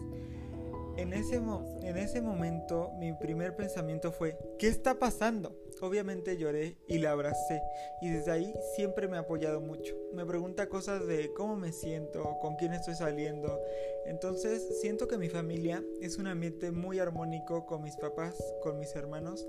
En 0.98 1.14
ese, 1.14 1.36
en 1.36 1.98
ese 1.98 2.22
momento 2.22 2.92
mi 3.00 3.14
primer 3.14 3.56
pensamiento 3.56 4.12
fue, 4.12 4.38
¿qué 4.58 4.68
está 4.68 5.00
pasando? 5.00 5.56
Obviamente 5.82 6.38
lloré 6.38 6.78
y 6.88 7.00
la 7.00 7.12
abracé 7.12 7.62
y 8.02 8.10
desde 8.10 8.32
ahí 8.32 8.54
siempre 8.76 9.08
me 9.08 9.18
ha 9.18 9.22
apoyado 9.22 9.62
mucho. 9.62 9.96
Me 10.14 10.26
pregunta 10.26 10.70
cosas 10.70 11.06
de 11.08 11.32
cómo 11.34 11.56
me 11.56 11.72
siento, 11.72 12.38
con 12.42 12.56
quién 12.56 12.74
estoy 12.74 12.96
saliendo. 12.96 13.60
Entonces 14.06 14.80
siento 14.82 15.08
que 15.08 15.18
mi 15.18 15.30
familia 15.30 15.84
es 16.02 16.18
un 16.18 16.28
ambiente 16.28 16.72
muy 16.72 17.00
armónico 17.00 17.66
con 17.66 17.84
mis 17.84 17.96
papás, 17.96 18.36
con 18.62 18.80
mis 18.80 18.96
hermanos 18.96 19.48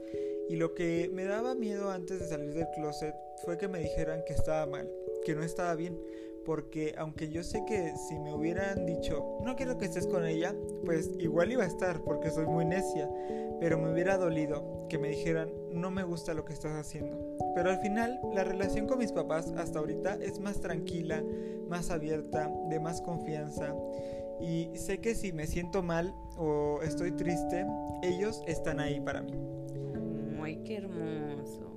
y 0.50 0.56
lo 0.56 0.74
que 0.74 1.08
me 1.12 1.24
daba 1.24 1.54
miedo 1.54 1.90
antes 1.90 2.18
de 2.18 2.26
salir 2.26 2.52
del 2.52 2.68
closet 2.74 3.14
fue 3.44 3.56
que 3.56 3.68
me 3.68 3.78
dijeran 3.78 4.24
que 4.26 4.32
estaba 4.32 4.66
mal, 4.66 4.90
que 5.24 5.34
no 5.36 5.44
estaba 5.44 5.74
bien 5.76 5.96
porque 6.44 6.94
aunque 6.96 7.30
yo 7.30 7.42
sé 7.42 7.64
que 7.66 7.94
si 7.96 8.18
me 8.18 8.32
hubieran 8.32 8.86
dicho, 8.86 9.38
no 9.44 9.56
quiero 9.56 9.78
que 9.78 9.86
estés 9.86 10.06
con 10.06 10.26
ella, 10.26 10.54
pues 10.84 11.10
igual 11.18 11.52
iba 11.52 11.64
a 11.64 11.66
estar 11.66 12.02
porque 12.02 12.30
soy 12.30 12.46
muy 12.46 12.64
necia, 12.64 13.08
pero 13.60 13.78
me 13.78 13.92
hubiera 13.92 14.16
dolido 14.16 14.86
que 14.88 14.98
me 14.98 15.08
dijeran, 15.08 15.50
no 15.70 15.90
me 15.90 16.02
gusta 16.02 16.34
lo 16.34 16.44
que 16.44 16.52
estás 16.52 16.72
haciendo. 16.72 17.36
Pero 17.54 17.70
al 17.70 17.78
final, 17.78 18.20
la 18.32 18.44
relación 18.44 18.86
con 18.86 18.98
mis 18.98 19.12
papás 19.12 19.52
hasta 19.56 19.78
ahorita 19.78 20.18
es 20.20 20.40
más 20.40 20.60
tranquila, 20.60 21.22
más 21.68 21.90
abierta, 21.90 22.50
de 22.68 22.80
más 22.80 23.00
confianza. 23.00 23.74
Y 24.40 24.70
sé 24.74 24.98
que 24.98 25.14
si 25.14 25.32
me 25.32 25.46
siento 25.46 25.82
mal 25.82 26.14
o 26.36 26.80
estoy 26.82 27.12
triste, 27.12 27.66
ellos 28.02 28.42
están 28.46 28.80
ahí 28.80 29.00
para 29.00 29.22
mí. 29.22 29.32
Ay, 30.42 30.62
qué 30.64 30.76
hermoso. 30.76 31.76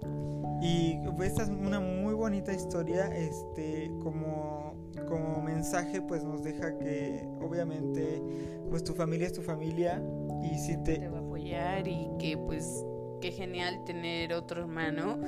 Y 0.62 0.98
esta 1.24 1.44
es 1.44 1.50
una 1.50 1.80
muy 1.80 2.14
bonita 2.14 2.54
historia, 2.54 3.08
este, 3.16 3.92
como, 4.02 4.74
como 5.08 5.42
mensaje, 5.42 6.02
pues 6.02 6.24
nos 6.24 6.44
deja 6.44 6.78
que 6.78 7.28
obviamente, 7.42 8.22
pues 8.70 8.84
tu 8.84 8.94
familia 8.94 9.28
es 9.28 9.34
tu 9.34 9.42
familia 9.42 10.02
y 10.42 10.58
si 10.58 10.78
te... 10.84 11.00
te 11.00 11.10
va 11.10 11.18
a 11.18 11.22
apoyar 11.22 11.88
y 11.88 12.08
que 12.20 12.38
pues 12.38 12.86
qué 13.22 13.32
genial 13.32 13.84
tener 13.86 14.34
otro 14.34 14.62
hermano 14.62 15.20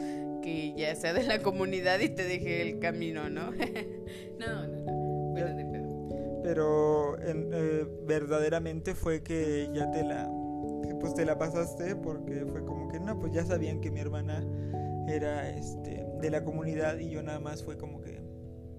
que 0.41 0.73
ya 0.77 0.93
sea 0.95 1.13
de 1.13 1.23
la 1.23 1.39
comunidad 1.39 1.99
y 1.99 2.09
te 2.09 2.23
deje 2.23 2.61
el 2.61 2.79
camino, 2.79 3.29
¿no? 3.29 3.51
no, 4.39 4.67
no, 4.67 4.85
no. 4.85 5.33
Pero, 5.33 5.55
de 5.55 5.65
pero 6.43 7.17
eh, 7.19 7.87
verdaderamente 8.05 8.93
fue 8.93 9.23
que 9.23 9.69
ya 9.73 9.89
te 9.91 10.03
la 10.03 10.29
pues 11.05 11.13
te 11.13 11.23
la 11.23 11.37
pasaste 11.37 11.95
porque 11.95 12.47
fue 12.47 12.65
como 12.65 12.87
que 12.89 12.99
no, 12.99 13.19
pues 13.19 13.31
ya 13.31 13.45
sabían 13.45 13.79
que 13.79 13.91
mi 13.91 13.99
hermana 13.99 14.43
era 15.07 15.47
este 15.51 16.03
de 16.19 16.31
la 16.31 16.43
comunidad 16.43 16.97
y 16.97 17.11
yo 17.11 17.21
nada 17.21 17.39
más 17.39 17.63
fue 17.63 17.77
como 17.77 18.01
que 18.01 18.23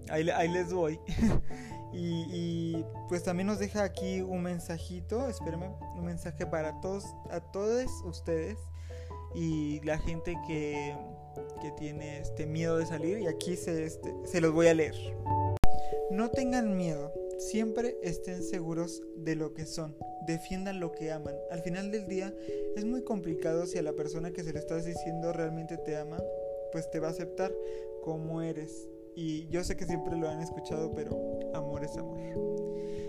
ahí, 0.09 0.29
ahí 0.31 0.49
les 0.49 0.71
doy. 0.71 0.99
y, 1.93 2.85
pues 3.09 3.23
también 3.23 3.47
nos 3.47 3.61
deja 3.61 3.85
aquí 3.85 4.23
un 4.23 4.43
mensajito, 4.43 5.29
espérame, 5.29 5.73
un 5.97 6.05
mensaje 6.05 6.45
para 6.47 6.81
todos, 6.81 7.05
a 7.31 7.39
todos 7.39 7.93
ustedes 8.05 8.59
y 9.33 9.79
la 9.83 9.97
gente 9.97 10.37
que, 10.49 10.97
que 11.63 11.71
tiene 11.79 12.19
este 12.19 12.45
miedo 12.45 12.79
de 12.79 12.87
salir 12.87 13.21
y 13.21 13.29
aquí 13.29 13.55
se, 13.55 13.85
este, 13.85 14.13
se 14.25 14.41
los 14.41 14.53
voy 14.53 14.67
a 14.67 14.75
leer. 14.75 14.97
No 16.11 16.29
tengan 16.31 16.77
miedo, 16.77 17.13
siempre 17.39 17.97
estén 18.03 18.43
seguros 18.43 19.03
de 19.17 19.37
lo 19.37 19.55
que 19.55 19.67
son, 19.67 19.97
defiendan 20.27 20.81
lo 20.81 20.93
que 20.93 21.11
aman. 21.11 21.35
Al 21.51 21.63
final 21.63 21.91
del 21.91 22.07
día 22.09 22.35
es 22.77 22.85
muy 22.85 23.03
complicado 23.03 23.67
si 23.67 23.79
a 23.79 23.83
la 23.83 23.93
persona 23.93 24.33
que 24.33 24.43
se 24.43 24.53
le 24.53 24.59
estás 24.59 24.85
diciendo 24.85 25.33
realmente 25.33 25.77
te 25.79 25.97
ama, 25.97 26.19
pues 26.73 26.91
te 26.91 27.01
va 27.01 27.09
a 27.09 27.11
aceptar 27.13 27.53
como 28.03 28.43
eres. 28.43 28.89
Y 29.15 29.49
yo 29.49 29.65
sé 29.65 29.77
que 29.77 29.87
siempre 29.87 30.17
lo 30.17 30.29
han 30.29 30.43
escuchado, 30.43 30.93
pero 30.95 31.19
amor 31.55 31.85
es 31.85 31.97
amor. 31.97 32.17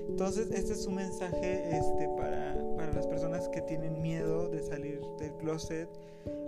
Entonces, 0.07 0.49
este 0.51 0.73
es 0.73 0.87
un 0.87 0.95
mensaje 0.95 1.77
este, 1.77 2.07
para, 2.17 2.57
para 2.75 2.93
las 2.93 3.05
personas 3.05 3.49
que 3.49 3.61
tienen 3.61 4.01
miedo 4.01 4.49
de 4.49 4.63
salir 4.63 5.01
del 5.19 5.33
closet. 5.33 5.89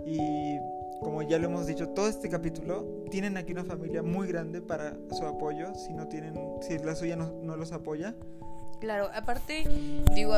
Y 0.06 0.58
como 1.00 1.22
ya 1.22 1.38
lo 1.38 1.46
hemos 1.46 1.66
dicho, 1.66 1.88
todo 1.90 2.08
este 2.08 2.28
capítulo, 2.28 3.04
tienen 3.10 3.36
aquí 3.36 3.52
una 3.52 3.64
familia 3.64 4.02
muy 4.02 4.28
grande 4.28 4.60
para 4.60 4.96
su 5.10 5.24
apoyo. 5.26 5.74
Si 5.74 5.92
no 5.92 6.08
tienen, 6.08 6.34
si 6.60 6.78
la 6.78 6.94
suya 6.94 7.16
no, 7.16 7.56
los 7.56 7.72
apoya, 7.72 8.14
Claro, 8.80 9.10
aparte, 9.12 9.64
digo, 10.14 10.32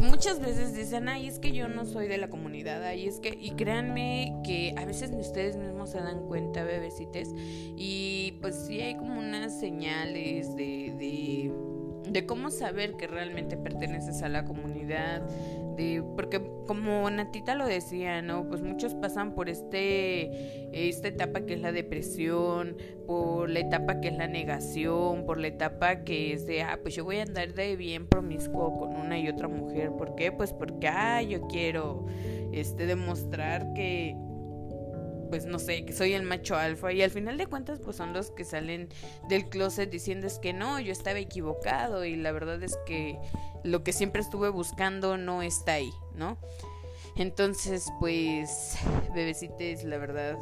muchas 0.00 0.40
veces 0.40 0.74
dicen, 0.74 1.08
ay, 1.08 1.28
es 1.28 1.38
que 1.38 1.52
yo 1.52 1.68
no 1.68 1.84
soy 1.84 2.08
de 2.08 2.18
la 2.18 2.28
comunidad, 2.28 2.82
ay, 2.82 3.06
es 3.06 3.20
que, 3.20 3.28
y 3.40 3.52
créanme 3.52 4.40
que 4.44 4.74
a 4.76 4.84
veces 4.84 5.12
ustedes 5.12 5.56
mismos 5.56 5.90
se 5.90 5.98
dan 5.98 6.26
cuenta, 6.26 6.64
bebecites, 6.64 7.28
y 7.36 8.38
pues 8.40 8.56
sí 8.66 8.80
hay 8.80 8.96
como 8.96 9.20
unas 9.20 9.60
señales 9.60 10.56
de, 10.56 11.52
de 12.10 12.26
cómo 12.26 12.50
saber 12.50 12.96
que 12.96 13.06
realmente 13.06 13.56
perteneces 13.56 14.22
a 14.22 14.28
la 14.28 14.44
comunidad, 14.44 15.22
porque 16.16 16.40
como 16.66 17.10
Natita 17.10 17.54
lo 17.54 17.66
decía, 17.66 18.22
¿no? 18.22 18.48
Pues 18.48 18.62
muchos 18.62 18.94
pasan 18.94 19.34
por 19.34 19.48
este 19.48 20.88
esta 20.88 21.08
etapa 21.08 21.40
que 21.40 21.54
es 21.54 21.60
la 21.60 21.72
depresión, 21.72 22.76
por 23.06 23.50
la 23.50 23.60
etapa 23.60 24.00
que 24.00 24.08
es 24.08 24.16
la 24.16 24.28
negación, 24.28 25.24
por 25.26 25.38
la 25.38 25.48
etapa 25.48 26.04
que 26.04 26.32
es 26.32 26.46
de, 26.46 26.62
ah, 26.62 26.78
pues 26.82 26.94
yo 26.94 27.04
voy 27.04 27.18
a 27.18 27.22
andar 27.22 27.54
de 27.54 27.76
bien 27.76 28.06
promiscuo 28.06 28.78
con 28.78 28.96
una 28.96 29.18
y 29.18 29.28
otra 29.28 29.48
mujer, 29.48 29.90
¿por 29.92 30.14
qué? 30.14 30.32
Pues 30.32 30.52
porque 30.52 30.88
ah, 30.88 31.22
yo 31.22 31.42
quiero 31.48 32.06
este 32.52 32.86
demostrar 32.86 33.72
que 33.74 34.16
pues 35.30 35.46
no 35.46 35.58
sé, 35.58 35.84
que 35.84 35.92
soy 35.92 36.12
el 36.12 36.24
macho 36.24 36.56
alfa 36.56 36.92
y 36.92 37.02
al 37.02 37.10
final 37.10 37.38
de 37.38 37.46
cuentas 37.46 37.80
pues 37.82 37.96
son 37.96 38.12
los 38.12 38.30
que 38.30 38.44
salen 38.44 38.88
del 39.28 39.48
closet 39.48 39.88
diciendo 39.88 40.26
es 40.26 40.38
que 40.38 40.52
no, 40.52 40.80
yo 40.80 40.92
estaba 40.92 41.18
equivocado 41.18 42.04
y 42.04 42.16
la 42.16 42.32
verdad 42.32 42.62
es 42.62 42.76
que 42.86 43.18
lo 43.62 43.82
que 43.82 43.92
siempre 43.92 44.20
estuve 44.20 44.48
buscando 44.48 45.16
no 45.16 45.42
está 45.42 45.74
ahí, 45.74 45.92
¿no? 46.14 46.36
Entonces 47.16 47.86
pues 48.00 48.76
bebecites, 49.14 49.84
la 49.84 49.98
verdad, 49.98 50.36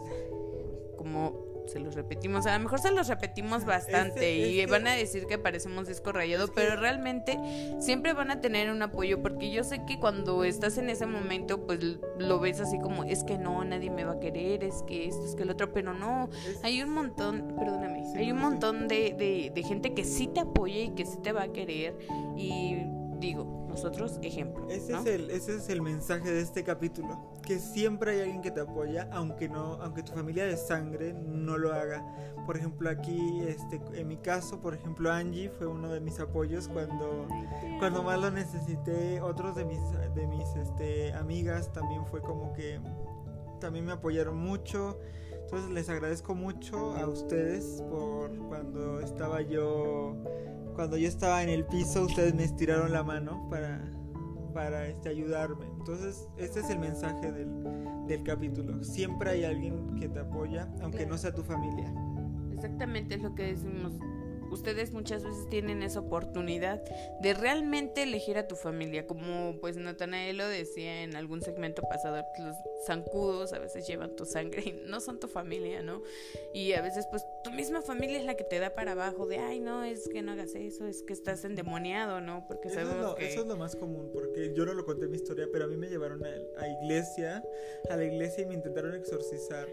como 0.97 1.48
se 1.69 1.81
los 1.81 1.95
repetimos. 1.95 2.47
A 2.47 2.57
lo 2.57 2.64
mejor 2.64 2.81
se 2.81 2.91
los 2.91 3.09
repetimos 3.09 3.64
bastante 3.64 4.37
y 4.37 4.64
van 4.66 4.87
a 4.87 4.93
decir 4.93 5.27
que 5.27 5.39
parecemos 5.39 5.89
disco 5.89 6.12
rayado, 6.12 6.53
pero 6.55 6.77
realmente 6.77 7.39
siempre 7.79 8.12
van 8.12 8.31
a 8.31 8.41
tener 8.41 8.71
un 8.71 8.83
apoyo 8.83 9.23
porque 9.23 9.51
yo 9.51 9.64
sé 9.64 9.85
que 9.85 9.99
cuando 9.99 10.45
estás 10.45 10.79
en 10.79 10.91
ese 10.91 11.07
momento, 11.07 11.66
pues 11.66 11.81
lo 12.19 12.41
ves 12.41 12.61
así 12.61 12.79
como, 12.79 13.05
es 13.05 13.25
que 13.25 13.39
no, 13.39 13.64
nadie 13.64 13.91
me 13.91 14.05
va 14.05 14.12
a 14.12 14.21
querer, 14.21 14.64
es 14.64 14.83
que 14.87 15.07
esto, 15.07 15.25
es 15.25 15.35
que 15.35 15.43
el 15.43 15.51
otro, 15.51 15.73
pero 15.73 15.95
no, 15.95 16.29
hay 16.62 16.83
un 16.83 16.91
montón, 16.91 17.55
perdóname, 17.59 18.05
hay 18.16 18.33
un 18.33 18.39
montón 18.39 18.89
de, 18.89 19.14
de, 19.19 19.53
de 19.55 19.62
gente 19.62 19.95
que 19.95 20.05
sí 20.05 20.29
te 20.29 20.41
apoya 20.41 20.83
y 20.83 20.91
que 20.91 21.07
sí 21.07 21.19
te 21.23 21.33
va 21.33 21.43
a 21.45 21.53
querer 21.53 21.97
y 22.37 22.98
digo, 23.21 23.66
nosotros 23.69 24.19
ejemplo. 24.23 24.69
Ese, 24.69 24.93
es 24.93 25.07
el, 25.07 25.31
ese 25.31 25.57
es 25.57 25.69
el 25.69 25.83
mensaje 25.83 26.31
de 26.31 26.41
este 26.41 26.64
capítulo, 26.64 27.19
que 27.43 27.59
siempre 27.59 28.12
hay 28.12 28.21
alguien 28.21 28.43
que 28.43 28.51
te 28.51 28.61
apoya, 28.61 29.09
aunque 29.12 29.49
no, 29.49 29.75
aunque 29.83 30.03
tu 30.03 30.12
familia 30.12 30.47
de 30.47 30.57
sangre 30.57 31.12
no 31.12 31.59
lo 31.59 31.73
haga. 31.73 32.05
Por 32.47 32.57
ejemplo, 32.57 32.89
aquí, 32.89 33.41
este, 33.47 33.81
en 33.95 34.09
mi 34.09 34.16
caso, 34.16 34.61
por 34.61 34.75
ejemplo, 34.75 35.12
Angie 35.12 35.51
fue 35.51 35.66
uno 35.66 35.93
de 35.93 36.01
mis 36.01 36.19
apoyos 36.19 36.69
cuando, 36.69 37.29
cuando 37.79 38.03
más 38.03 38.19
lo 38.19 38.31
necesité. 38.31 39.21
Otros 39.21 39.55
de 39.55 39.64
mis, 39.64 39.81
de 40.14 40.27
mis 40.27 40.49
este, 40.57 41.12
amigas 41.12 41.73
también 41.73 42.07
fue 42.07 42.23
como 42.23 42.53
que 42.55 42.81
también 43.61 43.85
me 43.85 43.93
apoyaron 43.93 44.39
mucho. 44.39 44.99
Entonces 45.33 45.71
les 45.71 45.89
agradezco 45.89 46.35
mucho 46.35 46.95
a 46.95 47.07
ustedes 47.07 47.83
por 47.89 48.37
cuando 48.49 49.01
estaba 49.01 49.41
yo 49.41 50.14
cuando 50.79 50.97
yo 50.97 51.09
estaba 51.09 51.43
en 51.43 51.49
el 51.49 51.64
piso, 51.64 52.05
ustedes 52.05 52.37
me 52.37 52.45
estiraron 52.45 52.93
la 52.93 53.03
mano 53.03 53.49
para, 53.51 53.81
para 54.55 54.87
este, 54.87 55.09
ayudarme. 55.09 55.66
Entonces, 55.76 56.29
este 56.37 56.61
es 56.61 56.70
el 56.70 56.79
mensaje 56.79 57.33
del, 57.33 58.07
del 58.07 58.22
capítulo. 58.22 58.85
Siempre 58.85 59.31
hay 59.31 59.43
alguien 59.43 59.97
que 59.99 60.09
te 60.09 60.20
apoya, 60.20 60.72
aunque 60.81 61.05
no 61.05 61.18
sea 61.18 61.35
tu 61.35 61.43
familia. 61.43 61.93
Exactamente 62.53 63.16
es 63.16 63.22
lo 63.22 63.35
que 63.35 63.55
decimos 63.55 63.95
ustedes 64.51 64.93
muchas 64.93 65.25
veces 65.25 65.49
tienen 65.49 65.83
esa 65.83 66.01
oportunidad 66.01 66.83
de 67.21 67.35
realmente 67.35 68.03
elegir 68.03 68.39
a 68.39 68.47
tu 68.47 68.57
familia, 68.57 69.07
como 69.07 69.59
pues 69.61 69.77
Natanael 69.77 70.37
lo 70.37 70.47
decía 70.47 71.03
en 71.03 71.17
algún 71.17 71.43
segmento 71.43 71.83
pasado, 71.83 72.25
los 72.39 72.57
zancudos 72.87 73.53
a 73.53 73.59
veces 73.59 73.87
llevan 73.87 74.17
tu 74.17 74.25
sangre 74.25 74.63
y 74.67 74.73
no 74.87 75.01
son 75.01 75.21
tu 75.21 75.29
familia, 75.29 75.83
¿no? 75.83 76.03
Y 76.53 76.73
a 76.73 76.83
veces 76.83 77.07
pues 77.11 77.25
tu 77.45 77.51
misma 77.51 77.83
familia 77.83 78.19
es 78.19 78.25
la 78.25 78.35
que 78.35 78.45
te 78.45 78.59
da 78.59 78.75
para 78.75 78.93
abajo 78.93 79.27
de, 79.27 79.39
ay, 79.39 79.61
no, 79.61 79.85
es 79.85 80.09
que 80.09 80.23
no 80.23 80.33
hagas 80.33 80.55
eso, 80.55 80.87
es 80.87 81.03
que 81.03 81.13
estás 81.13 81.45
endemoniado, 81.45 82.21
¿no? 82.21 82.45
Porque 82.47 82.69
eso, 82.69 82.81
es 82.81 82.87
lo, 82.89 83.15
que... 83.15 83.29
eso 83.29 83.43
es 83.43 83.47
lo 83.47 83.57
más 83.57 83.77
común, 83.77 84.11
porque 84.13 84.53
yo 84.55 84.65
no 84.65 84.75
lo 84.75 84.85
conté 84.85 85.07
en 85.07 85.13
mi 85.13 85.17
historia, 85.17 85.49
pero 85.53 85.65
a 85.65 85.69
mí 85.69 85.77
me 85.77 85.89
llevaron 85.89 86.25
a, 86.25 86.29
a 86.61 86.69
iglesia, 86.69 87.45
a 87.91 87.97
la 87.97 88.05
iglesia 88.05 88.45
y 88.45 88.47
me 88.47 88.55
intentaron 88.55 88.95
exorcizar 88.95 89.69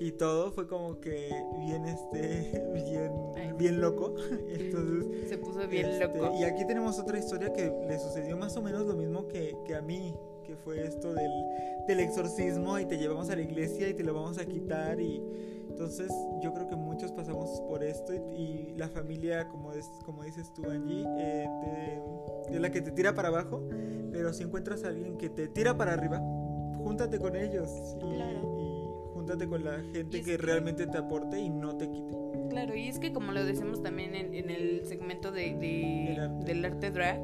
y 0.00 0.12
todo 0.12 0.52
fue 0.52 0.66
como 0.66 1.00
que 1.00 1.30
bien, 1.66 1.86
este, 1.86 2.62
bien, 2.72 3.56
bien 3.56 3.80
loco 3.80 4.13
Entonces, 4.48 5.28
se 5.28 5.38
puso 5.38 5.66
bien 5.68 5.86
este, 5.86 6.06
loco. 6.06 6.34
Y 6.38 6.44
aquí 6.44 6.66
tenemos 6.66 6.98
otra 6.98 7.18
historia 7.18 7.52
que 7.52 7.72
le 7.86 7.98
sucedió 7.98 8.36
más 8.36 8.56
o 8.56 8.62
menos 8.62 8.86
lo 8.86 8.94
mismo 8.94 9.28
que, 9.28 9.56
que 9.64 9.74
a 9.74 9.82
mí, 9.82 10.14
que 10.44 10.56
fue 10.56 10.84
esto 10.86 11.12
del, 11.12 11.30
del, 11.88 12.00
exorcismo 12.00 12.78
y 12.78 12.86
te 12.86 12.98
llevamos 12.98 13.30
a 13.30 13.36
la 13.36 13.42
iglesia 13.42 13.88
y 13.88 13.94
te 13.94 14.02
lo 14.02 14.14
vamos 14.14 14.38
a 14.38 14.44
quitar 14.44 15.00
y 15.00 15.22
entonces 15.74 16.12
yo 16.40 16.52
creo 16.52 16.68
que 16.68 16.76
muchos 16.76 17.10
pasamos 17.10 17.60
por 17.62 17.82
esto 17.82 18.12
y, 18.14 18.74
la 18.76 18.88
familia, 18.88 19.48
como, 19.48 19.72
es, 19.72 19.88
como 20.04 20.22
dices 20.22 20.52
tú 20.52 20.68
Angie, 20.68 21.04
eh, 21.18 22.00
es 22.48 22.60
la 22.60 22.70
que 22.70 22.80
te 22.80 22.90
tira 22.90 23.14
para 23.14 23.28
abajo, 23.28 23.62
pero 24.12 24.32
si 24.32 24.42
encuentras 24.42 24.84
a 24.84 24.88
alguien 24.88 25.16
que 25.16 25.30
te 25.30 25.48
tira 25.48 25.76
para 25.76 25.94
arriba, 25.94 26.18
júntate 26.76 27.18
con 27.18 27.34
ellos 27.34 27.70
y, 28.00 28.73
júntate 29.24 29.48
con 29.48 29.64
la 29.64 29.78
gente 29.78 30.20
que, 30.20 30.22
que 30.22 30.36
realmente 30.36 30.86
te 30.86 30.98
aporte 30.98 31.38
y 31.38 31.48
no 31.48 31.76
te 31.76 31.90
quite. 31.90 32.14
Claro, 32.50 32.76
y 32.76 32.88
es 32.88 32.98
que 32.98 33.12
como 33.12 33.32
lo 33.32 33.42
decimos 33.44 33.82
también 33.82 34.14
en, 34.14 34.34
en 34.34 34.50
el 34.50 34.84
segmento 34.84 35.32
de, 35.32 35.54
del 36.44 36.64
arte 36.64 36.90
drag, 36.90 37.20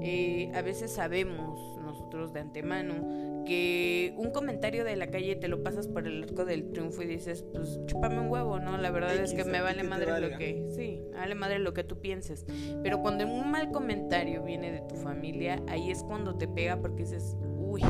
eh, 0.00 0.52
a 0.54 0.62
veces 0.62 0.92
sabemos 0.92 1.76
nosotros 1.82 2.32
de 2.32 2.40
antemano 2.40 3.44
que 3.44 4.14
un 4.16 4.30
comentario 4.30 4.84
de 4.84 4.94
la 4.94 5.08
calle 5.08 5.34
te 5.34 5.48
lo 5.48 5.64
pasas 5.64 5.88
por 5.88 6.06
el 6.06 6.22
arco 6.22 6.44
del 6.44 6.70
triunfo 6.70 7.02
y 7.02 7.06
dices, 7.06 7.44
pues 7.52 7.80
chúpame 7.86 8.20
un 8.20 8.30
huevo, 8.30 8.60
¿no? 8.60 8.78
La 8.78 8.92
verdad 8.92 9.16
es 9.16 9.34
que 9.34 9.44
me 9.44 9.60
vale 9.60 9.82
madre 9.82 10.20
lo 10.20 10.38
que, 10.38 10.68
sí, 10.70 11.02
vale 11.12 11.34
madre 11.34 11.58
lo 11.58 11.74
que 11.74 11.82
tú 11.82 12.00
pienses. 12.00 12.46
Pero 12.84 13.02
cuando 13.02 13.26
un 13.26 13.50
mal 13.50 13.72
comentario 13.72 14.44
viene 14.44 14.70
de 14.70 14.82
tu 14.82 14.94
familia, 14.94 15.60
ahí 15.66 15.90
es 15.90 16.04
cuando 16.04 16.36
te 16.36 16.46
pega 16.46 16.80
porque 16.80 17.02
dices, 17.02 17.36
uy, 17.58 17.82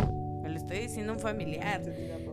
me 0.43 0.49
lo 0.49 0.57
estoy 0.57 0.79
diciendo 0.79 1.13
un 1.13 1.19
familiar 1.19 1.83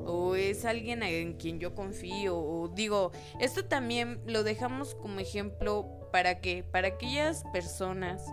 o 0.08 0.36
es 0.36 0.66
alguien 0.66 1.04
en 1.04 1.34
quien 1.34 1.60
yo 1.60 1.76
confío 1.76 2.38
o 2.38 2.70
digo, 2.70 3.12
esto 3.40 3.66
también 3.66 4.22
lo 4.26 4.44
dejamos 4.44 4.96
como 4.96 5.20
ejemplo 5.20 6.10
para 6.12 6.40
que 6.40 6.64
para 6.64 6.88
aquellas 6.90 7.44
personas 7.54 8.26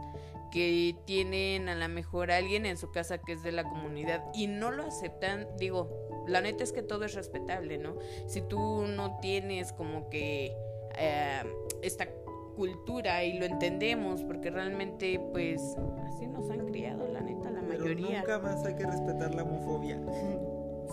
que 0.53 0.95
tienen 1.05 1.69
a 1.69 1.75
lo 1.75 1.89
mejor 1.89 2.31
alguien 2.31 2.65
en 2.65 2.77
su 2.77 2.93
casa 2.93 3.19
que 3.19 3.33
es 3.33 3.43
de 3.43 3.51
la 3.51 3.65
comunidad 3.65 4.23
y 4.33 4.47
no 4.47 4.71
lo 4.71 4.85
aceptan, 4.85 5.49
digo, 5.59 5.91
la 6.29 6.41
neta 6.41 6.63
es 6.63 6.73
que 6.73 6.83
todo 6.83 7.05
es 7.05 7.15
respetable, 7.15 7.77
¿no? 7.77 7.97
Si 8.29 8.41
tú 8.41 8.87
no 8.87 9.19
tienes 9.19 9.73
como 9.73 10.09
que 10.11 10.57
eh, 10.97 11.43
esta 11.83 12.07
cultura 12.55 13.25
y 13.25 13.39
lo 13.39 13.47
entendemos 13.47 14.23
porque 14.23 14.49
realmente 14.49 15.19
pues 15.33 15.77
así 16.07 16.29
nos 16.29 16.49
han 16.51 16.67
criado, 16.67 17.09
la 17.09 17.21
neta, 17.21 17.51
la 17.51 17.61
Pero 17.63 17.83
mayoría. 17.83 18.21
Nunca 18.21 18.39
más 18.39 18.65
hay 18.65 18.77
que 18.77 18.87
respetar 18.87 19.35
la 19.35 19.43
homofobia. 19.43 20.01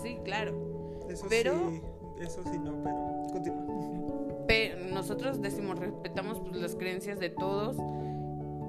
Sí, 0.02 0.18
claro. 0.24 1.02
Eso 1.08 1.26
Pero- 1.28 1.70
sí, 1.70 1.82
eso 2.20 2.42
sí 2.44 2.58
no, 2.58 2.82
pero 2.82 3.32
continúa. 3.32 4.44
Pero 4.46 4.84
nosotros 4.92 5.40
decimos, 5.40 5.78
respetamos 5.78 6.40
pues, 6.40 6.56
las 6.56 6.76
creencias 6.76 7.18
de 7.18 7.30
todos. 7.30 7.76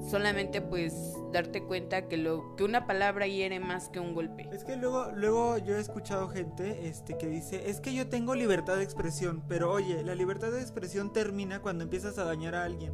Solamente 0.09 0.61
pues 0.61 1.15
darte 1.31 1.63
cuenta 1.63 2.09
que 2.09 2.17
lo 2.17 2.57
que 2.57 2.65
una 2.65 2.85
palabra 2.85 3.25
hiere 3.25 3.61
más 3.61 3.87
que 3.87 4.01
un 4.01 4.13
golpe. 4.13 4.49
Es 4.51 4.65
que 4.65 4.75
luego, 4.75 5.07
luego 5.15 5.57
yo 5.59 5.77
he 5.77 5.79
escuchado 5.79 6.27
gente 6.27 6.87
este, 6.87 7.17
que 7.17 7.27
dice, 7.27 7.69
es 7.69 7.79
que 7.79 7.93
yo 7.93 8.09
tengo 8.09 8.35
libertad 8.35 8.75
de 8.75 8.83
expresión, 8.83 9.41
pero 9.47 9.71
oye, 9.71 10.03
la 10.03 10.13
libertad 10.13 10.51
de 10.51 10.59
expresión 10.59 11.13
termina 11.13 11.61
cuando 11.61 11.85
empiezas 11.85 12.17
a 12.17 12.25
dañar 12.25 12.53
a 12.53 12.65
alguien. 12.65 12.91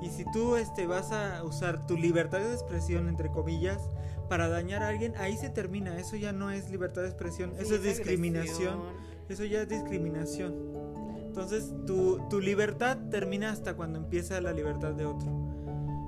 Y 0.00 0.08
si 0.08 0.24
tú 0.32 0.56
este, 0.56 0.86
vas 0.86 1.12
a 1.12 1.44
usar 1.44 1.86
tu 1.86 1.94
libertad 1.98 2.38
de 2.38 2.54
expresión, 2.54 3.08
entre 3.08 3.30
comillas, 3.30 3.82
para 4.30 4.48
dañar 4.48 4.82
a 4.84 4.88
alguien, 4.88 5.12
ahí 5.18 5.36
se 5.36 5.50
termina. 5.50 5.98
Eso 5.98 6.14
ya 6.16 6.32
no 6.32 6.52
es 6.52 6.70
libertad 6.70 7.02
de 7.02 7.08
expresión, 7.08 7.52
eso 7.58 7.74
es 7.74 7.82
discriminación. 7.82 8.78
Eso 9.28 9.44
ya 9.44 9.62
es 9.62 9.68
discriminación. 9.68 10.54
Entonces, 11.26 11.72
tu, 11.86 12.20
tu 12.30 12.40
libertad 12.40 12.96
termina 13.10 13.50
hasta 13.50 13.74
cuando 13.74 13.98
empieza 13.98 14.40
la 14.40 14.52
libertad 14.52 14.92
de 14.92 15.04
otro. 15.06 15.28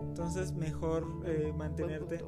Entonces, 0.02 0.52
mejor 0.52 1.06
eh, 1.26 1.52
mantenerte, 1.56 2.24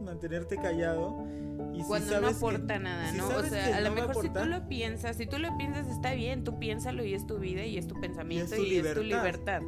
mantenerte 0.00 0.56
callado. 0.56 1.26
Y 1.74 1.80
si 1.80 1.84
Cuando 1.84 2.20
no 2.20 2.28
que- 2.28 2.34
aporta 2.34 2.78
nada, 2.78 3.10
si 3.10 3.18
¿no? 3.18 3.28
O 3.28 3.42
sea, 3.42 3.76
a 3.76 3.80
lo 3.80 3.90
no 3.90 3.94
mejor 3.96 4.22
si 4.22 4.30
tú 4.30 4.44
lo 4.46 4.66
piensas, 4.68 5.16
si 5.16 5.26
tú 5.26 5.38
lo 5.38 5.56
piensas 5.58 5.88
está 5.88 6.14
bien, 6.14 6.44
tú 6.44 6.58
piénsalo 6.58 7.04
y 7.04 7.14
es 7.14 7.26
tu 7.26 7.38
vida 7.38 7.64
y 7.66 7.76
es 7.76 7.86
tu 7.86 8.00
pensamiento 8.00 8.56
tu 8.56 8.62
y 8.62 8.76
es 8.76 8.94
tu 8.94 9.02
libertad. 9.02 9.60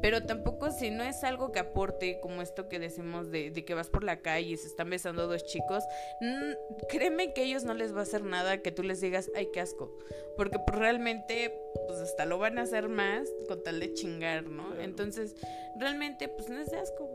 Pero 0.00 0.24
tampoco 0.24 0.70
si 0.70 0.90
no 0.90 1.02
es 1.02 1.24
algo 1.24 1.52
que 1.52 1.58
aporte, 1.58 2.20
como 2.20 2.42
esto 2.42 2.68
que 2.68 2.78
decimos 2.78 3.30
de, 3.30 3.50
de 3.50 3.64
que 3.64 3.74
vas 3.74 3.88
por 3.88 4.04
la 4.04 4.20
calle 4.20 4.50
y 4.50 4.56
se 4.56 4.66
están 4.66 4.90
besando 4.90 5.26
dos 5.26 5.44
chicos, 5.44 5.84
mm, 6.20 6.86
créeme 6.88 7.32
que 7.32 7.42
a 7.42 7.44
ellos 7.44 7.64
no 7.64 7.74
les 7.74 7.94
va 7.94 8.00
a 8.00 8.02
hacer 8.02 8.24
nada 8.24 8.62
que 8.62 8.72
tú 8.72 8.82
les 8.82 9.00
digas, 9.00 9.30
ay, 9.34 9.48
qué 9.52 9.60
asco. 9.60 9.98
Porque 10.36 10.58
pues, 10.66 10.78
realmente, 10.78 11.54
pues 11.86 12.00
hasta 12.00 12.24
lo 12.24 12.38
van 12.38 12.58
a 12.58 12.62
hacer 12.62 12.88
más 12.88 13.28
con 13.48 13.62
tal 13.62 13.80
de 13.80 13.92
chingar, 13.94 14.44
¿no? 14.44 14.68
Claro. 14.68 14.82
Entonces, 14.82 15.36
realmente, 15.78 16.28
pues 16.28 16.48
no 16.48 16.58
es 16.60 16.70
de 16.70 16.78
asco. 16.78 17.10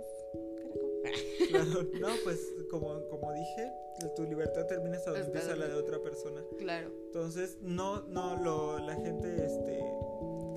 Claro, 1.50 1.84
no, 2.00 2.08
pues 2.24 2.54
como, 2.70 3.08
como 3.10 3.34
dije, 3.34 3.72
tu 4.16 4.24
libertad 4.24 4.66
termina 4.68 4.98
hasta 4.98 5.12
donde 5.12 5.26
empieza 5.28 5.56
la 5.56 5.68
de 5.68 5.76
otra 5.76 6.02
persona. 6.02 6.42
Claro. 6.58 6.92
Entonces, 7.08 7.58
no, 7.62 8.02
no, 8.04 8.36
lo, 8.38 8.80
la 8.80 8.96
gente 8.96 9.46
este, 9.46 9.80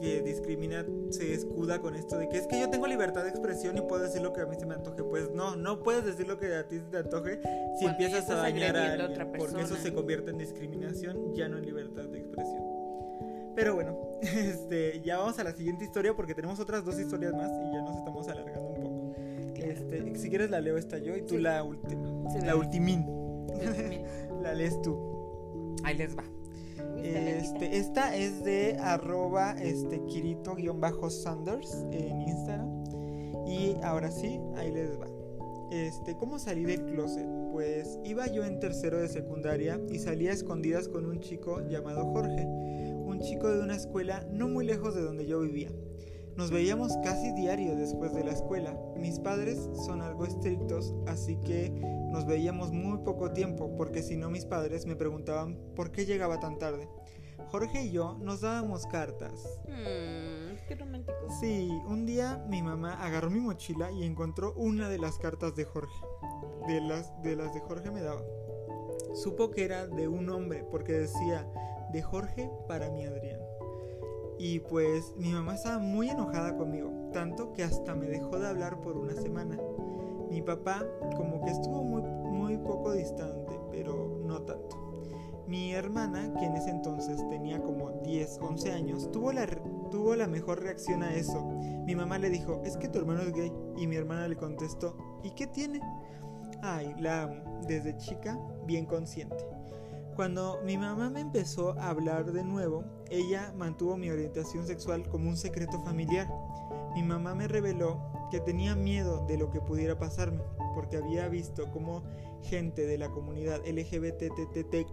que 0.01 0.22
discrimina 0.22 0.84
se 1.11 1.34
escuda 1.34 1.80
con 1.80 1.94
esto 1.94 2.18
de 2.18 2.28
que 2.28 2.38
es 2.38 2.46
que 2.46 2.59
yo 2.61 2.70
tengo 2.70 2.86
libertad 2.86 3.24
de 3.24 3.30
expresión 3.30 3.76
y 3.76 3.80
puedo 3.82 4.03
decir 4.03 4.22
lo 4.22 4.32
que 4.32 4.40
a 4.42 4.46
mí 4.46 4.57
se 4.59 4.66
me 4.66 4.74
antoje. 4.74 5.03
Pues 5.03 5.30
no, 5.32 5.57
no 5.57 5.82
puedes 5.82 6.05
decir 6.05 6.26
lo 6.26 6.38
que 6.38 6.55
a 6.55 6.66
ti 6.66 6.78
se 6.78 6.84
te 6.84 6.99
antoje 6.99 7.40
si 7.42 7.84
Cuando 7.84 7.88
empiezas 7.90 8.30
a 8.30 8.34
dañar 8.36 8.76
a 8.76 8.92
alguien, 8.92 9.11
otra 9.11 9.32
porque 9.32 9.62
eso 9.62 9.76
se 9.76 9.92
convierte 9.92 10.30
en 10.30 10.38
discriminación, 10.38 11.34
ya 11.34 11.49
no 11.49 11.59
en 11.59 11.66
libertad 11.66 12.05
de 12.05 12.18
expresión. 12.18 12.62
Pero 13.55 13.74
bueno, 13.74 13.99
este, 14.22 15.01
ya 15.01 15.18
vamos 15.18 15.38
a 15.38 15.44
la 15.44 15.53
siguiente 15.53 15.84
historia 15.84 16.14
porque 16.14 16.34
tenemos 16.34 16.61
otras 16.61 16.84
dos 16.84 16.99
historias 16.99 17.32
más 17.32 17.51
y 17.51 17.72
ya 17.72 17.82
nos 17.82 17.96
estamos 17.96 18.28
alargando 18.28 18.68
un 18.68 18.74
poco. 18.74 19.14
Este, 19.57 20.14
si 20.16 20.28
quieres 20.28 20.51
la 20.51 20.61
leo 20.61 20.76
esta 20.76 20.99
yo 20.99 21.16
y 21.16 21.22
tú 21.22 21.34
Sí. 21.34 21.40
la 21.40 21.62
última. 21.64 22.09
La 22.44 22.57
ultimín. 22.57 23.05
La 24.42 24.55
lees 24.55 24.80
tú. 24.82 25.74
Ahí 25.82 25.96
les 25.96 26.16
va. 26.16 26.22
Este, 27.05 27.76
esta 27.76 28.16
es 28.16 28.44
de 28.44 28.76
arroba 28.80 29.53
este, 29.61 30.01
Kirito-Sanders 30.07 31.86
en 31.92 32.20
Instagram. 32.22 32.84
Y 33.46 33.76
ahora 33.82 34.11
sí, 34.11 34.38
ahí 34.57 34.72
les 34.72 34.99
va. 35.01 35.07
Este, 35.70 36.16
¿cómo 36.16 36.38
salí 36.38 36.64
del 36.64 36.84
closet? 36.86 37.26
Pues 37.53 37.99
iba 38.05 38.26
yo 38.26 38.44
en 38.44 38.59
tercero 38.59 38.99
de 38.99 39.09
secundaria 39.09 39.80
y 39.90 39.99
salía 39.99 40.30
a 40.30 40.34
escondidas 40.34 40.88
con 40.88 41.07
un 41.07 41.20
chico 41.20 41.61
llamado 41.68 42.07
Jorge, 42.07 42.44
un 42.46 43.20
chico 43.20 43.49
de 43.49 43.61
una 43.61 43.74
escuela 43.74 44.26
no 44.30 44.49
muy 44.49 44.64
lejos 44.64 44.94
de 44.94 45.03
donde 45.03 45.26
yo 45.26 45.40
vivía. 45.40 45.70
Nos 46.39 46.53
veíamos 46.53 46.97
casi 46.99 47.32
diario 47.32 47.74
después 47.74 48.14
de 48.14 48.22
la 48.22 48.30
escuela. 48.30 48.78
Mis 48.95 49.18
padres 49.18 49.59
son 49.84 50.03
algo 50.03 50.24
estrictos, 50.24 50.95
así 51.09 51.36
que 51.39 51.68
nos 52.12 52.26
veíamos 52.26 52.70
muy 52.70 52.99
poco 52.99 53.32
tiempo, 53.32 53.76
porque 53.76 54.05
si 54.05 54.16
no 54.16 54.30
mis 54.30 54.45
padres 54.45 54.86
me 54.86 54.95
preguntaban 54.95 55.59
por 55.74 55.91
qué 55.91 56.07
llegaba 56.07 56.39
tan 56.39 56.57
tarde. 56.57 56.89
Jorge 57.51 57.86
y 57.86 57.91
yo 57.91 58.16
nos 58.20 58.43
dábamos 58.43 58.86
cartas. 58.86 59.32
Mm, 59.64 60.64
qué 60.68 60.76
romántico. 60.78 61.18
Sí, 61.41 61.70
un 61.89 62.07
día 62.07 62.41
mi 62.49 62.62
mamá 62.62 63.05
agarró 63.05 63.30
mi 63.30 63.41
mochila 63.41 63.91
y 63.91 64.05
encontró 64.05 64.55
una 64.55 64.89
de 64.89 64.99
las 64.99 65.18
cartas 65.18 65.57
de 65.57 65.64
Jorge. 65.64 66.01
De 66.68 66.80
las 66.80 67.20
de 67.20 67.34
las 67.34 67.53
de 67.53 67.59
Jorge 67.59 67.91
me 67.91 68.01
daba. 68.01 68.22
Supo 69.12 69.51
que 69.51 69.64
era 69.64 69.89
de 69.89 70.07
un 70.07 70.30
hombre 70.30 70.64
porque 70.70 70.93
decía 70.93 71.51
de 71.91 72.01
Jorge 72.01 72.49
para 72.68 72.91
mi 72.91 73.07
Adrián. 73.07 73.47
Y 74.39 74.61
pues 74.61 75.14
mi 75.16 75.32
mamá 75.32 75.55
estaba 75.55 75.78
muy 75.78 76.09
enojada 76.09 76.57
conmigo, 76.57 77.11
tanto 77.12 77.53
que 77.53 77.64
hasta 77.64 77.95
me 77.95 78.07
dejó 78.07 78.39
de 78.39 78.47
hablar 78.47 78.80
por 78.80 78.97
una 78.97 79.14
semana. 79.14 79.59
Mi 80.30 80.43
papá 80.43 80.86
como 81.16 81.43
que 81.45 81.51
estuvo 81.51 81.82
muy, 81.82 82.03
muy 82.03 82.57
poco 82.59 82.93
distante, 82.93 83.59
pero 83.70 84.20
no 84.24 84.43
tanto. 84.43 84.76
Mi 85.49 85.72
hermana, 85.72 86.34
que 86.39 86.45
en 86.45 86.55
ese 86.57 86.70
entonces 86.70 87.26
tenía 87.30 87.61
como 87.62 87.91
10, 88.05 88.39
11 88.43 88.70
años, 88.70 89.11
tuvo 89.11 89.32
la, 89.32 89.47
tuvo 89.91 90.14
la 90.14 90.28
mejor 90.28 90.62
reacción 90.62 91.03
a 91.03 91.14
eso. 91.14 91.43
Mi 91.86 91.97
mamá 91.97 92.18
le 92.18 92.28
dijo, 92.28 92.61
es 92.64 92.76
que 92.76 92.89
tu 92.89 92.99
hermano 92.99 93.22
es 93.22 93.32
gay. 93.32 93.53
Y 93.78 93.86
mi 93.86 93.97
hermana 93.97 94.28
le 94.28 94.36
contestó, 94.36 94.95
¿y 95.24 95.30
qué 95.30 95.47
tiene? 95.47 95.80
Ay, 96.62 96.95
la 96.99 97.22
amo, 97.22 97.61
desde 97.66 97.97
chica, 97.97 98.39
bien 98.66 98.84
consciente. 98.84 99.57
Cuando 100.18 100.58
mi 100.64 100.76
mamá 100.76 101.10
me 101.10 101.20
empezó 101.20 101.78
a 101.78 101.90
hablar 101.90 102.32
de 102.32 102.42
nuevo, 102.42 102.82
ella 103.08 103.54
mantuvo 103.56 103.96
mi 103.96 104.10
orientación 104.10 104.66
sexual 104.66 105.08
como 105.08 105.28
un 105.28 105.36
secreto 105.36 105.78
familiar. 105.84 106.28
Mi 106.96 107.04
mamá 107.04 107.36
me 107.36 107.46
reveló 107.46 108.02
que 108.28 108.40
tenía 108.40 108.74
miedo 108.74 109.24
de 109.28 109.38
lo 109.38 109.48
que 109.48 109.60
pudiera 109.60 109.96
pasarme, 109.96 110.42
porque 110.74 110.96
había 110.96 111.28
visto 111.28 111.70
cómo 111.70 112.02
gente 112.42 112.84
de 112.84 112.98
la 112.98 113.10
comunidad 113.10 113.60
LGBTTQ 113.64 114.90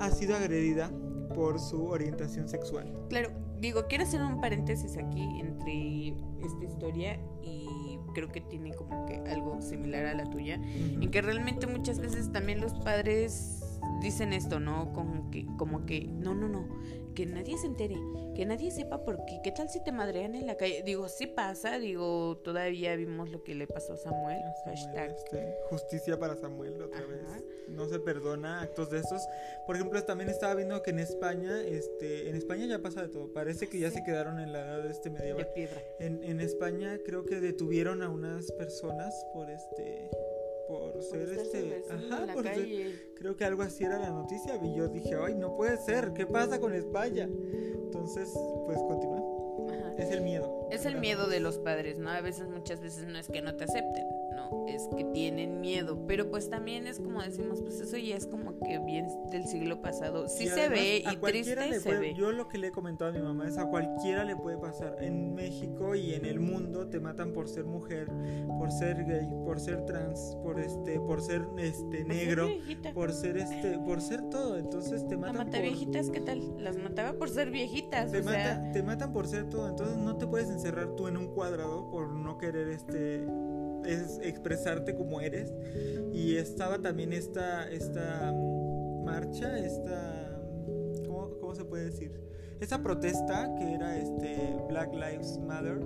ha 0.00 0.10
sido 0.12 0.34
agredida 0.34 0.90
por 1.34 1.60
su 1.60 1.88
orientación 1.88 2.48
sexual. 2.48 2.90
Claro, 3.10 3.32
digo, 3.60 3.84
quiero 3.86 4.04
hacer 4.04 4.22
un 4.22 4.40
paréntesis 4.40 4.96
aquí 4.96 5.40
entre 5.40 6.16
esta 6.42 6.64
historia 6.64 7.20
y 7.42 7.68
creo 8.18 8.32
que 8.32 8.40
tiene 8.40 8.74
como 8.74 9.06
que 9.06 9.16
algo 9.30 9.62
similar 9.62 10.06
a 10.06 10.14
la 10.14 10.28
tuya, 10.28 10.54
en 10.56 11.08
que 11.08 11.22
realmente 11.22 11.68
muchas 11.68 12.00
veces 12.00 12.32
también 12.32 12.60
los 12.60 12.74
padres 12.74 13.67
dicen 14.00 14.32
esto, 14.32 14.60
¿no? 14.60 14.92
Como 14.92 15.30
que, 15.30 15.46
como 15.58 15.84
que, 15.86 16.02
no, 16.02 16.34
no, 16.34 16.48
no, 16.48 16.68
que 17.14 17.26
nadie 17.26 17.58
se 17.58 17.66
entere, 17.66 17.96
que 18.36 18.46
nadie 18.46 18.70
sepa 18.70 19.04
porque, 19.04 19.40
¿qué 19.42 19.50
tal 19.50 19.68
si 19.68 19.82
te 19.82 19.90
madrean 19.92 20.34
en 20.34 20.46
la 20.46 20.56
calle? 20.56 20.82
Digo, 20.84 21.08
sí 21.08 21.26
pasa, 21.26 21.78
digo, 21.78 22.36
todavía 22.44 22.94
vimos 22.96 23.30
lo 23.30 23.42
que 23.42 23.54
le 23.54 23.66
pasó 23.66 23.94
a 23.94 23.96
Samuel, 23.96 24.38
Samuel, 24.64 24.78
hashtag. 24.78 25.10
este, 25.10 25.54
justicia 25.70 26.18
para 26.18 26.36
Samuel 26.36 26.80
otra 26.80 27.00
Ajá. 27.00 27.08
vez. 27.08 27.44
No 27.68 27.86
se 27.86 27.98
perdona 27.98 28.62
actos 28.62 28.90
de 28.90 28.98
estos. 29.00 29.20
Por 29.66 29.76
ejemplo, 29.76 30.02
también 30.04 30.30
estaba 30.30 30.54
viendo 30.54 30.80
que 30.82 30.90
en 30.90 31.00
España, 31.00 31.60
este, 31.60 32.30
en 32.30 32.36
España 32.36 32.64
ya 32.66 32.78
pasa 32.80 33.02
de 33.02 33.08
todo. 33.08 33.30
Parece 33.32 33.68
que 33.68 33.78
ya 33.78 33.90
se 33.90 34.02
quedaron 34.04 34.38
en 34.40 34.52
la 34.52 34.60
edad 34.60 34.82
de 34.84 34.90
este 34.90 35.10
De 35.10 35.18
medieval. 35.18 35.48
piedra. 35.54 35.82
En, 35.98 36.22
en 36.24 36.40
España 36.40 36.98
creo 37.04 37.26
que 37.26 37.40
detuvieron 37.40 38.02
a 38.02 38.08
unas 38.08 38.50
personas 38.52 39.14
por 39.34 39.50
este 39.50 40.08
por 40.68 41.02
ser 41.02 41.22
este 41.30 41.82
ajá 41.90 41.94
en 42.20 42.26
la 42.26 42.34
por 42.34 42.44
ser- 42.44 43.10
creo 43.16 43.36
que 43.36 43.44
algo 43.44 43.62
así 43.62 43.84
era 43.84 43.98
la 43.98 44.10
noticia 44.10 44.56
y 44.62 44.74
yo 44.74 44.88
dije 44.88 45.16
ay 45.20 45.34
no 45.34 45.56
puede 45.56 45.76
ser 45.78 46.12
qué 46.12 46.26
pasa 46.26 46.60
con 46.60 46.74
España 46.74 47.24
entonces 47.24 48.30
pues 48.66 48.78
continúa. 48.80 49.18
Ajá. 49.70 49.94
es 49.96 50.10
el 50.10 50.20
miedo 50.20 50.68
Es 50.70 50.84
el 50.86 50.96
miedo 51.00 51.26
de 51.28 51.40
los 51.40 51.58
padres, 51.58 51.98
¿no? 51.98 52.10
A 52.10 52.20
veces, 52.20 52.46
muchas 52.48 52.80
veces 52.82 53.06
no 53.06 53.18
es 53.18 53.26
que 53.28 53.40
no 53.42 53.56
te 53.56 53.64
acepten, 53.64 54.04
no, 54.50 54.66
es 54.66 54.88
que 54.96 55.04
tienen 55.06 55.60
miedo. 55.60 56.04
Pero 56.06 56.30
pues 56.30 56.48
también 56.50 56.86
es 56.86 57.00
como 57.00 57.22
decimos, 57.22 57.60
pues 57.62 57.80
eso 57.80 57.96
ya 57.96 58.16
es 58.16 58.26
como 58.26 58.58
que 58.60 58.78
bien 58.78 59.06
del 59.30 59.46
siglo 59.46 59.80
pasado. 59.82 60.28
Sí 60.28 60.44
Y 60.44 60.46
se 60.48 60.60
además, 60.60 60.78
ve 60.78 61.02
y 61.12 61.16
triste 61.16 61.72
se 61.74 61.80
puede- 61.80 62.00
ve. 62.00 62.14
Yo 62.14 62.32
lo 62.32 62.48
que 62.48 62.58
le 62.58 62.68
he 62.68 62.70
comentado 62.70 63.10
a 63.10 63.14
mi 63.14 63.20
mamá 63.20 63.46
es 63.48 63.58
a 63.58 63.66
cualquiera 63.68 64.24
le 64.24 64.36
puede 64.36 64.58
pasar. 64.58 64.96
En 65.00 65.34
México 65.34 65.94
y 65.94 66.14
en 66.14 66.24
el 66.24 66.40
mundo 66.40 66.88
te 66.88 67.00
matan 67.00 67.32
por 67.32 67.48
ser 67.48 67.64
mujer, 67.64 68.08
por 68.58 68.70
ser 68.70 69.04
gay, 69.04 69.28
por 69.44 69.60
ser 69.60 69.84
trans, 69.86 70.36
por 70.42 70.60
este, 70.60 71.00
por 71.00 71.20
ser 71.22 71.46
este 71.58 72.04
negro, 72.04 72.48
Por 72.94 73.12
ser 73.12 73.36
este, 73.38 73.78
por 73.78 74.00
ser 74.00 74.22
todo. 74.30 74.58
Entonces 74.58 75.06
te 75.06 75.14
La 75.14 75.20
matan 75.20 75.36
mata 75.36 75.50
por 75.58 75.62
viejitas, 75.62 76.10
¿qué 76.10 76.20
tal? 76.20 76.62
Las 76.62 76.76
mataba 76.76 77.12
por 77.18 77.28
ser 77.30 77.50
viejitas, 77.50 78.10
te, 78.12 78.18
o 78.20 78.22
sea, 78.22 78.70
te 78.72 78.82
matan 78.82 79.12
por 79.12 79.26
ser 79.26 79.48
todo. 79.48 79.68
Entonces 79.68 79.96
no 79.96 80.16
te 80.16 80.26
puedes 80.26 80.50
encerrar 80.50 80.94
tú 80.96 81.08
en 81.08 81.16
un 81.16 81.28
cuadrado 81.28 81.90
por 81.90 82.08
no 82.10 82.38
querer 82.38 82.68
este 82.68 83.26
es 83.84 84.18
expresarte 84.22 84.94
como 84.94 85.20
eres. 85.20 85.52
Y 86.12 86.36
estaba 86.36 86.78
también 86.78 87.12
esta 87.12 87.68
esta 87.70 88.32
mm, 88.32 89.04
marcha, 89.04 89.58
esta 89.58 90.40
¿cómo, 91.06 91.38
cómo 91.40 91.54
se 91.54 91.64
puede 91.64 91.86
decir? 91.86 92.12
Esta 92.60 92.82
protesta 92.82 93.54
que 93.56 93.74
era 93.74 93.96
este 93.96 94.56
Black 94.68 94.92
Lives 94.92 95.38
Matter, 95.38 95.80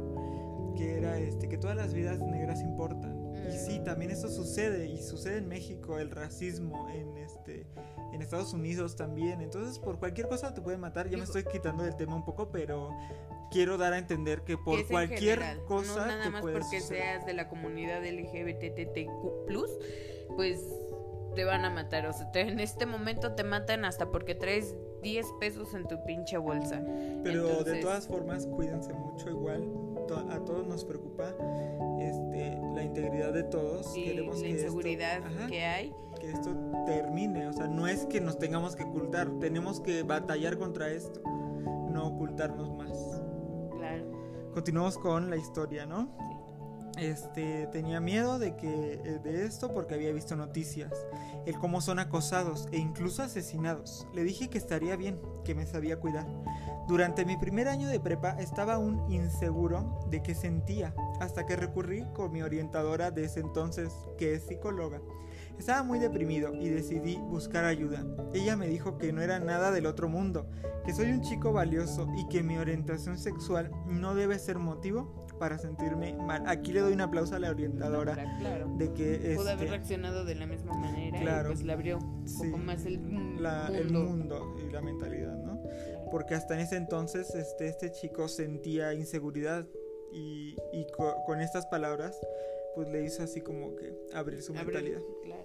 que 0.76 0.96
era 0.98 1.18
este 1.18 1.48
que 1.48 1.58
todas 1.58 1.76
las 1.76 1.92
vidas 1.92 2.18
negras 2.20 2.62
importan. 2.62 3.22
Y 3.52 3.58
sí, 3.58 3.80
también 3.84 4.10
eso 4.10 4.28
sucede 4.28 4.86
y 4.86 5.02
sucede 5.02 5.38
en 5.38 5.48
México, 5.48 5.98
el 5.98 6.10
racismo 6.10 6.88
en 6.90 7.18
este 7.18 7.66
en 8.12 8.22
Estados 8.22 8.52
Unidos 8.52 8.96
también. 8.96 9.40
Entonces, 9.40 9.78
por 9.78 9.98
cualquier 9.98 10.28
cosa 10.28 10.54
te 10.54 10.60
pueden 10.60 10.80
matar. 10.80 11.08
Ya 11.08 11.16
me 11.16 11.24
estoy 11.24 11.44
quitando 11.44 11.82
del 11.84 11.96
tema 11.96 12.14
un 12.14 12.24
poco, 12.24 12.50
pero 12.50 12.90
quiero 13.50 13.78
dar 13.78 13.92
a 13.92 13.98
entender 13.98 14.42
que 14.42 14.56
por 14.56 14.86
cualquier 14.88 15.62
cosa 15.66 16.06
no 16.06 16.06
nada 16.06 16.30
más 16.30 16.42
porque 16.42 16.80
seas 16.80 17.26
de 17.26 17.34
la 17.34 17.48
comunidad 17.48 18.02
LGBTTQ+, 18.04 19.08
pues 20.36 20.60
te 21.34 21.44
van 21.44 21.64
a 21.64 21.70
matar. 21.70 22.06
O 22.06 22.12
sea, 22.12 22.30
en 22.34 22.60
este 22.60 22.86
momento 22.86 23.34
te 23.34 23.44
matan 23.44 23.84
hasta 23.84 24.10
porque 24.10 24.34
traes 24.34 24.74
10 25.02 25.26
pesos 25.40 25.74
en 25.74 25.86
tu 25.86 26.02
pinche 26.04 26.36
bolsa. 26.36 26.82
Pero 27.22 27.64
de 27.64 27.80
todas 27.80 28.06
formas, 28.06 28.46
cuídense 28.46 28.92
mucho 28.92 29.30
igual. 29.30 29.68
A 30.30 30.40
todos 30.40 30.66
nos 30.66 30.84
preocupa 30.84 31.34
este, 32.00 32.58
la 32.74 32.82
integridad 32.82 33.32
de 33.32 33.44
todos. 33.44 33.96
Y 33.96 34.04
Queremos 34.04 34.40
la 34.40 34.48
inseguridad 34.48 35.22
que 35.48 35.64
hay. 35.64 35.94
Que 36.22 36.30
esto 36.30 36.56
termine. 36.86 37.48
O 37.48 37.52
sea, 37.52 37.66
no 37.66 37.86
es 37.86 38.06
que 38.06 38.20
nos 38.20 38.38
tengamos 38.38 38.76
que 38.76 38.84
ocultar. 38.84 39.28
Tenemos 39.40 39.80
que 39.80 40.04
batallar 40.04 40.56
contra 40.56 40.88
esto. 40.88 41.20
No 41.90 42.06
ocultarnos 42.06 42.70
más. 42.74 43.20
Claro. 43.76 44.50
Continuamos 44.54 44.96
con 44.96 45.28
la 45.28 45.36
historia, 45.36 45.84
¿no? 45.84 46.08
este 46.98 47.66
tenía 47.68 48.00
miedo 48.00 48.38
de 48.38 48.56
que 48.56 48.94
eh, 49.04 49.20
de 49.22 49.44
esto 49.44 49.72
porque 49.72 49.94
había 49.94 50.12
visto 50.12 50.36
noticias, 50.36 50.92
el 51.46 51.58
cómo 51.58 51.80
son 51.80 51.98
acosados 51.98 52.68
e 52.72 52.78
incluso 52.78 53.22
asesinados. 53.22 54.06
Le 54.14 54.24
dije 54.24 54.48
que 54.48 54.58
estaría 54.58 54.96
bien, 54.96 55.20
que 55.44 55.54
me 55.54 55.66
sabía 55.66 55.98
cuidar. 55.98 56.26
Durante 56.88 57.24
mi 57.24 57.36
primer 57.36 57.68
año 57.68 57.88
de 57.88 58.00
prepa 58.00 58.36
estaba 58.38 58.74
aún 58.74 59.10
inseguro 59.10 60.00
de 60.10 60.22
qué 60.22 60.34
sentía, 60.34 60.94
hasta 61.20 61.46
que 61.46 61.56
recurrí 61.56 62.04
con 62.14 62.32
mi 62.32 62.42
orientadora 62.42 63.10
de 63.10 63.24
ese 63.24 63.40
entonces, 63.40 63.92
que 64.18 64.34
es 64.34 64.44
psicóloga. 64.44 65.00
Estaba 65.58 65.82
muy 65.82 65.98
deprimido 65.98 66.54
y 66.54 66.68
decidí 66.68 67.16
buscar 67.16 67.64
ayuda. 67.64 68.04
Ella 68.34 68.56
me 68.56 68.66
dijo 68.66 68.98
que 68.98 69.12
no 69.12 69.22
era 69.22 69.38
nada 69.38 69.70
del 69.70 69.86
otro 69.86 70.08
mundo, 70.08 70.48
que 70.84 70.92
soy 70.92 71.10
un 71.10 71.22
chico 71.22 71.52
valioso 71.52 72.08
y 72.16 72.26
que 72.28 72.42
mi 72.42 72.58
orientación 72.58 73.18
sexual 73.18 73.70
no 73.86 74.14
debe 74.14 74.38
ser 74.38 74.58
motivo 74.58 75.22
para 75.38 75.58
sentirme 75.58 76.14
mal. 76.14 76.44
Aquí 76.46 76.72
le 76.72 76.80
doy 76.80 76.92
un 76.92 77.00
aplauso 77.00 77.34
a 77.34 77.38
la 77.38 77.50
orientadora 77.50 78.14
claro. 78.38 78.72
de 78.76 78.92
que 78.92 79.34
pudo 79.36 79.50
haber 79.50 79.64
este, 79.64 79.76
reaccionado 79.76 80.24
de 80.24 80.34
la 80.34 80.46
misma 80.46 80.74
manera 80.74 81.18
claro, 81.20 81.50
y 81.50 81.52
pues 81.54 81.64
le 81.64 81.72
abrió 81.72 81.98
un 81.98 82.24
poco 82.24 82.58
más 82.58 82.84
el, 82.86 83.00
mundo. 83.00 83.48
el 83.72 83.90
mundo 83.90 84.56
y 84.58 84.70
la 84.70 84.80
mentalidad, 84.80 85.36
¿no? 85.38 85.60
Porque 86.10 86.34
hasta 86.34 86.54
en 86.54 86.60
ese 86.60 86.76
entonces 86.76 87.34
este, 87.34 87.68
este 87.68 87.90
chico 87.90 88.28
sentía 88.28 88.94
inseguridad 88.94 89.66
y, 90.12 90.56
y 90.72 90.86
con 91.26 91.40
estas 91.40 91.66
palabras 91.66 92.20
pues 92.74 92.88
le 92.88 93.04
hizo 93.04 93.22
así 93.22 93.40
como 93.40 93.74
que 93.76 93.92
abrir 94.12 94.42
su 94.42 94.54
mentalidad. 94.54 95.00
Claro. 95.24 95.44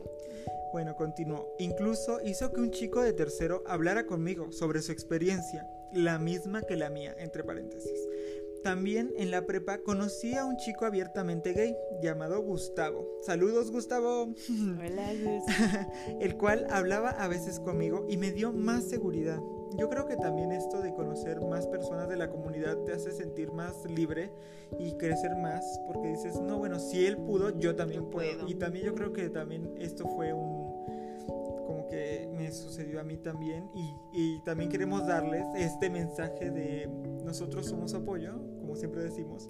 Bueno, 0.72 0.96
continuó. 0.96 1.56
Incluso 1.60 2.20
hizo 2.24 2.52
que 2.52 2.62
un 2.62 2.72
chico 2.72 3.02
de 3.02 3.14
tercero 3.14 3.64
hablara 3.66 4.06
conmigo 4.06 4.52
sobre 4.52 4.82
su 4.82 4.92
experiencia, 4.92 5.68
la 5.94 6.20
misma 6.20 6.62
que 6.62 6.76
la 6.76 6.90
mía, 6.90 7.16
entre 7.18 7.44
paréntesis. 7.44 8.00
También 8.64 9.14
en 9.18 9.32
la 9.32 9.46
prepa 9.46 9.78
conocí 9.78 10.34
a 10.36 10.46
un 10.46 10.58
chico 10.58 10.86
abiertamente 10.86 11.54
gay 11.54 11.76
llamado 12.02 12.42
Gustavo. 12.42 13.08
Saludos 13.22 13.72
Gustavo. 13.72 14.34
Hola 14.86 15.14
El 16.20 16.36
cual 16.38 16.68
hablaba 16.70 17.12
a 17.12 17.28
veces 17.28 17.60
conmigo 17.60 18.06
y 18.10 18.18
me 18.18 18.32
dio 18.32 18.52
más 18.52 18.84
seguridad. 18.84 19.40
Yo 19.76 19.90
creo 19.90 20.06
que 20.06 20.16
también 20.16 20.52
esto 20.52 20.82
de 20.82 20.94
conocer 20.94 21.42
más 21.42 21.68
personas 21.68 22.08
de 22.10 22.18
la 22.18 22.30
comunidad 22.30 22.78
te 22.84 22.94
hace 22.94 23.12
sentir 23.12 23.52
más 23.52 23.86
libre 23.86 24.32
y 24.80 24.94
crecer 24.94 25.36
más 25.36 25.80
porque 25.88 26.10
dices, 26.10 26.40
no, 26.40 26.58
bueno, 26.58 26.80
si 26.80 27.06
él 27.06 27.18
pudo, 27.18 27.58
yo 27.58 27.76
también 27.76 28.10
puedo. 28.10 28.48
Y 28.48 28.56
también 28.56 28.86
yo 28.86 28.96
creo 28.96 29.14
que 29.14 29.30
también 29.30 29.74
esto 29.80 30.08
fue 30.08 30.34
un 30.34 30.68
como 31.66 31.86
que 31.88 32.30
me 32.34 32.50
sucedió 32.52 33.02
a 33.02 33.04
mí 33.04 33.18
también 33.18 33.70
y, 33.76 33.94
y 34.14 34.40
también 34.40 34.70
queremos 34.70 35.06
darles 35.06 35.46
este 35.58 35.90
mensaje 35.90 36.50
de 36.50 36.88
nosotros 37.28 37.66
somos 37.66 37.94
apoyo, 37.94 38.40
como 38.62 38.78
siempre 38.78 39.04
decimos, 39.04 39.50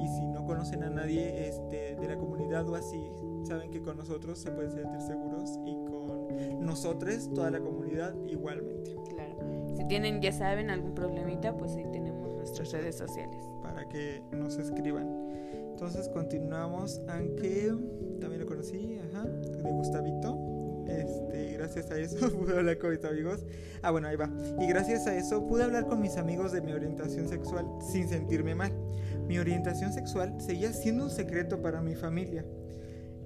y 0.00 0.08
si 0.08 0.26
no 0.26 0.46
conocen 0.46 0.82
a 0.82 0.88
nadie 0.88 1.46
este, 1.46 1.94
de 1.94 2.08
la 2.08 2.16
comunidad 2.16 2.66
o 2.70 2.74
así, 2.74 3.06
saben 3.44 3.70
que 3.70 3.82
con 3.82 3.98
nosotros 3.98 4.38
se 4.38 4.50
pueden 4.50 4.72
sentir 4.72 5.00
seguros 5.02 5.58
y 5.66 5.74
con 5.84 6.64
nosotros, 6.64 7.30
toda 7.34 7.50
la 7.50 7.60
comunidad, 7.60 8.14
igualmente. 8.26 8.96
Claro. 9.10 9.27
Si 9.78 9.84
tienen, 9.86 10.20
ya 10.20 10.32
saben, 10.32 10.70
algún 10.70 10.92
problemita, 10.92 11.56
pues 11.56 11.76
ahí 11.76 11.86
tenemos 11.92 12.34
nuestras 12.34 12.72
redes 12.72 12.96
sociales. 12.96 13.38
Para 13.62 13.88
que 13.88 14.20
nos 14.32 14.58
escriban. 14.58 15.06
Entonces 15.70 16.08
continuamos, 16.08 17.00
aunque 17.08 17.72
también 18.20 18.40
lo 18.40 18.46
conocí, 18.46 18.98
ajá, 18.98 19.24
de 19.24 19.70
Gustavito. 19.70 20.84
Este, 20.88 21.52
gracias 21.52 21.90
a 21.92 21.98
eso 22.00 22.32
pude 22.36 22.58
hablar 22.58 22.78
con 22.78 22.90
mis 22.90 23.04
amigos. 23.04 23.46
Ah, 23.80 23.92
bueno, 23.92 24.08
ahí 24.08 24.16
va. 24.16 24.28
Y 24.60 24.66
gracias 24.66 25.06
a 25.06 25.14
eso 25.14 25.46
pude 25.46 25.62
hablar 25.62 25.86
con 25.86 26.00
mis 26.00 26.16
amigos 26.16 26.50
de 26.50 26.60
mi 26.60 26.72
orientación 26.72 27.28
sexual 27.28 27.64
sin 27.80 28.08
sentirme 28.08 28.56
mal. 28.56 28.72
Mi 29.28 29.38
orientación 29.38 29.92
sexual 29.92 30.40
seguía 30.40 30.72
siendo 30.72 31.04
un 31.04 31.10
secreto 31.10 31.62
para 31.62 31.82
mi 31.82 31.94
familia, 31.94 32.44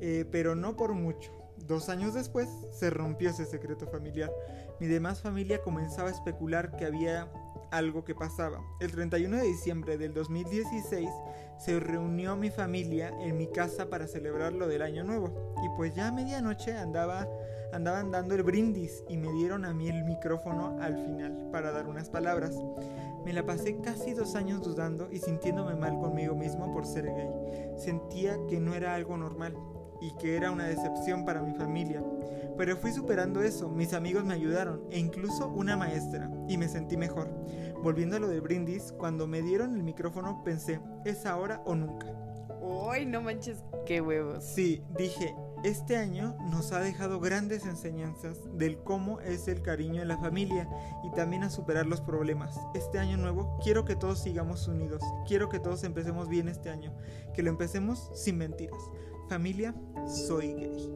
eh, 0.03 0.27
pero 0.31 0.55
no 0.55 0.77
por 0.77 0.93
mucho. 0.93 1.31
Dos 1.67 1.89
años 1.89 2.13
después 2.13 2.49
se 2.71 2.91
rompió 2.91 3.31
ese 3.31 3.47
secreto 3.47 3.87
familiar. 3.87 4.31
Mi 4.81 4.87
demás 4.87 5.21
familia 5.21 5.63
comenzaba 5.63 6.09
a 6.09 6.13
especular 6.13 6.77
que 6.77 6.85
había 6.85 7.31
algo 7.71 8.05
que 8.05 8.15
pasaba. 8.15 8.61
El 8.81 8.93
31 8.93 9.37
de 9.37 9.43
diciembre 9.45 9.97
del 9.97 10.13
2016 10.13 11.09
se 11.59 11.81
reunió 11.81 12.37
mi 12.37 12.51
familia 12.51 13.11
en 13.21 13.37
mi 13.37 13.47
casa 13.47 13.89
para 13.89 14.07
celebrar 14.07 14.53
lo 14.53 14.69
del 14.69 14.83
año 14.83 15.05
nuevo. 15.05 15.55
Y 15.65 15.69
pues 15.77 15.95
ya 15.95 16.09
a 16.09 16.13
medianoche 16.13 16.77
andaba 16.77 17.27
andaban 17.73 18.11
dando 18.11 18.35
el 18.35 18.43
brindis 18.43 19.03
y 19.09 19.17
me 19.17 19.33
dieron 19.33 19.65
a 19.65 19.73
mí 19.73 19.89
el 19.89 20.05
micrófono 20.05 20.77
al 20.81 20.95
final 20.95 21.49
para 21.51 21.73
dar 21.73 21.87
unas 21.87 22.11
palabras. 22.11 22.55
Me 23.25 23.33
la 23.33 23.47
pasé 23.47 23.81
casi 23.81 24.13
dos 24.13 24.35
años 24.35 24.63
dudando 24.63 25.09
y 25.11 25.19
sintiéndome 25.19 25.75
mal 25.75 25.99
conmigo 25.99 26.35
mismo 26.35 26.73
por 26.75 26.85
ser 26.85 27.07
gay. 27.07 27.31
Sentía 27.79 28.37
que 28.49 28.61
no 28.61 28.75
era 28.75 28.95
algo 28.95 29.17
normal 29.17 29.57
y 30.03 30.11
que 30.17 30.37
era 30.37 30.51
una 30.51 30.67
decepción 30.67 31.25
para 31.25 31.43
mi 31.43 31.55
familia. 31.55 32.03
Pero 32.59 32.77
fui 32.77 32.93
superando 32.93 33.41
eso, 33.43 33.69
mis 33.69 33.95
amigos 33.95 34.25
me 34.25 34.35
ayudaron 34.35 34.83
e 34.91 34.99
incluso 34.99 35.49
una 35.49 35.77
maestra 35.77 36.31
y 36.49 36.59
me 36.59 36.69
sentí 36.69 36.97
mejor. 36.97 37.29
Volviendo 37.83 38.17
a 38.17 38.21
lo 38.21 38.29
del 38.29 38.41
brindis, 38.41 38.93
cuando 38.93 39.27
me 39.27 39.43
dieron 39.43 39.77
el 39.77 39.83
micrófono 39.83 40.43
pensé, 40.45 40.81
es 41.05 41.25
ahora 41.25 41.63
o 41.65 41.75
nunca. 41.75 42.07
¡Ay, 42.91 43.07
no 43.07 43.21
manches, 43.21 43.65
qué 43.87 44.01
huevos! 44.01 44.45
Sí, 44.45 44.83
dije, 44.97 45.35
este 45.63 45.97
año 45.97 46.37
nos 46.51 46.73
ha 46.73 46.81
dejado 46.81 47.21
grandes 47.21 47.65
enseñanzas 47.67 48.39
del 48.57 48.83
cómo 48.83 49.21
es 49.21 49.47
el 49.47 49.63
cariño 49.63 50.03
en 50.03 50.09
la 50.09 50.19
familia 50.19 50.69
y 51.05 51.11
también 51.13 51.45
a 51.45 51.51
superar 51.51 51.87
los 51.87 52.01
problemas. 52.01 52.59
Este 52.75 52.99
año 52.99 53.17
nuevo 53.17 53.59
quiero 53.63 53.85
que 53.85 53.97
todos 53.97 54.21
sigamos 54.21 54.67
unidos, 54.67 55.03
quiero 55.27 55.49
que 55.49 55.61
todos 55.61 55.85
empecemos 55.85 56.29
bien 56.29 56.49
este 56.49 56.71
año, 56.71 56.93
que 57.35 57.43
lo 57.43 57.51
empecemos 57.51 58.11
sin 58.15 58.39
mentiras. 58.39 58.81
Familia, 59.29 59.75
soy 60.07 60.55
gay. 60.55 60.93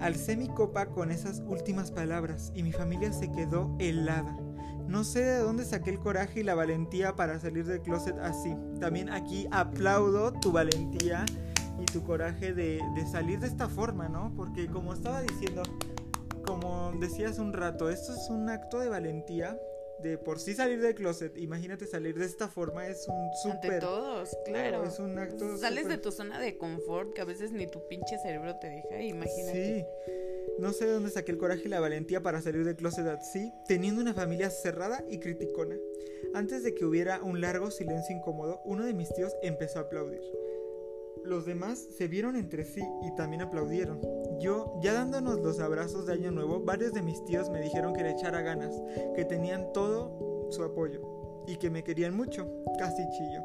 Alcé 0.00 0.36
mi 0.36 0.48
copa 0.48 0.86
con 0.86 1.10
esas 1.10 1.42
últimas 1.46 1.90
palabras 1.90 2.52
y 2.54 2.62
mi 2.62 2.72
familia 2.72 3.12
se 3.12 3.30
quedó 3.32 3.74
helada. 3.78 4.36
No 4.86 5.04
sé 5.04 5.22
de 5.22 5.38
dónde 5.40 5.64
saqué 5.64 5.90
el 5.90 5.98
coraje 5.98 6.40
y 6.40 6.42
la 6.44 6.54
valentía 6.54 7.14
para 7.14 7.38
salir 7.38 7.66
del 7.66 7.82
closet 7.82 8.16
así. 8.20 8.56
También 8.80 9.10
aquí 9.10 9.46
aplaudo 9.50 10.32
tu 10.32 10.50
valentía 10.50 11.26
y 11.78 11.84
tu 11.84 12.02
coraje 12.02 12.54
de, 12.54 12.80
salir 13.10 13.38
de 13.40 13.48
esta 13.48 13.68
forma, 13.68 14.08
¿no? 14.08 14.32
Porque 14.34 14.66
como 14.66 14.94
estaba 14.94 15.20
diciendo, 15.20 15.62
como 16.46 16.92
decías 16.98 17.38
un 17.38 17.52
rato, 17.52 17.90
esto 17.90 18.14
es 18.14 18.30
un 18.30 18.48
acto 18.48 18.78
de 18.78 18.88
valentía. 18.88 19.58
De 20.02 20.16
por 20.16 20.38
sí 20.38 20.54
salir 20.54 20.80
del 20.80 20.94
closet, 20.94 21.36
imagínate 21.38 21.86
salir 21.86 22.16
de 22.16 22.24
esta 22.24 22.48
forma, 22.48 22.86
es 22.86 23.06
un 23.08 23.30
súper. 23.42 23.74
Ante 23.74 23.80
todos, 23.80 24.36
claro. 24.44 24.84
Es 24.84 24.98
un 25.00 25.18
acto. 25.18 25.56
Sales 25.58 25.88
de 25.88 25.98
tu 25.98 26.12
zona 26.12 26.38
de 26.38 26.56
confort 26.56 27.12
que 27.14 27.20
a 27.20 27.24
veces 27.24 27.50
ni 27.50 27.66
tu 27.66 27.86
pinche 27.88 28.16
cerebro 28.22 28.56
te 28.60 28.68
deja, 28.68 29.02
imagínate. 29.02 29.78
Sí. 29.78 29.84
No 30.58 30.72
sé 30.72 30.86
de 30.86 30.92
dónde 30.92 31.10
saqué 31.10 31.32
el 31.32 31.38
coraje 31.38 31.62
y 31.64 31.68
la 31.68 31.80
valentía 31.80 32.20
para 32.20 32.40
salir 32.40 32.64
del 32.64 32.76
closet 32.76 33.06
así, 33.06 33.52
teniendo 33.66 34.00
una 34.00 34.14
familia 34.14 34.50
cerrada 34.50 35.04
y 35.08 35.18
criticona. 35.18 35.76
Antes 36.34 36.62
de 36.62 36.74
que 36.74 36.84
hubiera 36.84 37.22
un 37.22 37.40
largo 37.40 37.70
silencio 37.70 38.16
incómodo, 38.16 38.60
uno 38.64 38.84
de 38.84 38.92
mis 38.92 39.12
tíos 39.14 39.32
empezó 39.42 39.78
a 39.78 39.82
aplaudir. 39.82 40.20
Los 41.24 41.46
demás 41.46 41.78
se 41.96 42.08
vieron 42.08 42.36
entre 42.36 42.64
sí 42.64 42.82
y 43.02 43.14
también 43.14 43.42
aplaudieron. 43.42 44.00
Yo, 44.40 44.78
ya 44.80 44.94
dándonos 44.94 45.40
los 45.40 45.60
abrazos 45.60 46.06
de 46.06 46.14
Año 46.14 46.30
Nuevo, 46.30 46.60
varios 46.60 46.92
de 46.92 47.02
mis 47.02 47.24
tíos 47.24 47.50
me 47.50 47.60
dijeron 47.60 47.92
que 47.92 48.02
le 48.02 48.12
echara 48.12 48.40
ganas, 48.42 48.74
que 49.14 49.24
tenían 49.24 49.72
todo 49.72 50.48
su 50.50 50.62
apoyo 50.62 51.00
y 51.46 51.56
que 51.56 51.70
me 51.70 51.82
querían 51.82 52.16
mucho, 52.16 52.46
casi 52.78 53.02
chillo. 53.10 53.42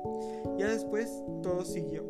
Ya 0.57 0.67
después 0.69 1.23
todo 1.41 1.65
siguió. 1.65 2.03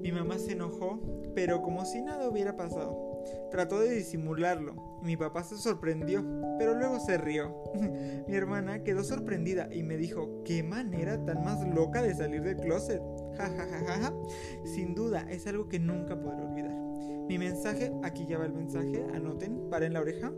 Mi 0.00 0.12
mamá 0.12 0.38
se 0.38 0.52
enojó, 0.52 1.00
pero 1.34 1.62
como 1.62 1.84
si 1.84 2.00
nada 2.02 2.28
hubiera 2.28 2.56
pasado. 2.56 3.22
Trató 3.50 3.80
de 3.80 3.90
disimularlo. 3.90 4.74
Mi 5.02 5.16
papá 5.16 5.42
se 5.44 5.56
sorprendió, 5.56 6.24
pero 6.58 6.74
luego 6.74 7.00
se 7.00 7.18
rió. 7.18 7.54
mi 8.28 8.34
hermana 8.34 8.82
quedó 8.82 9.04
sorprendida 9.04 9.68
y 9.72 9.82
me 9.82 9.96
dijo, 9.96 10.42
¿qué 10.44 10.62
manera 10.62 11.24
tan 11.24 11.44
más 11.44 11.66
loca 11.66 12.02
de 12.02 12.14
salir 12.14 12.42
del 12.42 12.56
closet? 12.56 13.02
Sin 14.64 14.94
duda 14.94 15.06
duda, 15.06 15.26
es 15.30 15.46
algo 15.46 15.68
que 15.68 15.78
nunca 15.78 16.18
podré 16.18 16.42
olvidar. 16.42 16.85
Mi 17.28 17.38
mensaje, 17.38 17.92
aquí 18.02 18.24
ya 18.26 18.38
va 18.38 18.46
el 18.46 18.52
mensaje, 18.52 19.04
anoten, 19.14 19.68
paren 19.68 19.94
la 19.94 20.00
oreja. 20.00 20.32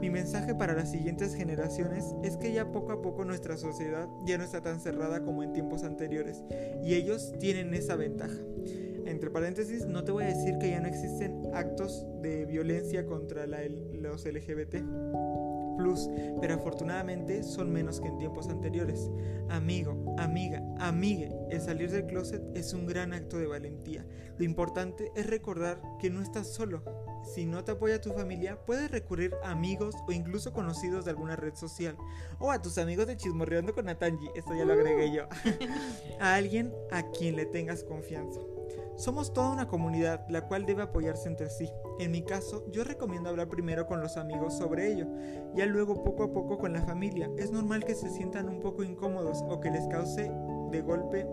Mi 0.00 0.08
mensaje 0.08 0.54
para 0.54 0.74
las 0.74 0.90
siguientes 0.90 1.34
generaciones 1.34 2.04
es 2.22 2.36
que 2.36 2.52
ya 2.52 2.72
poco 2.72 2.92
a 2.92 3.02
poco 3.02 3.24
nuestra 3.24 3.56
sociedad 3.56 4.08
ya 4.24 4.38
no 4.38 4.44
está 4.44 4.62
tan 4.62 4.80
cerrada 4.80 5.22
como 5.22 5.42
en 5.42 5.52
tiempos 5.52 5.84
anteriores 5.84 6.42
y 6.82 6.94
ellos 6.94 7.34
tienen 7.38 7.74
esa 7.74 7.96
ventaja. 7.96 8.38
Entre 9.04 9.28
paréntesis, 9.30 9.86
no 9.86 10.04
te 10.04 10.12
voy 10.12 10.24
a 10.24 10.28
decir 10.28 10.56
que 10.58 10.70
ya 10.70 10.80
no 10.80 10.88
existen 10.88 11.42
actos 11.52 12.06
de 12.22 12.46
violencia 12.46 13.04
contra 13.04 13.46
los 13.46 14.24
LGBT 14.24 14.76
pero 16.40 16.54
afortunadamente 16.54 17.42
son 17.42 17.72
menos 17.72 18.00
que 18.00 18.08
en 18.08 18.18
tiempos 18.18 18.48
anteriores. 18.48 19.10
Amigo, 19.48 20.14
amiga, 20.18 20.62
amigue, 20.78 21.32
el 21.50 21.60
salir 21.60 21.90
del 21.90 22.06
closet 22.06 22.42
es 22.54 22.72
un 22.72 22.86
gran 22.86 23.12
acto 23.12 23.38
de 23.38 23.46
valentía. 23.46 24.06
Lo 24.38 24.44
importante 24.44 25.10
es 25.16 25.26
recordar 25.26 25.80
que 25.98 26.10
no 26.10 26.22
estás 26.22 26.52
solo. 26.52 26.82
Si 27.34 27.46
no 27.46 27.64
te 27.64 27.72
apoya 27.72 28.00
tu 28.00 28.12
familia, 28.12 28.58
puedes 28.64 28.90
recurrir 28.90 29.34
a 29.44 29.50
amigos 29.50 29.94
o 30.06 30.12
incluso 30.12 30.52
conocidos 30.52 31.04
de 31.04 31.10
alguna 31.10 31.36
red 31.36 31.54
social. 31.54 31.96
O 32.38 32.50
a 32.50 32.62
tus 32.62 32.78
amigos 32.78 33.06
de 33.06 33.16
Chismorreando 33.16 33.74
con 33.74 33.86
Natanji, 33.86 34.28
esto 34.34 34.54
ya 34.54 34.64
lo 34.64 34.72
agregué 34.72 35.12
yo. 35.12 35.24
a 36.20 36.34
alguien 36.34 36.72
a 36.90 37.10
quien 37.10 37.36
le 37.36 37.46
tengas 37.46 37.84
confianza. 37.84 38.40
Somos 39.00 39.32
toda 39.32 39.50
una 39.50 39.66
comunidad 39.66 40.26
la 40.28 40.42
cual 40.42 40.66
debe 40.66 40.82
apoyarse 40.82 41.26
entre 41.26 41.48
sí. 41.48 41.72
En 42.00 42.10
mi 42.10 42.22
caso, 42.22 42.66
yo 42.70 42.84
recomiendo 42.84 43.30
hablar 43.30 43.48
primero 43.48 43.86
con 43.86 44.02
los 44.02 44.18
amigos 44.18 44.58
sobre 44.58 44.92
ello, 44.92 45.06
ya 45.54 45.64
luego 45.64 46.04
poco 46.04 46.24
a 46.24 46.32
poco 46.34 46.58
con 46.58 46.74
la 46.74 46.82
familia. 46.82 47.30
Es 47.38 47.50
normal 47.50 47.82
que 47.82 47.94
se 47.94 48.10
sientan 48.10 48.50
un 48.50 48.60
poco 48.60 48.82
incómodos 48.82 49.42
o 49.48 49.58
que 49.58 49.70
les 49.70 49.88
cause 49.88 50.30
de 50.70 50.80
golpe, 50.82 51.26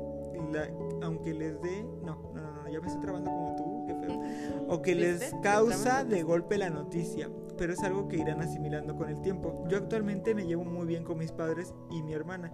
aunque 1.02 1.34
les 1.34 1.62
dé... 1.62 1.84
No, 2.06 2.32
no, 2.34 2.54
no, 2.54 2.70
ya 2.70 2.80
me 2.80 2.88
estoy 2.88 3.02
trabando 3.02 3.32
como 3.32 3.56
tú, 3.58 3.86
qué 3.86 3.96
feo. 3.96 4.22
O 4.70 4.82
que 4.82 4.96
les 4.96 5.34
causa 5.44 6.06
de 6.06 6.24
golpe 6.24 6.58
la 6.58 6.70
noticia 6.70 7.30
pero 7.58 7.74
es 7.74 7.80
algo 7.84 8.08
que 8.08 8.18
irán 8.18 8.42
asimilando 8.42 8.96
con 8.96 9.10
el 9.10 9.20
tiempo. 9.22 9.66
Yo 9.68 9.78
actualmente 9.78 10.36
me 10.36 10.46
llevo 10.46 10.64
muy 10.64 10.86
bien 10.86 11.04
con 11.04 11.18
mis 11.18 11.32
padres 11.32 11.74
y 11.90 12.04
mi 12.04 12.14
hermana. 12.14 12.54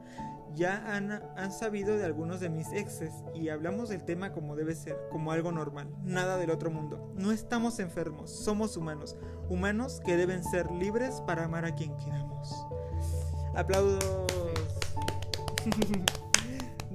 Ya 0.56 0.96
han, 0.96 1.12
han 1.12 1.52
sabido 1.52 1.98
de 1.98 2.06
algunos 2.06 2.40
de 2.40 2.50
mis 2.50 2.72
exes 2.72 3.12
y 3.34 3.50
hablamos 3.50 3.90
del 3.90 4.04
tema 4.04 4.32
como 4.32 4.56
debe 4.56 4.76
ser, 4.76 4.98
como 5.12 5.32
algo 5.32 5.52
normal, 5.52 5.90
nada 6.04 6.38
del 6.38 6.52
otro 6.52 6.70
mundo. 6.70 7.12
No 7.16 7.32
estamos 7.32 7.80
enfermos, 7.80 8.30
somos 8.30 8.78
humanos, 8.78 9.18
humanos 9.50 10.02
que 10.06 10.16
deben 10.16 10.44
ser 10.44 10.70
libres 10.72 11.22
para 11.22 11.46
amar 11.46 11.66
a 11.66 11.74
quien 11.76 11.96
queramos. 11.98 12.66
Aplaudos. 13.56 14.04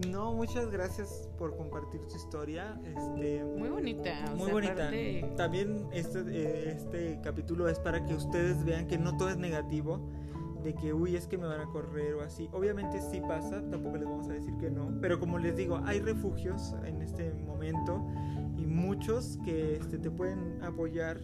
No, 0.07 0.33
muchas 0.33 0.71
gracias 0.71 1.29
por 1.39 1.57
compartir 1.57 2.01
tu 2.07 2.17
historia. 2.17 2.81
Este, 2.85 3.43
muy 3.45 3.69
bonita. 3.69 4.15
Muy 4.37 4.53
bonita. 4.53 4.91
También 5.37 5.89
este, 5.93 6.21
eh, 6.29 6.71
este 6.71 7.21
capítulo 7.23 7.69
es 7.69 7.81
para 7.81 8.05
que 8.05 8.15
ustedes 8.15 8.65
vean 8.65 8.87
que 8.87 8.97
no 8.97 9.17
todo 9.17 9.29
es 9.29 9.37
negativo. 9.37 10.09
De 10.63 10.75
que, 10.75 10.93
uy, 10.93 11.17
es 11.17 11.27
que 11.27 11.39
me 11.39 11.47
van 11.47 11.61
a 11.61 11.67
correr 11.67 12.15
o 12.15 12.23
así. 12.23 12.49
Obviamente 12.53 13.01
sí 13.01 13.21
pasa, 13.21 13.63
tampoco 13.71 13.97
les 13.97 14.07
vamos 14.07 14.29
a 14.29 14.33
decir 14.33 14.55
que 14.59 14.71
no. 14.71 14.93
Pero 15.01 15.21
como 15.21 15.39
les 15.39 15.57
digo, 15.57 15.81
hay 15.85 16.01
refugios 16.01 16.75
en 16.85 17.01
este 17.01 17.33
momento 17.33 18.05
y 18.57 18.67
muchos 18.67 19.39
que 19.45 19.77
este, 19.77 19.99
te 19.99 20.11
pueden 20.11 20.63
apoyar 20.63 21.21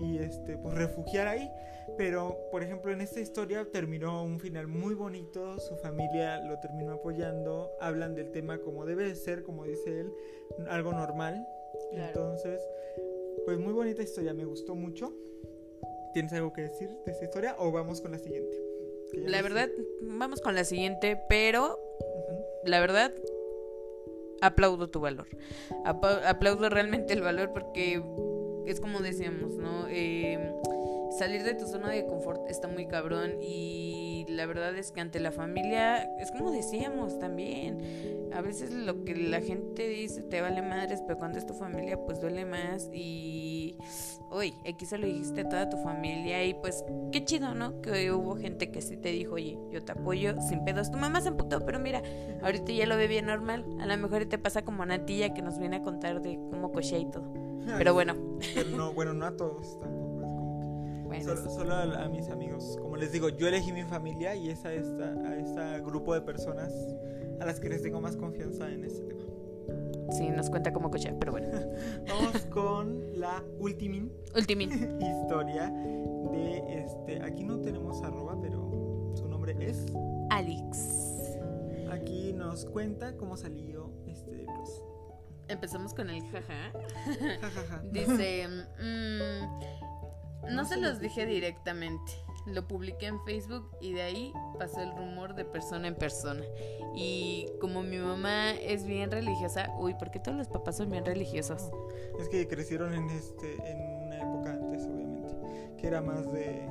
y, 0.00 0.04
y 0.04 0.18
este, 0.18 0.56
pues, 0.56 0.74
refugiar 0.74 1.26
ahí. 1.26 1.50
Pero, 1.96 2.36
por 2.50 2.62
ejemplo, 2.62 2.92
en 2.92 3.00
esta 3.00 3.20
historia 3.20 3.66
terminó 3.70 4.24
un 4.24 4.40
final 4.40 4.66
muy 4.66 4.94
bonito, 4.94 5.58
su 5.60 5.76
familia 5.76 6.40
lo 6.40 6.58
terminó 6.58 6.92
apoyando, 6.92 7.70
hablan 7.80 8.14
del 8.14 8.30
tema 8.32 8.58
como 8.58 8.84
debe 8.84 9.04
de 9.04 9.14
ser, 9.14 9.44
como 9.44 9.64
dice 9.64 10.00
él, 10.00 10.12
algo 10.68 10.92
normal. 10.92 11.46
Entonces, 11.92 12.60
pues 13.44 13.58
muy 13.58 13.72
bonita 13.72 14.02
historia, 14.02 14.34
me 14.34 14.44
gustó 14.44 14.74
mucho. 14.74 15.14
¿Tienes 16.14 16.32
algo 16.32 16.52
que 16.52 16.62
decir 16.62 16.88
de 17.04 17.10
esta 17.10 17.24
historia 17.24 17.56
o 17.58 17.72
vamos 17.72 18.00
con 18.00 18.12
la 18.12 18.18
siguiente? 18.18 18.56
La 19.26 19.42
verdad, 19.42 19.68
vamos 20.00 20.40
con 20.40 20.54
la 20.54 20.62
siguiente, 20.62 21.20
pero 21.28 21.80
la 22.64 22.78
verdad, 22.78 23.12
aplaudo 24.40 24.88
tu 24.88 25.00
valor. 25.00 25.26
aplaudo 25.84 26.68
realmente 26.68 27.14
el 27.14 27.20
valor 27.20 27.52
porque 27.52 28.00
es 28.66 28.80
como 28.80 29.00
decíamos, 29.00 29.56
¿no? 29.56 29.88
Eh, 29.88 30.38
salir 31.18 31.42
de 31.42 31.54
tu 31.54 31.66
zona 31.66 31.90
de 31.90 32.06
confort 32.06 32.48
está 32.48 32.68
muy 32.68 32.86
cabrón 32.86 33.42
y 33.42 34.03
la 34.34 34.46
verdad 34.46 34.76
es 34.76 34.92
que 34.92 35.00
ante 35.00 35.20
la 35.20 35.32
familia 35.32 36.02
es 36.18 36.30
como 36.30 36.50
decíamos 36.50 37.18
también 37.18 38.30
a 38.32 38.40
veces 38.40 38.72
lo 38.72 39.04
que 39.04 39.14
la 39.14 39.40
gente 39.40 39.88
dice 39.88 40.22
te 40.22 40.40
vale 40.40 40.62
madres 40.62 41.02
pero 41.06 41.18
cuando 41.18 41.38
es 41.38 41.46
tu 41.46 41.54
familia 41.54 41.98
pues 42.04 42.20
duele 42.20 42.44
más 42.44 42.90
y 42.92 43.76
hoy 44.30 44.54
aquí 44.68 44.86
se 44.86 44.98
lo 44.98 45.06
dijiste 45.06 45.42
a 45.42 45.48
toda 45.48 45.68
tu 45.68 45.76
familia 45.78 46.44
y 46.44 46.54
pues 46.54 46.84
qué 47.12 47.24
chido 47.24 47.54
no 47.54 47.80
que 47.80 48.12
hubo 48.12 48.36
gente 48.36 48.70
que 48.70 48.82
sí 48.82 48.96
te 48.96 49.10
dijo 49.10 49.34
oye 49.34 49.58
yo 49.70 49.82
te 49.82 49.92
apoyo 49.92 50.34
sin 50.48 50.64
pedos 50.64 50.90
tu 50.90 50.98
mamá 50.98 51.20
se 51.20 51.28
amputó 51.28 51.64
pero 51.64 51.78
mira 51.78 52.02
ahorita 52.42 52.72
ya 52.72 52.86
lo 52.86 52.96
ve 52.96 53.08
bien 53.08 53.26
normal. 53.26 53.64
A 53.80 53.86
lo 53.86 53.96
mejor 53.96 54.26
te 54.26 54.38
pasa 54.38 54.62
como 54.62 54.82
a 54.82 54.86
Natilla 54.86 55.34
que 55.34 55.42
nos 55.42 55.58
viene 55.58 55.76
a 55.76 55.82
contar 55.82 56.20
de 56.22 56.38
cómo 56.50 56.72
coché 56.72 56.98
y 56.98 57.10
todo. 57.10 57.24
Pero 57.78 57.94
bueno. 57.94 58.14
pero 58.54 58.70
no 58.70 58.92
bueno 58.92 59.14
no 59.14 59.24
a 59.24 59.36
todos 59.36 59.80
tampoco 59.80 60.13
Solo, 61.22 61.74
a, 61.74 62.08
mis 62.08 62.28
amigos. 62.28 62.76
Como 62.80 62.96
les 62.96 63.12
digo, 63.12 63.28
yo 63.28 63.48
elegí 63.48 63.72
mi 63.72 63.84
familia 63.84 64.34
y 64.34 64.50
es 64.50 64.64
a, 64.64 64.72
esta, 64.72 65.04
a 65.04 65.36
este 65.36 65.80
grupo 65.84 66.14
de 66.14 66.22
personas 66.22 66.72
a 67.40 67.44
las 67.44 67.60
que 67.60 67.68
les 67.68 67.82
tengo 67.82 68.00
más 68.00 68.16
confianza 68.16 68.70
en 68.70 68.84
este 68.84 69.02
tema. 69.04 69.22
Sí, 70.12 70.28
nos 70.28 70.50
cuenta 70.50 70.72
como 70.72 70.90
coche, 70.90 71.14
pero 71.18 71.32
bueno. 71.32 71.48
Vamos 72.08 72.46
con 72.46 73.18
la 73.18 73.42
ultimin. 73.58 74.12
Ultimin. 74.34 74.70
historia 75.00 75.70
de 75.70 76.84
este. 76.84 77.22
Aquí 77.22 77.44
no 77.44 77.58
tenemos 77.60 78.02
arroba, 78.02 78.38
pero 78.40 79.12
su 79.14 79.26
nombre 79.28 79.56
es. 79.60 79.86
Alex. 80.30 81.38
Aquí 81.90 82.32
nos 82.32 82.64
cuenta 82.66 83.16
cómo 83.16 83.36
salió 83.36 83.90
este 84.06 84.46
Empezamos 85.48 85.92
con 85.94 86.10
el 86.10 86.22
jaja. 86.22 86.72
Dice. 87.90 88.48
Mmm, 88.48 89.84
no, 90.50 90.64
se 90.64 90.76
los 90.76 91.00
dije 91.00 91.26
directamente. 91.26 92.12
Lo 92.46 92.68
publiqué 92.68 93.06
en 93.06 93.22
Facebook 93.24 93.70
y 93.80 93.94
de 93.94 94.02
ahí 94.02 94.32
pasó 94.58 94.80
el 94.80 94.94
rumor 94.94 95.34
de 95.34 95.44
persona 95.44 95.88
en 95.88 95.94
persona. 95.94 96.42
Y 96.94 97.48
como 97.60 97.82
mi 97.82 97.96
mamá 97.96 98.52
es 98.52 98.84
bien 98.84 99.10
religiosa, 99.10 99.70
uy, 99.78 99.94
porque 99.98 100.20
todos 100.20 100.36
los 100.36 100.48
papás 100.48 100.76
son 100.76 100.90
bien 100.90 101.06
religiosos. 101.06 101.70
Es 102.20 102.28
que 102.28 102.46
crecieron 102.46 102.92
en 102.92 103.08
este 103.10 103.54
en 103.70 104.06
una 104.06 104.16
época 104.18 104.50
antes, 104.52 104.86
obviamente, 104.86 105.34
que 105.78 105.86
era 105.86 106.02
más 106.02 106.30
de, 106.32 106.68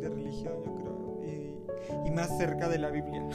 religión, 0.00 0.54
yo 0.64 0.74
creo, 0.74 1.20
y, 1.22 2.08
y, 2.08 2.10
más 2.10 2.36
cerca 2.38 2.68
de 2.68 2.78
la 2.78 2.90
Biblia. 2.90 3.28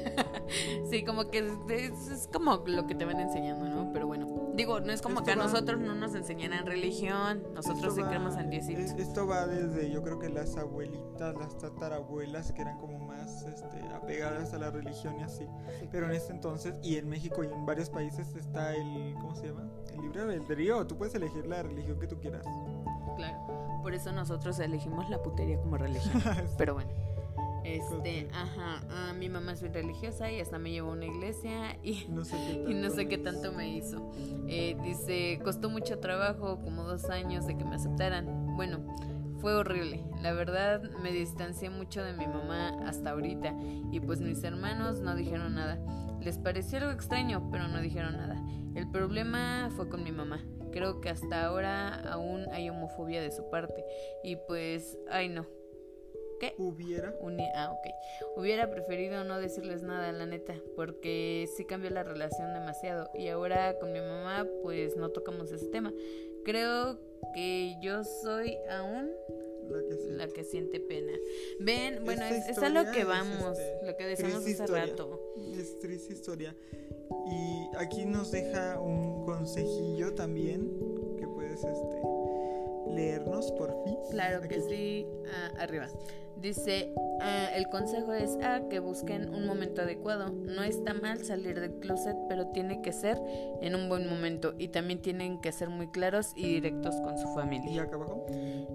sí, 0.90 1.04
como 1.04 1.28
que 1.28 1.38
es, 1.38 2.08
es 2.08 2.28
como 2.32 2.62
lo 2.66 2.86
que 2.86 2.94
te 2.94 3.04
van 3.04 3.18
enseñando, 3.18 3.68
¿no? 3.68 3.92
Pero 3.92 4.06
bueno. 4.06 4.29
Digo, 4.54 4.80
no 4.80 4.92
es 4.92 5.00
como 5.00 5.22
que 5.22 5.32
a 5.32 5.36
nosotros 5.36 5.80
no 5.80 5.94
nos 5.94 6.14
enseñan 6.14 6.66
religión, 6.66 7.42
nosotros 7.54 7.94
sí 7.94 8.02
creemos 8.02 8.36
en 8.36 8.50
Diosito. 8.50 8.80
Esto 8.98 9.26
va 9.26 9.46
desde, 9.46 9.90
yo 9.90 10.02
creo 10.02 10.18
que 10.18 10.28
las 10.28 10.56
abuelitas, 10.56 11.34
las 11.36 11.56
tatarabuelas, 11.58 12.52
que 12.52 12.62
eran 12.62 12.78
como 12.78 12.98
más 12.98 13.42
este, 13.42 13.80
apegadas 13.94 14.52
a 14.52 14.58
la 14.58 14.70
religión 14.70 15.18
y 15.20 15.22
así. 15.22 15.46
Pero 15.90 16.06
en 16.06 16.12
este 16.12 16.32
entonces, 16.32 16.74
y 16.82 16.96
en 16.96 17.08
México 17.08 17.42
y 17.44 17.46
en 17.46 17.64
varios 17.64 17.90
países 17.90 18.34
está 18.34 18.74
el, 18.74 19.14
¿cómo 19.14 19.34
se 19.34 19.48
llama? 19.48 19.68
El 19.94 20.02
libre 20.02 20.22
albedrío, 20.22 20.86
tú 20.86 20.96
puedes 20.96 21.14
elegir 21.14 21.46
la 21.46 21.62
religión 21.62 21.98
que 21.98 22.06
tú 22.06 22.18
quieras. 22.18 22.44
Claro, 23.16 23.80
por 23.82 23.94
eso 23.94 24.12
nosotros 24.12 24.58
elegimos 24.58 25.08
la 25.10 25.22
putería 25.22 25.58
como 25.58 25.76
religión. 25.76 26.22
Pero 26.58 26.74
bueno. 26.74 26.90
Este, 27.64 28.28
ajá, 28.32 28.82
ah, 28.90 29.12
mi 29.12 29.28
mamá 29.28 29.52
es 29.52 29.60
muy 29.60 29.70
religiosa 29.70 30.30
y 30.30 30.40
hasta 30.40 30.58
me 30.58 30.70
llevó 30.70 30.90
a 30.90 30.92
una 30.92 31.06
iglesia 31.06 31.76
y 31.82 32.06
no 32.08 32.24
sé 32.24 33.08
qué 33.08 33.18
tanto, 33.18 33.52
me 33.52 33.76
hizo. 33.76 34.10
Eh, 34.48 34.76
dice, 34.82 35.40
costó 35.44 35.68
mucho 35.68 35.98
trabajo, 35.98 36.60
como 36.62 36.84
dos 36.84 37.04
años 37.10 37.46
de 37.46 37.56
que 37.56 37.64
me 37.64 37.76
aceptaran. 37.76 38.56
Bueno, 38.56 38.80
fue 39.40 39.54
horrible. 39.54 40.04
La 40.20 40.32
verdad 40.32 40.82
me 41.02 41.12
distancié 41.12 41.70
mucho 41.70 42.02
de 42.02 42.12
mi 42.12 42.26
mamá 42.26 42.76
hasta 42.86 43.10
ahorita 43.10 43.54
y 43.90 44.00
pues 44.00 44.20
mis 44.20 44.42
hermanos 44.44 45.00
no 45.00 45.14
dijeron 45.14 45.54
nada. 45.54 45.78
Les 46.20 46.38
pareció 46.38 46.78
algo 46.78 46.90
extraño, 46.90 47.48
pero 47.50 47.68
no 47.68 47.80
dijeron 47.80 48.16
nada. 48.16 48.36
El 48.74 48.90
problema 48.90 49.70
fue 49.76 49.88
con 49.88 50.04
mi 50.04 50.12
mamá. 50.12 50.44
Creo 50.72 51.00
que 51.00 51.08
hasta 51.08 51.46
ahora 51.46 51.94
aún 52.12 52.46
hay 52.52 52.68
homofobia 52.68 53.20
de 53.22 53.32
su 53.32 53.48
parte 53.50 53.84
y 54.22 54.36
pues, 54.36 54.96
ay 55.10 55.28
no, 55.28 55.46
¿Qué? 56.40 56.54
Hubiera. 56.58 57.14
ah, 57.54 57.72
ok. 57.72 58.38
Hubiera 58.38 58.70
preferido 58.70 59.24
no 59.24 59.38
decirles 59.38 59.82
nada, 59.82 60.10
la 60.10 60.26
neta, 60.26 60.54
porque 60.74 61.48
sí 61.56 61.64
cambió 61.64 61.90
la 61.90 62.02
relación 62.02 62.54
demasiado. 62.54 63.10
Y 63.14 63.28
ahora 63.28 63.78
con 63.78 63.92
mi 63.92 64.00
mamá, 64.00 64.46
pues 64.62 64.96
no 64.96 65.10
tocamos 65.10 65.52
ese 65.52 65.66
tema. 65.66 65.92
Creo 66.44 66.98
que 67.34 67.76
yo 67.82 68.02
soy 68.04 68.56
aún 68.70 69.10
la 70.08 70.26
que 70.28 70.42
siente, 70.44 70.80
pena. 70.80 71.12
Ven, 71.60 72.04
bueno, 72.04 72.24
es, 72.24 72.48
es, 72.48 72.58
a 72.58 72.68
lo 72.68 72.90
que 72.90 73.04
vamos, 73.04 73.58
este, 73.58 73.86
lo 73.86 73.96
que 73.96 74.06
decimos 74.06 74.44
hace 74.46 74.66
rato. 74.66 75.34
Es 75.56 75.78
triste 75.78 76.12
historia. 76.12 76.56
Y 77.26 77.76
aquí 77.76 78.04
nos 78.04 78.30
deja 78.30 78.80
un 78.80 79.24
consejillo 79.24 80.14
también 80.14 80.68
que 81.18 81.26
puedes 81.26 81.62
este 81.62 82.00
leernos 82.88 83.52
por 83.52 83.72
fin. 83.84 83.96
Claro 84.10 84.46
que 84.48 84.60
sí, 84.60 85.06
ah, 85.32 85.52
arriba. 85.58 85.88
Dice, 86.40 86.92
ah, 87.20 87.48
el 87.54 87.68
consejo 87.68 88.12
es 88.12 88.38
ah, 88.42 88.62
que 88.70 88.78
busquen 88.78 89.34
un 89.34 89.46
momento 89.46 89.82
adecuado. 89.82 90.30
No 90.30 90.62
está 90.62 90.94
mal 90.94 91.22
salir 91.24 91.60
del 91.60 91.74
closet, 91.74 92.16
pero 92.28 92.46
tiene 92.48 92.80
que 92.80 92.92
ser 92.92 93.20
en 93.60 93.74
un 93.74 93.88
buen 93.88 94.08
momento 94.08 94.54
y 94.58 94.68
también 94.68 95.02
tienen 95.02 95.40
que 95.40 95.52
ser 95.52 95.68
muy 95.68 95.88
claros 95.88 96.32
y 96.36 96.46
directos 96.54 96.94
con 97.02 97.18
su 97.18 97.28
familia. 97.34 97.70
¿Y 97.70 97.78
acá 97.78 97.96
abajo? 97.96 98.26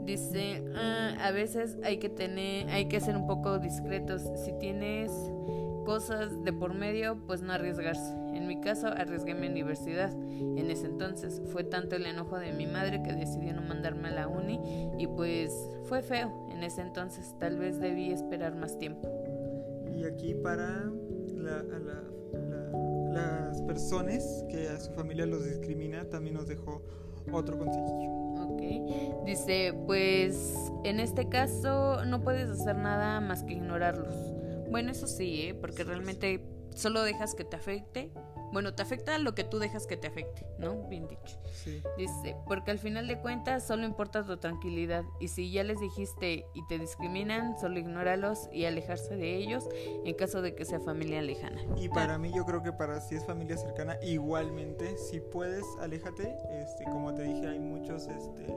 Dice, 0.03 0.63
ah, 0.75 1.15
a 1.19 1.31
veces 1.31 1.77
hay 1.83 1.97
que 1.97 2.09
tener, 2.09 2.69
hay 2.69 2.85
que 2.85 2.99
ser 2.99 3.17
un 3.17 3.25
poco 3.25 3.57
discretos. 3.57 4.21
Si 4.43 4.53
tienes 4.59 5.11
cosas 5.85 6.43
de 6.43 6.51
por 6.51 6.73
medio, 6.73 7.17
pues 7.25 7.41
no 7.41 7.53
arriesgarse. 7.53 8.13
En 8.33 8.47
mi 8.47 8.59
caso, 8.59 8.87
arriesgué 8.87 9.33
mi 9.33 9.47
universidad. 9.47 10.11
En 10.11 10.69
ese 10.69 10.87
entonces 10.87 11.41
fue 11.53 11.63
tanto 11.63 11.95
el 11.95 12.05
enojo 12.05 12.37
de 12.37 12.51
mi 12.51 12.67
madre 12.67 13.01
que 13.01 13.13
decidió 13.13 13.53
no 13.53 13.61
mandarme 13.61 14.09
a 14.09 14.11
la 14.11 14.27
uni 14.27 14.59
y 14.99 15.07
pues 15.07 15.53
fue 15.85 16.01
feo. 16.01 16.49
En 16.51 16.63
ese 16.63 16.81
entonces 16.81 17.33
tal 17.39 17.57
vez 17.57 17.79
debí 17.79 18.11
esperar 18.11 18.55
más 18.55 18.77
tiempo. 18.77 19.07
Y 19.95 20.03
aquí 20.03 20.33
para 20.33 20.91
las 23.13 23.61
personas 23.61 24.43
que 24.49 24.67
a 24.67 24.79
su 24.79 24.91
familia 24.91 25.25
los 25.25 25.45
discrimina, 25.45 26.03
también 26.09 26.35
nos 26.35 26.47
dejó 26.47 26.81
otro 27.31 27.57
consejillo. 27.57 28.09
Ok. 28.49 29.25
Dice, 29.25 29.73
pues 29.85 30.55
en 30.83 30.99
este 30.99 31.29
caso 31.29 32.03
no 32.05 32.21
puedes 32.21 32.49
hacer 32.49 32.75
nada 32.75 33.21
más 33.21 33.43
que 33.43 33.53
ignorarlos 33.53 34.34
bueno, 34.69 34.91
eso 34.91 35.07
sí, 35.07 35.43
¿eh? 35.43 35.53
porque 35.53 35.83
realmente 35.83 36.45
solo 36.75 37.01
dejas 37.03 37.35
que 37.35 37.43
te 37.43 37.55
afecte. 37.55 38.11
Bueno, 38.51 38.73
te 38.73 38.83
afecta 38.83 39.17
lo 39.17 39.35
que 39.35 39.43
tú 39.43 39.59
dejas 39.59 39.87
que 39.87 39.97
te 39.97 40.07
afecte, 40.07 40.45
¿no? 40.57 40.87
Bien 40.87 41.07
dicho. 41.07 41.39
Sí. 41.51 41.81
Dice, 41.97 42.35
porque 42.47 42.71
al 42.71 42.79
final 42.79 43.07
de 43.07 43.19
cuentas 43.19 43.65
solo 43.65 43.85
importa 43.85 44.23
tu 44.23 44.37
tranquilidad. 44.37 45.03
Y 45.19 45.29
si 45.29 45.51
ya 45.51 45.63
les 45.63 45.79
dijiste 45.79 46.45
y 46.53 46.65
te 46.67 46.79
discriminan, 46.79 47.57
solo 47.59 47.79
ignóralos 47.79 48.49
y 48.51 48.65
alejarse 48.65 49.15
de 49.15 49.35
ellos 49.35 49.67
en 49.73 50.15
caso 50.15 50.41
de 50.41 50.55
que 50.55 50.65
sea 50.65 50.79
familia 50.79 51.21
lejana. 51.21 51.61
Y 51.75 51.89
para 51.89 52.17
mí 52.17 52.31
yo 52.33 52.45
creo 52.45 52.61
que 52.61 52.71
para 52.71 53.01
si 53.01 53.15
es 53.15 53.25
familia 53.25 53.57
cercana, 53.57 53.97
igualmente, 54.01 54.97
si 54.97 55.19
puedes, 55.19 55.65
aléjate. 55.79 56.35
Este, 56.49 56.83
como 56.85 57.13
te 57.13 57.23
dije, 57.23 57.47
hay 57.47 57.59
muchos, 57.59 58.07
este 58.07 58.53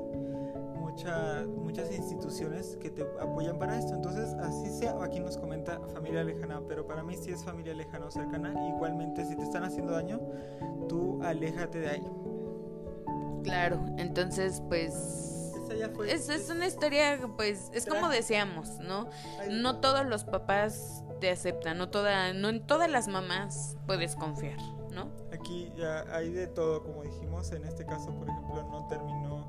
muchas 1.47 1.93
instituciones 1.93 2.77
que 2.81 2.91
te 2.91 3.03
apoyan 3.21 3.59
para 3.59 3.79
esto. 3.79 3.95
Entonces, 3.95 4.35
así 4.41 4.71
sea, 4.71 4.97
aquí 5.03 5.21
nos 5.21 5.37
comenta 5.37 5.81
familia 5.93 6.25
lejana, 6.25 6.61
pero 6.67 6.87
para 6.87 7.03
mí 7.03 7.17
si 7.17 7.31
es 7.31 7.45
familia 7.45 7.75
lejana 7.75 8.07
o 8.07 8.11
cercana, 8.11 8.53
igualmente 8.69 9.25
si 9.25 9.37
te 9.37 9.43
están 9.43 9.65
haciendo 9.65 9.78
daño, 9.87 10.21
tú 10.89 11.21
aléjate 11.23 11.79
de 11.79 11.89
ahí. 11.89 12.07
Claro, 13.45 13.85
entonces 13.97 14.63
pues... 14.69 15.53
es, 16.07 16.29
es, 16.29 16.51
una 16.51 16.67
historia, 16.67 17.19
pues, 17.37 17.71
es 17.73 17.87
como 17.87 18.09
decíamos, 18.09 18.79
¿no? 18.81 19.09
No 19.51 19.81
todos 19.81 20.07
los 20.07 20.25
papás 20.25 21.05
te 21.21 21.31
aceptan, 21.31 21.79
no, 21.79 21.91
toda, 21.91 22.33
no 22.33 22.49
en 22.49 22.67
todas 22.67 22.91
las 22.91 23.09
mamás 23.09 23.77
puedes 23.87 24.17
confiar, 24.17 24.59
¿no? 24.93 25.11
Aquí 25.33 25.73
ya 25.77 26.05
hay 26.15 26.31
de 26.31 26.47
todo, 26.47 26.83
como 26.83 27.03
dijimos, 27.03 27.53
en 27.53 27.65
este 27.65 27.85
caso, 27.85 28.15
por 28.15 28.29
ejemplo, 28.29 28.63
no 28.71 28.87
terminó 28.89 29.47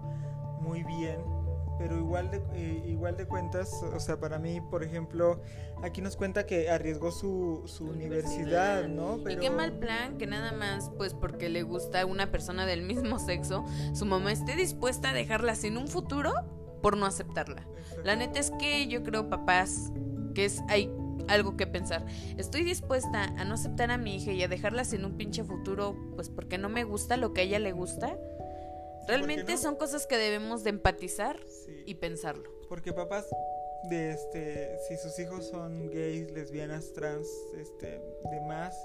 muy 0.62 0.84
bien 0.84 1.39
pero 1.80 1.98
igual 1.98 2.30
de, 2.30 2.42
eh, 2.54 2.84
igual 2.88 3.16
de 3.16 3.26
cuentas, 3.26 3.82
o 3.82 4.00
sea, 4.00 4.20
para 4.20 4.38
mí, 4.38 4.60
por 4.60 4.84
ejemplo, 4.84 5.42
aquí 5.82 6.02
nos 6.02 6.18
cuenta 6.18 6.46
que 6.46 6.70
arriesgó 6.70 7.12
su, 7.12 7.64
su 7.66 7.86
universidad, 7.86 8.88
¿no? 8.90 9.18
Y 9.30 9.38
qué 9.38 9.50
mal 9.50 9.72
plan 9.80 10.18
que 10.18 10.28
nada 10.28 10.52
más, 10.52 10.92
pues 10.98 11.14
porque 11.14 11.48
le 11.48 11.64
gusta 11.64 12.06
una 12.06 12.30
persona 12.30 12.66
del 12.66 12.82
mismo 12.82 13.18
sexo, 13.26 13.66
su 13.94 14.06
mamá 14.06 14.34
esté 14.34 14.58
dispuesta 14.58 15.10
a 15.10 15.14
dejarla 15.14 15.56
sin 15.56 15.78
un 15.78 15.88
futuro 15.88 16.34
por 16.84 16.98
no 16.98 17.06
aceptarla. 17.06 17.66
La 18.04 18.16
neta 18.16 18.40
es 18.40 18.52
que 18.60 18.88
yo 18.88 19.02
creo, 19.02 19.30
papás, 19.30 19.92
que 20.36 20.46
es 20.46 20.62
hay 20.68 20.92
algo 21.30 21.56
que 21.56 21.66
pensar. 21.66 22.06
Estoy 22.38 22.64
dispuesta 22.64 23.24
a 23.24 23.46
no 23.46 23.54
aceptar 23.54 23.92
a 23.92 23.98
mi 23.98 24.16
hija 24.16 24.34
y 24.34 24.44
a 24.44 24.48
dejarla 24.48 24.84
sin 24.84 25.06
un 25.06 25.16
pinche 25.16 25.44
futuro, 25.44 25.96
pues 26.16 26.30
porque 26.30 26.58
no 26.58 26.68
me 26.68 26.84
gusta 26.84 27.16
lo 27.16 27.34
que 27.34 27.42
a 27.42 27.44
ella 27.46 27.60
le 27.60 27.72
gusta. 27.72 28.18
Realmente 29.10 29.58
son 29.58 29.76
cosas 29.76 30.06
que 30.06 30.18
debemos 30.18 30.64
de 30.64 30.70
empatizar 30.70 31.40
y 31.86 31.96
pensarlo. 31.96 32.52
Porque 32.70 32.94
papás, 32.94 33.28
de 33.90 34.12
este, 34.12 34.78
si 34.88 34.98
sus 34.98 35.18
hijos 35.18 35.48
son 35.48 35.90
gays, 35.90 36.32
lesbianas, 36.32 36.94
trans, 36.94 37.28
este, 37.58 38.00
demás, 38.32 38.76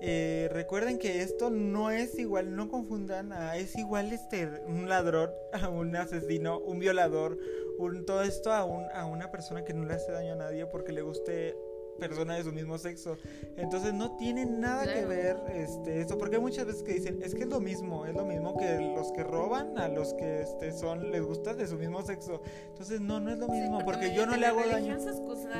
eh, 0.00 0.48
recuerden 0.52 0.98
que 0.98 1.20
esto 1.20 1.50
no 1.50 1.90
es 1.90 2.18
igual, 2.18 2.56
no 2.56 2.70
confundan, 2.70 3.32
es 3.56 3.76
igual 3.76 4.12
este 4.12 4.46
un 4.66 4.88
ladrón, 4.88 5.32
a 5.52 5.68
un 5.68 5.94
asesino, 5.96 6.58
un 6.60 6.78
violador, 6.78 7.38
un, 7.78 8.06
todo 8.06 8.22
esto 8.22 8.52
a, 8.52 8.64
un, 8.64 8.86
a 8.92 9.04
una 9.04 9.30
persona 9.30 9.64
que 9.64 9.74
no 9.74 9.84
le 9.84 9.94
hace 9.94 10.12
daño 10.12 10.32
a 10.32 10.36
nadie 10.36 10.64
porque 10.66 10.92
le 10.92 11.02
guste 11.02 11.56
persona 11.98 12.36
de 12.36 12.44
su 12.44 12.52
mismo 12.52 12.78
sexo. 12.78 13.18
Entonces 13.56 13.94
no 13.94 14.16
tiene 14.16 14.46
nada 14.46 14.92
que 14.92 15.04
ver 15.04 15.36
este 15.54 16.00
esto, 16.00 16.18
porque 16.18 16.36
hay 16.36 16.42
muchas 16.42 16.66
veces 16.66 16.82
que 16.82 16.94
dicen, 16.94 17.20
es 17.22 17.34
que 17.34 17.42
es 17.42 17.48
lo 17.48 17.60
mismo, 17.60 18.06
es 18.06 18.14
lo 18.14 18.24
mismo 18.24 18.56
que 18.56 18.78
los 18.96 19.12
que 19.12 19.22
roban 19.22 19.78
a 19.78 19.88
los 19.88 20.14
que 20.14 20.42
este 20.42 20.72
son 20.72 21.10
les 21.10 21.22
gusta 21.22 21.54
de 21.54 21.66
su 21.66 21.76
mismo 21.76 22.02
sexo. 22.02 22.40
Entonces 22.68 23.00
no, 23.00 23.20
no 23.20 23.30
es 23.30 23.38
lo 23.38 23.48
mismo, 23.48 23.80
porque, 23.84 24.14
yo 24.14 24.26
no 24.26 24.36
le 24.36 24.46
hago 24.46 24.60
daño. 24.66 24.98
Se 24.98 25.10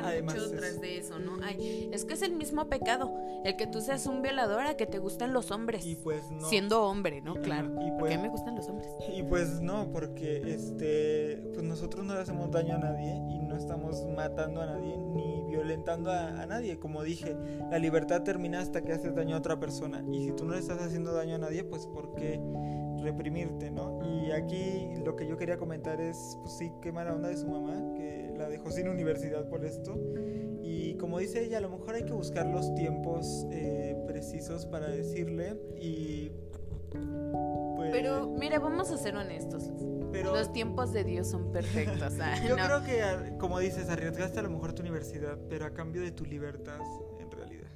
Además, 0.03 0.35
mucho 0.35 0.51
tras 0.51 0.81
de 0.81 0.99
eso, 0.99 1.19
¿no? 1.19 1.39
Ay, 1.43 1.91
es 1.93 2.05
que 2.05 2.15
es 2.15 2.23
el 2.23 2.35
mismo 2.35 2.69
pecado, 2.69 3.13
el 3.45 3.57
que 3.57 3.67
tú 3.67 3.81
seas 3.81 4.07
un 4.07 4.23
violador 4.23 4.63
a 4.63 4.77
que 4.77 4.87
te 4.87 4.99
gusten 4.99 5.33
los 5.33 5.51
hombres. 5.51 5.85
Y 5.85 5.97
pues 5.97 6.31
no. 6.31 6.49
Siendo 6.49 6.83
hombre, 6.85 7.21
¿no? 7.21 7.35
claro. 7.35 7.71
Y 7.81 7.91
pues, 7.99 8.13
qué 8.13 8.19
me 8.19 8.29
gustan 8.29 8.57
los 8.57 8.69
hombres? 8.69 8.89
Y 9.15 9.23
pues 9.23 9.61
no, 9.61 9.91
porque 9.93 10.43
este 10.47 11.43
pues 11.53 11.63
nosotros 11.63 12.05
no 12.05 12.15
le 12.15 12.21
hacemos 12.21 12.51
daño 12.51 12.77
a 12.77 12.79
nadie 12.79 13.15
y 13.31 13.39
no 13.41 13.57
estamos 13.57 14.05
matando 14.07 14.61
a 14.63 14.67
nadie 14.67 14.97
ni 14.97 15.38
violentando 15.59 16.11
a 16.11 16.47
nadie. 16.47 16.79
Como 16.79 17.03
dije, 17.03 17.37
la 17.71 17.79
libertad 17.79 18.23
termina 18.23 18.61
hasta 18.61 18.83
que 18.83 18.93
haces 18.93 19.15
daño 19.15 19.37
a 19.37 19.39
otra 19.39 19.59
persona. 19.59 20.05
Y 20.13 20.27
si 20.27 20.33
tú 20.33 20.45
no 20.45 20.53
le 20.53 20.61
estás 20.61 20.81
haciendo 20.81 21.13
daño 21.13 21.35
a 21.37 21.39
nadie, 21.39 21.65
pues 21.65 21.87
¿por 21.87 22.15
qué 22.15 22.41
reprimirte, 23.03 23.71
no? 23.71 24.01
Y 24.05 24.31
aquí 24.33 24.89
lo 25.05 25.17
que 25.17 25.27
yo 25.27 25.37
quería 25.37 25.59
comentar 25.59 26.01
es, 26.01 26.37
pues 26.41 26.57
sí, 26.59 26.73
qué 26.81 26.93
mala 26.93 27.15
onda 27.15 27.29
de 27.29 27.37
su 27.37 27.47
mamá, 27.47 27.95
que 27.95 28.33
la 28.37 28.49
dejó 28.49 28.71
sin 28.71 28.89
universidad 28.89 29.49
por 29.49 29.65
esto. 29.65 29.99
Y 30.63 30.95
como 30.95 31.19
dice 31.19 31.45
ella, 31.45 31.59
a 31.59 31.61
lo 31.61 31.71
mejor 31.71 31.95
hay 31.95 32.05
que 32.05 32.13
buscar 32.13 32.47
los 32.47 32.75
tiempos 32.75 33.47
eh, 33.51 33.97
precisos 34.07 34.67
para 34.67 34.89
decirle 34.89 35.57
y... 35.81 36.31
Pero 37.91 38.29
mira, 38.29 38.59
vamos 38.59 38.91
a 38.91 38.97
ser 38.97 39.17
honestos. 39.17 39.71
Los 40.13 40.53
tiempos 40.53 40.93
de 40.93 41.05
Dios 41.05 41.31
son 41.31 41.53
perfectos. 41.53 42.15
Yo 42.47 42.57
creo 42.57 42.83
que, 42.83 43.37
como 43.39 43.59
dices, 43.59 43.89
arriesgaste 43.89 44.39
a 44.41 44.43
lo 44.43 44.51
mejor 44.51 44.73
tu 44.73 44.83
universidad, 44.83 45.39
pero 45.49 45.67
a 45.67 45.75
cambio 45.75 46.03
de 46.03 46.13
tu 46.13 46.25
libertad, 46.25 46.81
en 47.19 47.31
realidad. 47.31 47.69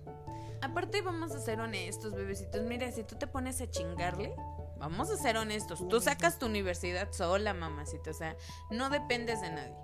Aparte, 0.63 1.03
vamos 1.03 1.33
a 1.33 1.41
ser 1.41 1.61
honestos, 1.61 2.15
bebecitos. 2.15 2.63
Mira, 2.63 2.91
si 2.93 3.05
tú 3.05 3.17
te 3.17 3.27
pones 3.27 3.61
a 3.61 3.69
chingarle, 3.69 4.35
vamos 4.79 5.11
a 5.11 5.17
ser 5.17 5.37
honestos. 5.37 5.87
Tú 5.89 6.01
sacas 6.01 6.39
tu 6.39 6.47
universidad 6.47 7.11
sola, 7.13 7.53
mamacita. 7.53 8.11
O 8.11 8.15
sea, 8.15 8.37
no 8.71 8.89
dependes 8.89 9.41
de 9.41 9.51
nadie. 9.51 9.77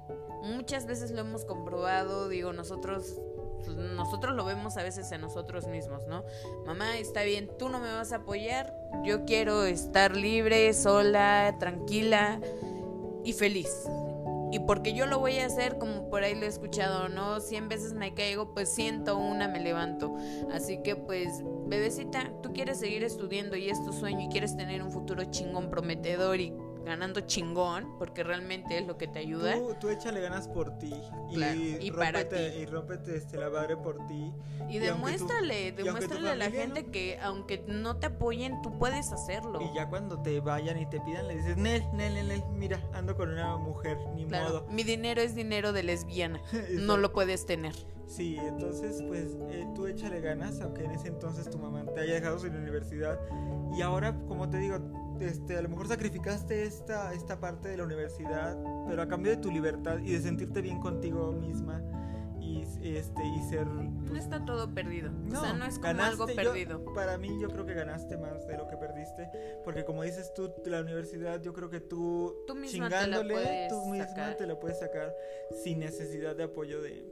Muchas 0.42 0.86
veces 0.86 1.10
lo 1.10 1.20
hemos 1.20 1.44
comprobado. 1.44 2.28
Digo, 2.28 2.52
nosotros 2.52 3.20
nosotros 3.76 4.34
lo 4.34 4.44
vemos 4.44 4.76
a 4.76 4.82
veces 4.82 5.10
en 5.12 5.20
nosotros 5.20 5.66
mismos, 5.66 6.06
¿no? 6.06 6.24
Mamá, 6.64 6.98
está 6.98 7.22
bien, 7.22 7.50
tú 7.58 7.68
no 7.68 7.80
me 7.80 7.92
vas 7.92 8.12
a 8.12 8.16
apoyar, 8.16 8.74
yo 9.04 9.24
quiero 9.24 9.64
estar 9.64 10.16
libre, 10.16 10.72
sola, 10.72 11.56
tranquila 11.58 12.40
y 13.24 13.32
feliz. 13.32 13.70
Y 14.50 14.60
porque 14.60 14.94
yo 14.94 15.04
lo 15.04 15.18
voy 15.18 15.38
a 15.40 15.46
hacer, 15.46 15.76
como 15.76 16.08
por 16.08 16.22
ahí 16.22 16.34
lo 16.34 16.46
he 16.46 16.48
escuchado, 16.48 17.10
¿no? 17.10 17.38
Cien 17.40 17.68
veces 17.68 17.92
me 17.92 18.14
caigo, 18.14 18.54
pues 18.54 18.70
siento 18.70 19.18
una, 19.18 19.46
me 19.46 19.60
levanto. 19.60 20.14
Así 20.50 20.80
que 20.82 20.96
pues, 20.96 21.42
bebecita, 21.66 22.32
tú 22.42 22.54
quieres 22.54 22.78
seguir 22.78 23.04
estudiando 23.04 23.56
y 23.56 23.68
es 23.68 23.84
tu 23.84 23.92
sueño 23.92 24.20
y 24.22 24.28
quieres 24.30 24.56
tener 24.56 24.82
un 24.82 24.90
futuro 24.90 25.24
chingón, 25.24 25.68
prometedor 25.68 26.40
y 26.40 26.54
ganando 26.88 27.20
chingón, 27.20 27.96
porque 27.98 28.24
realmente 28.24 28.78
es 28.78 28.86
lo 28.86 28.98
que 28.98 29.06
te 29.06 29.20
ayuda. 29.20 29.54
Tú, 29.54 29.76
tú 29.80 29.88
échale 29.88 30.20
ganas 30.20 30.48
por 30.48 30.78
ti. 30.78 30.92
y, 31.30 31.90
para 31.92 32.28
ti. 32.28 32.36
Y 32.36 32.66
rómpete 32.66 33.16
este, 33.16 33.36
la 33.36 33.50
madre 33.50 33.76
por 33.76 34.04
ti. 34.06 34.32
Y, 34.68 34.78
demuéstrale, 34.78 35.72
demuéstrale 35.72 36.30
a 36.30 36.34
la 36.34 36.50
gente 36.50 36.86
que 36.86 37.18
aunque 37.22 37.64
no 37.66 37.96
te 37.96 38.06
apoyen, 38.06 38.60
tú 38.62 38.76
puedes 38.78 39.12
hacerlo. 39.12 39.60
Y 39.62 39.74
ya 39.74 39.88
cuando 39.88 40.20
te 40.20 40.40
vayan 40.40 40.78
y 40.80 40.86
te 40.86 41.00
pidan, 41.00 41.28
le 41.28 41.36
dices, 41.36 41.56
Nel, 41.56 41.84
Nel, 41.92 42.14
Nel, 42.14 42.42
mira, 42.52 42.80
ando 42.92 43.16
con 43.16 43.30
una 43.30 43.56
mujer, 43.56 43.98
ni 44.14 44.26
modo. 44.26 44.66
Mi 44.70 44.82
dinero 44.82 45.20
es 45.20 45.34
dinero 45.34 45.72
de 45.72 45.82
lesbiana, 45.82 46.40
no 46.72 46.96
lo 46.96 47.12
puedes 47.12 47.46
tener. 47.46 47.74
Sí, 48.08 48.38
entonces 48.40 49.02
pues 49.06 49.36
eh, 49.50 49.66
tú 49.74 49.86
échale 49.86 50.20
ganas, 50.20 50.60
aunque 50.62 50.84
en 50.84 50.92
ese 50.92 51.08
entonces 51.08 51.50
tu 51.50 51.58
mamá 51.58 51.84
te 51.94 52.00
haya 52.00 52.14
dejado 52.14 52.38
sin 52.38 52.56
universidad. 52.56 53.20
Y 53.76 53.82
ahora, 53.82 54.18
como 54.26 54.48
te 54.48 54.56
digo, 54.56 54.78
este, 55.20 55.56
a 55.56 55.62
lo 55.62 55.68
mejor 55.68 55.88
sacrificaste 55.88 56.64
esta, 56.64 57.12
esta 57.14 57.40
parte 57.40 57.68
de 57.68 57.76
la 57.76 57.84
universidad, 57.84 58.56
pero 58.86 59.02
a 59.02 59.08
cambio 59.08 59.32
de 59.32 59.38
tu 59.38 59.50
libertad 59.50 59.98
y 59.98 60.12
de 60.12 60.20
sentirte 60.20 60.60
bien 60.60 60.80
contigo 60.80 61.32
misma 61.32 61.82
y, 62.80 62.96
este, 62.96 63.22
y 63.26 63.42
ser... 63.48 63.66
no 63.66 64.16
está 64.16 64.44
todo 64.44 64.72
perdido. 64.72 65.10
o 65.28 65.40
sea, 65.40 65.52
no 65.52 65.64
es 65.66 65.78
como 65.78 66.02
algo 66.02 66.26
perdido. 66.26 66.84
para 66.94 67.18
mí 67.18 67.38
yo 67.40 67.48
creo 67.48 67.66
que 67.66 67.74
ganaste 67.74 68.16
más 68.16 68.46
de 68.46 68.56
lo 68.56 68.68
que 68.68 68.76
perdiste, 68.76 69.28
porque 69.64 69.84
como 69.84 70.02
dices 70.02 70.32
tú, 70.34 70.52
la 70.64 70.80
universidad, 70.80 71.42
yo 71.42 71.52
creo 71.52 71.68
que 71.70 71.80
tú, 71.80 72.34
tú 72.46 72.56
chingándole, 72.64 73.66
tú 73.68 73.86
misma 73.86 74.36
te 74.36 74.46
la 74.46 74.58
puedes 74.58 74.78
sacar 74.78 75.14
sin 75.62 75.80
necesidad 75.80 76.36
de 76.36 76.44
apoyo 76.44 76.80
de, 76.80 77.10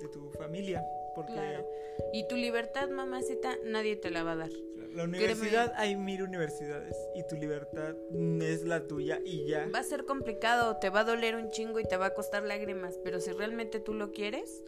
de 0.00 0.08
tu 0.08 0.30
familia. 0.32 0.84
Porque... 1.14 1.64
Y 2.12 2.28
tu 2.28 2.36
libertad, 2.36 2.90
mamacita, 2.90 3.56
nadie 3.64 3.96
te 3.96 4.10
la 4.10 4.22
va 4.22 4.32
a 4.32 4.36
dar. 4.36 4.50
La 4.96 5.04
universidad, 5.04 5.74
hay 5.76 5.94
mil 5.94 6.22
universidades 6.22 6.96
y 7.14 7.22
tu 7.26 7.36
libertad 7.36 7.94
es 8.40 8.62
la 8.62 8.86
tuya 8.86 9.20
y 9.22 9.44
ya. 9.46 9.68
Va 9.68 9.80
a 9.80 9.84
ser 9.84 10.06
complicado, 10.06 10.78
te 10.78 10.88
va 10.88 11.00
a 11.00 11.04
doler 11.04 11.36
un 11.36 11.50
chingo 11.50 11.78
y 11.80 11.84
te 11.84 11.98
va 11.98 12.06
a 12.06 12.14
costar 12.14 12.44
lágrimas, 12.44 12.98
pero 13.04 13.20
si 13.20 13.30
realmente 13.32 13.78
tú 13.78 13.92
lo 13.92 14.10
quieres, 14.10 14.62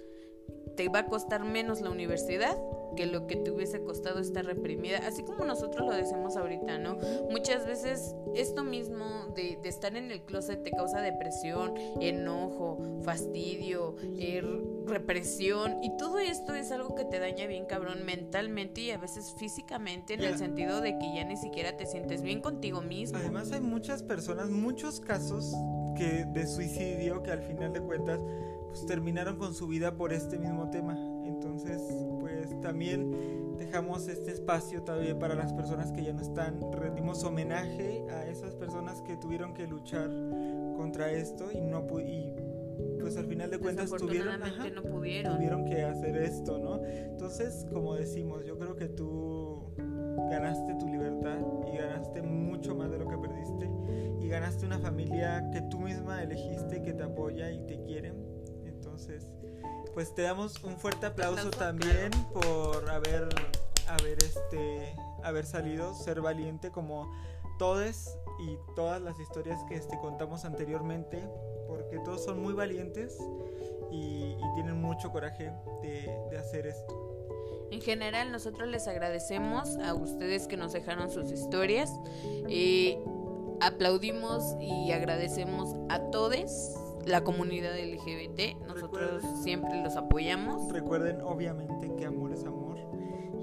te 0.78 0.88
va 0.88 1.00
a 1.00 1.06
costar 1.06 1.42
menos 1.42 1.80
la 1.80 1.90
universidad 1.90 2.56
que 2.96 3.04
lo 3.04 3.26
que 3.26 3.34
te 3.34 3.50
hubiese 3.50 3.82
costado 3.82 4.20
estar 4.20 4.44
reprimida, 4.44 4.98
así 4.98 5.24
como 5.24 5.44
nosotros 5.44 5.84
lo 5.84 5.92
decimos 5.92 6.36
ahorita, 6.36 6.78
¿no? 6.78 6.96
Muchas 7.30 7.66
veces 7.66 8.14
esto 8.36 8.62
mismo 8.62 9.04
de, 9.34 9.58
estar 9.64 9.96
en 9.96 10.12
el 10.12 10.22
closet 10.22 10.62
te 10.62 10.70
causa 10.70 11.00
depresión, 11.00 11.74
enojo, 12.00 12.78
fastidio, 13.02 13.96
er, 14.18 14.46
represión 14.86 15.82
y 15.82 15.96
todo 15.96 16.20
esto 16.20 16.54
es 16.54 16.70
algo 16.70 16.94
que 16.94 17.04
te 17.04 17.18
daña 17.18 17.46
bien 17.46 17.66
cabrón 17.66 18.04
mentalmente 18.04 18.80
y 18.82 18.90
a 18.92 18.98
veces 18.98 19.34
físicamente 19.36 20.14
en 20.14 20.22
el 20.22 20.38
sentido 20.38 20.80
de 20.80 20.96
que 20.96 21.12
ya 21.12 21.24
ni 21.24 21.36
siquiera 21.36 21.76
te 21.76 21.86
sientes 21.86 22.22
bien 22.22 22.40
contigo 22.40 22.82
mismo. 22.82 23.18
Además 23.18 23.50
hay 23.50 23.60
muchas 23.60 24.04
personas, 24.04 24.48
muchos 24.48 25.00
casos 25.00 25.52
que 25.96 26.24
de 26.24 26.46
suicidio 26.46 27.24
que 27.24 27.32
al 27.32 27.42
final 27.42 27.72
de 27.72 27.80
cuentas 27.80 28.20
pues 28.68 28.86
terminaron 28.86 29.36
con 29.36 29.54
su 29.54 29.66
vida 29.66 29.96
por 29.96 30.12
este 30.12 30.38
mismo 30.38 30.70
tema. 30.70 30.96
Entonces, 31.24 31.82
pues 32.20 32.60
también 32.60 33.56
dejamos 33.58 34.08
este 34.08 34.32
espacio 34.32 34.82
todavía 34.82 35.18
para 35.18 35.34
las 35.34 35.52
personas 35.52 35.92
que 35.92 36.04
ya 36.04 36.12
no 36.12 36.22
están. 36.22 36.60
Rendimos 36.72 37.24
homenaje 37.24 38.04
a 38.10 38.26
esas 38.26 38.54
personas 38.54 39.02
que 39.02 39.16
tuvieron 39.16 39.54
que 39.54 39.66
luchar 39.66 40.10
contra 40.76 41.10
esto 41.10 41.50
y 41.52 41.60
no 41.60 41.86
y 42.00 42.34
pues 43.00 43.16
al 43.16 43.26
final 43.26 43.50
de 43.50 43.58
cuentas 43.58 43.90
tuvieron, 43.90 44.40
no 44.74 44.82
pudieron. 44.82 45.36
tuvieron 45.36 45.64
que 45.64 45.82
hacer 45.82 46.16
esto, 46.16 46.58
¿no? 46.58 46.84
Entonces, 46.84 47.66
como 47.72 47.94
decimos, 47.94 48.44
yo 48.44 48.58
creo 48.58 48.76
que 48.76 48.88
tú 48.88 49.72
ganaste 50.30 50.74
tu 50.74 50.86
libertad 50.86 51.38
y 51.72 51.76
ganaste 51.76 52.22
mucho 52.22 52.74
más 52.74 52.90
de 52.90 52.98
lo 52.98 53.08
que 53.08 53.16
perdiste 53.16 53.70
y 54.20 54.28
ganaste 54.28 54.66
una 54.66 54.78
familia 54.78 55.48
que 55.52 55.62
tú 55.62 55.80
misma 55.80 56.22
elegiste, 56.22 56.82
que 56.82 56.92
te 56.92 57.02
apoya 57.02 57.50
y 57.50 57.64
te 57.66 57.80
quiere 57.82 58.12
entonces, 58.98 59.30
pues 59.94 60.12
te 60.12 60.22
damos 60.22 60.62
un 60.64 60.76
fuerte 60.76 61.06
aplauso, 61.06 61.50
también 61.50 62.10
por 62.32 62.90
haber, 62.90 63.28
haber, 63.86 64.18
este, 64.18 64.92
haber 65.22 65.46
salido, 65.46 65.94
ser 65.94 66.20
valiente 66.20 66.72
como 66.72 67.08
todos 67.60 68.16
y 68.40 68.56
todas 68.74 69.00
las 69.00 69.20
historias 69.20 69.60
que 69.68 69.76
este, 69.76 69.96
contamos 69.98 70.44
anteriormente, 70.44 71.22
porque 71.68 71.98
todos 72.00 72.24
son 72.24 72.42
muy 72.42 72.54
valientes 72.54 73.16
y, 73.92 74.36
tienen 74.56 74.80
mucho 74.82 75.12
coraje 75.12 75.52
de, 75.82 76.36
hacer 76.36 76.66
esto. 76.66 77.68
En 77.70 77.80
general, 77.80 78.32
nosotros 78.32 78.66
les 78.68 78.88
agradecemos 78.88 79.76
a 79.76 79.94
ustedes 79.94 80.48
que 80.48 80.56
nos 80.56 80.72
dejaron 80.72 81.12
sus 81.12 81.30
historias. 81.30 81.92
Eh, 82.48 82.98
aplaudimos 83.60 84.56
y 84.60 84.90
agradecemos 84.90 85.76
a 85.88 86.10
todos 86.10 86.87
la 87.08 87.24
comunidad 87.24 87.76
LGBT. 87.76 88.60
Nosotros 88.66 89.22
siempre 89.42 89.82
los 89.82 89.96
apoyamos. 89.96 90.70
Recuerden 90.72 91.20
obviamente 91.22 91.94
que 91.96 92.06
amor 92.06 92.32
es 92.32 92.44
amor 92.44 92.78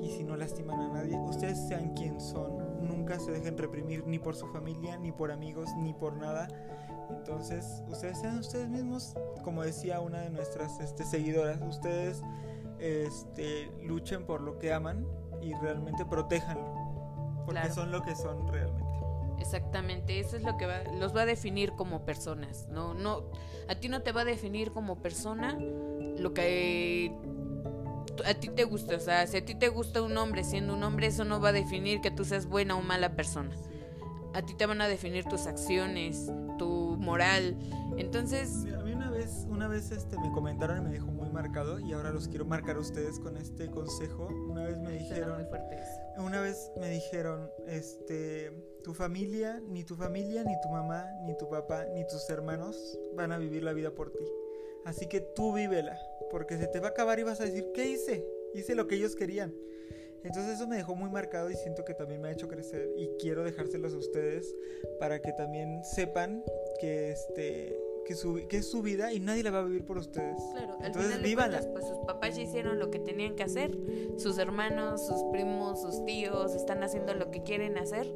y 0.06 0.12
si 0.12 0.24
no 0.24 0.38
lastiman 0.38 0.80
a 0.80 0.90
nadie, 0.90 1.18
ustedes 1.18 1.68
sean 1.68 1.96
quien 1.96 2.22
son, 2.22 2.88
nunca 2.88 3.20
se 3.20 3.32
dejen 3.32 3.58
reprimir 3.58 4.06
ni 4.06 4.20
por 4.20 4.36
su 4.36 4.48
familia, 4.48 4.98
ni 4.98 5.12
por 5.12 5.32
amigos, 5.32 5.70
ni 5.78 5.94
por 5.94 6.16
nada. 6.16 6.48
Entonces, 7.10 7.84
ustedes 7.90 8.20
sean 8.20 8.38
ustedes 8.38 8.70
mismos, 8.70 9.16
como 9.44 9.64
decía 9.64 10.00
una 10.02 10.22
de 10.22 10.30
nuestras 10.30 10.80
este, 10.80 11.04
seguidoras, 11.04 11.60
ustedes 11.68 12.22
este, 12.80 13.72
luchen 13.82 14.26
por 14.26 14.42
lo 14.42 14.60
que 14.60 14.74
aman 14.74 15.08
y 15.42 15.54
realmente 15.56 16.06
protéjanlo, 16.06 17.44
porque 17.46 17.72
son 17.72 17.92
lo 17.92 18.04
que 18.04 18.16
son 18.16 18.48
realmente. 18.48 18.85
Exactamente, 19.40 20.20
eso 20.20 20.38
es 20.38 20.44
lo 20.44 20.58
que 20.58 20.68
los 21.00 21.16
va 21.16 21.22
a 21.22 21.26
definir 21.26 21.74
como 21.74 22.06
personas, 22.06 22.68
no 22.70 22.94
no 22.94 23.24
a 23.68 23.76
ti 23.76 23.90
no 23.90 24.02
te 24.02 24.12
va 24.12 24.22
a 24.22 24.26
definir 24.26 24.72
como 24.72 25.02
persona 25.02 25.58
lo 26.18 26.34
que 26.34 27.12
a 28.24 28.34
ti 28.36 28.50
te 28.50 28.64
gusta, 28.64 28.96
o 28.96 29.00
sea, 29.00 29.28
si 29.28 29.38
a 29.38 29.46
ti 29.46 29.56
te 29.56 29.70
gusta 29.70 30.02
un 30.02 30.18
hombre 30.18 30.44
siendo 30.44 30.74
un 30.74 30.84
hombre, 30.84 31.08
eso 31.08 31.26
no 31.26 31.42
va 31.42 31.50
a 31.50 31.54
definir 31.54 32.02
que 32.02 32.12
tú 32.12 32.24
seas 32.24 32.46
buena 32.46 32.76
o 32.76 32.82
mala 32.82 33.16
persona. 33.16 33.56
A 34.34 34.42
ti 34.42 34.54
te 34.54 34.66
van 34.66 34.82
a 34.82 34.88
definir 34.88 35.26
tus 35.26 35.48
acciones, 35.48 36.30
tu 36.58 36.98
moral. 37.00 37.58
Entonces, 37.98 38.66
a 38.78 38.84
mí 38.84 38.92
una 38.92 39.10
vez, 39.10 39.46
una 39.50 39.68
vez 39.68 39.92
este 39.92 40.18
me 40.20 40.32
comentaron 40.32 40.80
y 40.80 40.82
me 40.82 40.90
dejó 40.92 41.08
muy 41.08 41.30
marcado 41.30 41.80
y 41.80 41.94
ahora 41.94 42.12
los 42.12 42.28
quiero 42.28 42.46
marcar 42.46 42.76
a 42.76 42.80
ustedes 42.80 43.20
con 43.20 43.38
este 43.38 43.70
consejo. 43.70 44.28
Una 44.50 44.64
vez 44.64 44.78
me 44.78 44.92
dijeron, 44.92 45.48
una 46.18 46.42
vez 46.42 46.72
me 46.80 46.90
dijeron, 46.90 47.50
este, 47.68 48.52
tu 48.86 48.94
familia, 48.94 49.60
ni 49.68 49.84
tu 49.84 49.96
familia, 49.96 50.44
ni 50.44 50.62
tu 50.62 50.70
mamá, 50.70 51.10
ni 51.24 51.36
tu 51.36 51.50
papá, 51.50 51.86
ni 51.96 52.06
tus 52.06 52.30
hermanos 52.30 53.00
van 53.16 53.32
a 53.32 53.40
vivir 53.40 53.64
la 53.64 53.74
vida 53.74 53.90
por 53.90 54.12
ti. 54.12 54.24
Así 54.86 55.08
que 55.08 55.22
tú 55.22 55.54
vívela, 55.54 56.00
porque 56.30 56.56
se 56.56 56.68
te 56.68 56.80
va 56.80 56.90
a 56.90 56.92
acabar 56.92 57.18
y 57.18 57.24
vas 57.24 57.42
a 57.42 57.46
decir, 57.46 57.72
¿qué 57.74 57.88
hice? 57.88 58.24
Hice 58.54 58.76
lo 58.76 58.86
que 58.86 58.94
ellos 58.94 59.16
querían. 59.16 59.56
Entonces 60.24 60.54
eso 60.54 60.68
me 60.68 60.76
dejó 60.76 60.94
muy 60.96 61.10
marcado 61.10 61.50
y 61.50 61.56
siento 61.56 61.84
que 61.84 61.96
también 61.96 62.22
me 62.22 62.28
ha 62.28 62.32
hecho 62.32 62.48
crecer 62.48 62.92
y 62.96 63.10
quiero 63.20 63.44
dejárselos 63.44 63.96
a 63.96 63.98
ustedes 63.98 64.56
para 65.00 65.20
que 65.20 65.34
también 65.34 65.84
sepan 65.84 66.44
que 66.80 67.10
este 67.10 67.76
que, 68.06 68.14
su, 68.14 68.48
que 68.48 68.58
es 68.58 68.70
su 68.70 68.84
vida 68.84 69.14
y 69.14 69.20
nadie 69.20 69.42
la 69.42 69.50
va 69.50 69.60
a 69.60 69.64
vivir 69.64 69.84
por 69.84 69.98
ustedes. 69.98 70.38
Claro, 70.52 70.78
Entonces, 70.84 71.24
vívala. 71.24 71.60
pues 71.74 71.88
sus 71.88 71.98
papás 72.06 72.36
ya 72.36 72.44
hicieron 72.44 72.78
lo 72.78 72.92
que 72.92 73.00
tenían 73.00 73.36
que 73.36 73.42
hacer, 73.42 73.76
sus 74.18 74.38
hermanos, 74.38 75.08
sus 75.08 75.24
primos, 75.32 75.82
sus 75.82 76.06
tíos 76.06 76.54
están 76.54 76.84
haciendo 76.84 77.16
lo 77.16 77.32
que 77.32 77.42
quieren 77.42 77.80
hacer 77.80 78.14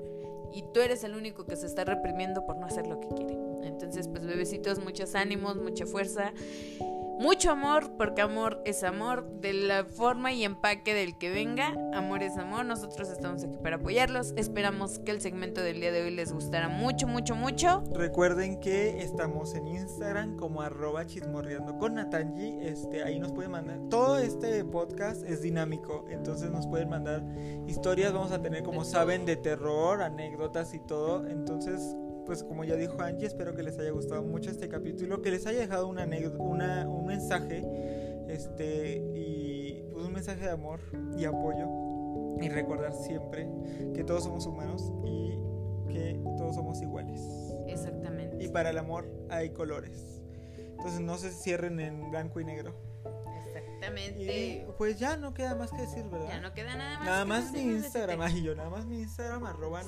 y 0.53 0.63
tú 0.73 0.81
eres 0.81 1.03
el 1.03 1.15
único 1.15 1.45
que 1.45 1.55
se 1.55 1.65
está 1.65 1.83
reprimiendo 1.83 2.45
por 2.45 2.57
no 2.57 2.65
hacer 2.65 2.87
lo 2.87 2.99
que 2.99 3.07
quiere. 3.09 3.37
Entonces, 3.63 4.07
pues 4.07 4.25
bebecitos, 4.25 4.79
muchos 4.79 5.15
ánimos, 5.15 5.57
mucha 5.57 5.85
fuerza 5.85 6.33
mucho 7.19 7.51
amor, 7.51 7.97
porque 7.97 8.21
amor 8.21 8.61
es 8.63 8.83
amor, 8.83 9.29
de 9.41 9.51
la 9.51 9.83
forma 9.83 10.31
y 10.31 10.45
empaque 10.45 10.93
del 10.93 11.17
que 11.17 11.29
venga, 11.29 11.75
amor 11.93 12.23
es 12.23 12.37
amor, 12.37 12.65
nosotros 12.65 13.09
estamos 13.09 13.43
aquí 13.43 13.57
para 13.61 13.75
apoyarlos, 13.75 14.33
esperamos 14.37 14.99
que 14.99 15.11
el 15.11 15.19
segmento 15.19 15.61
del 15.61 15.81
día 15.81 15.91
de 15.91 16.03
hoy 16.03 16.11
les 16.11 16.31
gustara 16.31 16.69
mucho, 16.69 17.07
mucho, 17.07 17.35
mucho. 17.35 17.83
Recuerden 17.93 18.61
que 18.61 19.01
estamos 19.01 19.53
en 19.53 19.67
Instagram 19.67 20.37
como 20.37 20.61
arroba 20.61 21.05
chismorreando 21.05 21.77
con 21.77 21.95
Natanji, 21.95 22.59
este, 22.61 23.03
ahí 23.03 23.19
nos 23.19 23.33
pueden 23.33 23.51
mandar, 23.51 23.79
todo 23.89 24.17
este 24.17 24.63
podcast 24.63 25.21
es 25.27 25.41
dinámico, 25.41 26.05
entonces 26.09 26.49
nos 26.51 26.67
pueden 26.67 26.87
mandar 26.87 27.21
historias, 27.67 28.13
vamos 28.13 28.31
a 28.31 28.41
tener 28.41 28.63
como 28.63 28.85
saben 28.85 29.25
de 29.25 29.35
terror, 29.35 30.01
anécdotas 30.01 30.73
y 30.73 30.79
todo, 30.79 31.27
entonces 31.27 31.97
pues 32.29 32.43
como 32.43 32.63
ya 32.63 32.75
dijo 32.75 33.01
Angie, 33.01 33.25
espero 33.25 33.55
que 33.55 33.63
les 33.63 33.79
haya 33.79 33.89
gustado 33.89 34.21
mucho 34.21 34.51
este 34.51 34.69
capítulo, 34.69 35.19
que 35.23 35.31
les 35.31 35.47
haya 35.47 35.61
dejado 35.61 35.87
una, 35.87 36.07
una 36.37 36.87
un 36.87 37.07
mensaje, 37.07 37.65
este, 38.27 38.97
y 39.15 39.81
pues 39.91 40.05
un 40.05 40.13
mensaje 40.13 40.41
de 40.41 40.51
amor 40.51 40.79
y 41.17 41.25
apoyo, 41.25 41.67
y 42.39 42.49
recordar 42.49 42.93
siempre 42.93 43.49
que 43.95 44.03
todos 44.03 44.25
somos 44.25 44.45
humanos 44.45 44.93
y 45.03 45.39
que 45.91 46.21
todos 46.37 46.53
somos 46.53 46.79
iguales. 46.83 47.19
Exactamente. 47.65 48.37
Y 48.43 48.49
para 48.49 48.69
el 48.69 48.77
amor 48.77 49.11
hay 49.31 49.49
colores. 49.49 50.21
Entonces 50.57 50.99
no 50.99 51.17
se 51.17 51.31
cierren 51.31 51.79
en 51.79 52.11
blanco 52.11 52.39
y 52.39 52.45
negro. 52.45 52.75
Exactamente. 53.79 54.67
pues 54.77 54.99
ya 54.99 55.17
no 55.17 55.33
queda 55.33 55.55
más 55.55 55.71
que 55.71 55.81
decir, 55.81 56.03
¿verdad? 56.05 56.27
Ya 56.29 56.41
no 56.41 56.53
queda 56.53 56.75
nada 56.75 56.97
más. 56.97 57.05
Nada 57.05 57.25
más 57.25 57.51
mi 57.51 57.61
Instagram, 57.61 58.21
ay, 58.21 58.43
yo 58.43 58.55
nada 58.55 58.69
más 58.69 58.85
mi 58.85 58.99
Instagram, 59.01 59.45
arroba 59.45 59.81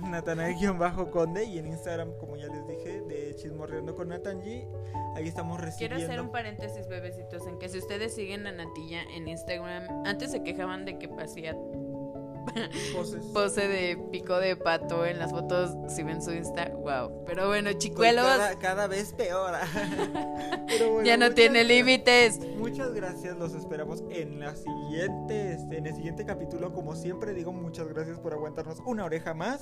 Natanael-conde 0.00 1.44
y 1.44 1.58
en 1.58 1.66
Instagram, 1.66 2.12
como 2.18 2.36
ya 2.36 2.48
les 2.48 2.66
dije, 2.66 3.00
de 3.02 3.34
Chismorreando 3.36 3.94
con 3.94 4.08
Natanji. 4.08 4.66
Ahí 5.14 5.28
estamos 5.28 5.60
recibiendo. 5.60 5.96
Quiero 5.96 6.12
hacer 6.12 6.20
un 6.20 6.30
paréntesis, 6.30 6.86
bebecitos, 6.88 7.46
en 7.46 7.58
que 7.58 7.68
si 7.68 7.78
ustedes 7.78 8.14
siguen 8.14 8.46
a 8.46 8.52
Natilla 8.52 9.02
en 9.14 9.28
Instagram, 9.28 10.04
antes 10.04 10.30
se 10.30 10.42
quejaban 10.42 10.84
de 10.84 10.98
que 10.98 11.08
pasía 11.08 11.56
pose 13.32 13.68
de 13.68 13.96
pico 14.10 14.38
de 14.38 14.56
pato 14.56 15.04
en 15.06 15.18
las 15.18 15.30
fotos. 15.30 15.76
Si 15.92 16.02
ven 16.02 16.22
su 16.22 16.32
Insta, 16.32 16.68
wow. 16.68 17.24
Pero 17.26 17.48
bueno, 17.48 17.70
pues 17.70 17.78
chicuelos. 17.78 18.26
cada, 18.60 18.86
vez 18.86 19.12
peor. 19.12 19.54
ya 21.04 21.16
no 21.16 21.32
tiene 21.32 21.64
límites. 21.64 22.40
Muchas 22.56 22.92
gracias. 22.92 23.36
Los 23.36 23.54
esperamos 23.54 24.02
en 24.10 24.40
la 24.40 24.54
siguiente, 24.54 25.52
este, 25.52 25.78
en 25.78 25.86
el 25.86 25.94
siguiente 25.94 26.24
capítulo. 26.24 26.72
Como 26.72 26.94
siempre 26.96 27.34
digo, 27.34 27.52
muchas 27.52 27.88
gracias 27.88 28.18
por 28.18 28.32
aguantarnos 28.32 28.80
una 28.86 29.04
oreja 29.04 29.34
más. 29.34 29.60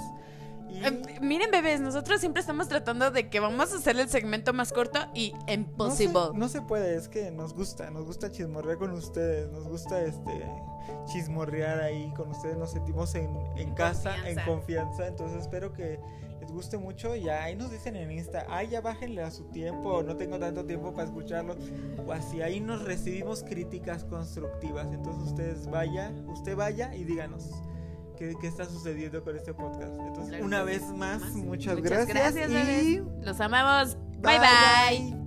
Em, 0.70 1.02
miren, 1.20 1.50
bebés, 1.50 1.80
nosotros 1.80 2.20
siempre 2.20 2.40
estamos 2.40 2.68
tratando 2.68 3.10
de 3.10 3.28
que 3.28 3.40
vamos 3.40 3.72
a 3.72 3.76
hacer 3.76 3.98
el 3.98 4.08
segmento 4.08 4.52
más 4.52 4.72
corto 4.72 4.98
y 5.14 5.32
imposible. 5.46 6.12
No 6.12 6.32
se, 6.32 6.38
no 6.38 6.48
se 6.48 6.62
puede, 6.62 6.96
es 6.96 7.08
que 7.08 7.30
nos 7.30 7.54
gusta, 7.54 7.90
nos 7.90 8.04
gusta 8.04 8.30
chismorrear 8.30 8.78
con 8.78 8.90
ustedes, 8.92 9.50
nos 9.50 9.68
gusta 9.68 10.02
este 10.02 10.50
chismorrear 11.06 11.80
ahí 11.80 12.12
con 12.16 12.30
ustedes, 12.30 12.56
nos 12.56 12.72
sentimos 12.72 13.14
en, 13.14 13.30
en, 13.56 13.74
casa, 13.74 14.16
en 14.28 14.38
confianza, 14.44 15.06
entonces 15.06 15.42
espero 15.42 15.72
que 15.72 16.00
les 16.40 16.50
guste 16.50 16.76
mucho 16.78 17.14
y 17.14 17.28
ahí 17.28 17.56
nos 17.56 17.70
dicen 17.70 17.96
en 17.96 18.10
Insta, 18.10 18.46
ay 18.48 18.68
ya 18.68 18.80
bájenle 18.80 19.22
a 19.22 19.30
su 19.30 19.44
tiempo, 19.44 20.02
no 20.02 20.16
tengo 20.16 20.38
tanto 20.38 20.64
tiempo 20.64 20.92
para 20.92 21.06
escucharlo, 21.06 21.56
o 22.06 22.12
así, 22.12 22.42
ahí 22.42 22.60
nos 22.60 22.82
recibimos 22.82 23.42
críticas 23.42 24.04
constructivas, 24.04 24.88
entonces 24.92 25.22
ustedes 25.30 25.66
vaya, 25.68 26.12
usted 26.26 26.56
vaya 26.56 26.94
y 26.94 27.04
díganos. 27.04 27.50
¿Qué, 28.16 28.34
está 28.42 28.64
sucediendo 28.64 29.22
con 29.22 29.36
este 29.36 29.52
podcast? 29.52 29.98
Entonces, 30.00 30.42
una 30.42 30.62
vez 30.62 30.82
más, 30.92 31.22
muchas, 31.34 31.80
gracias. 31.80 32.36
y... 32.84 33.02
Los 33.22 33.40
amamos. 33.40 33.96
bye. 34.20 34.38
bye. 34.38 35.23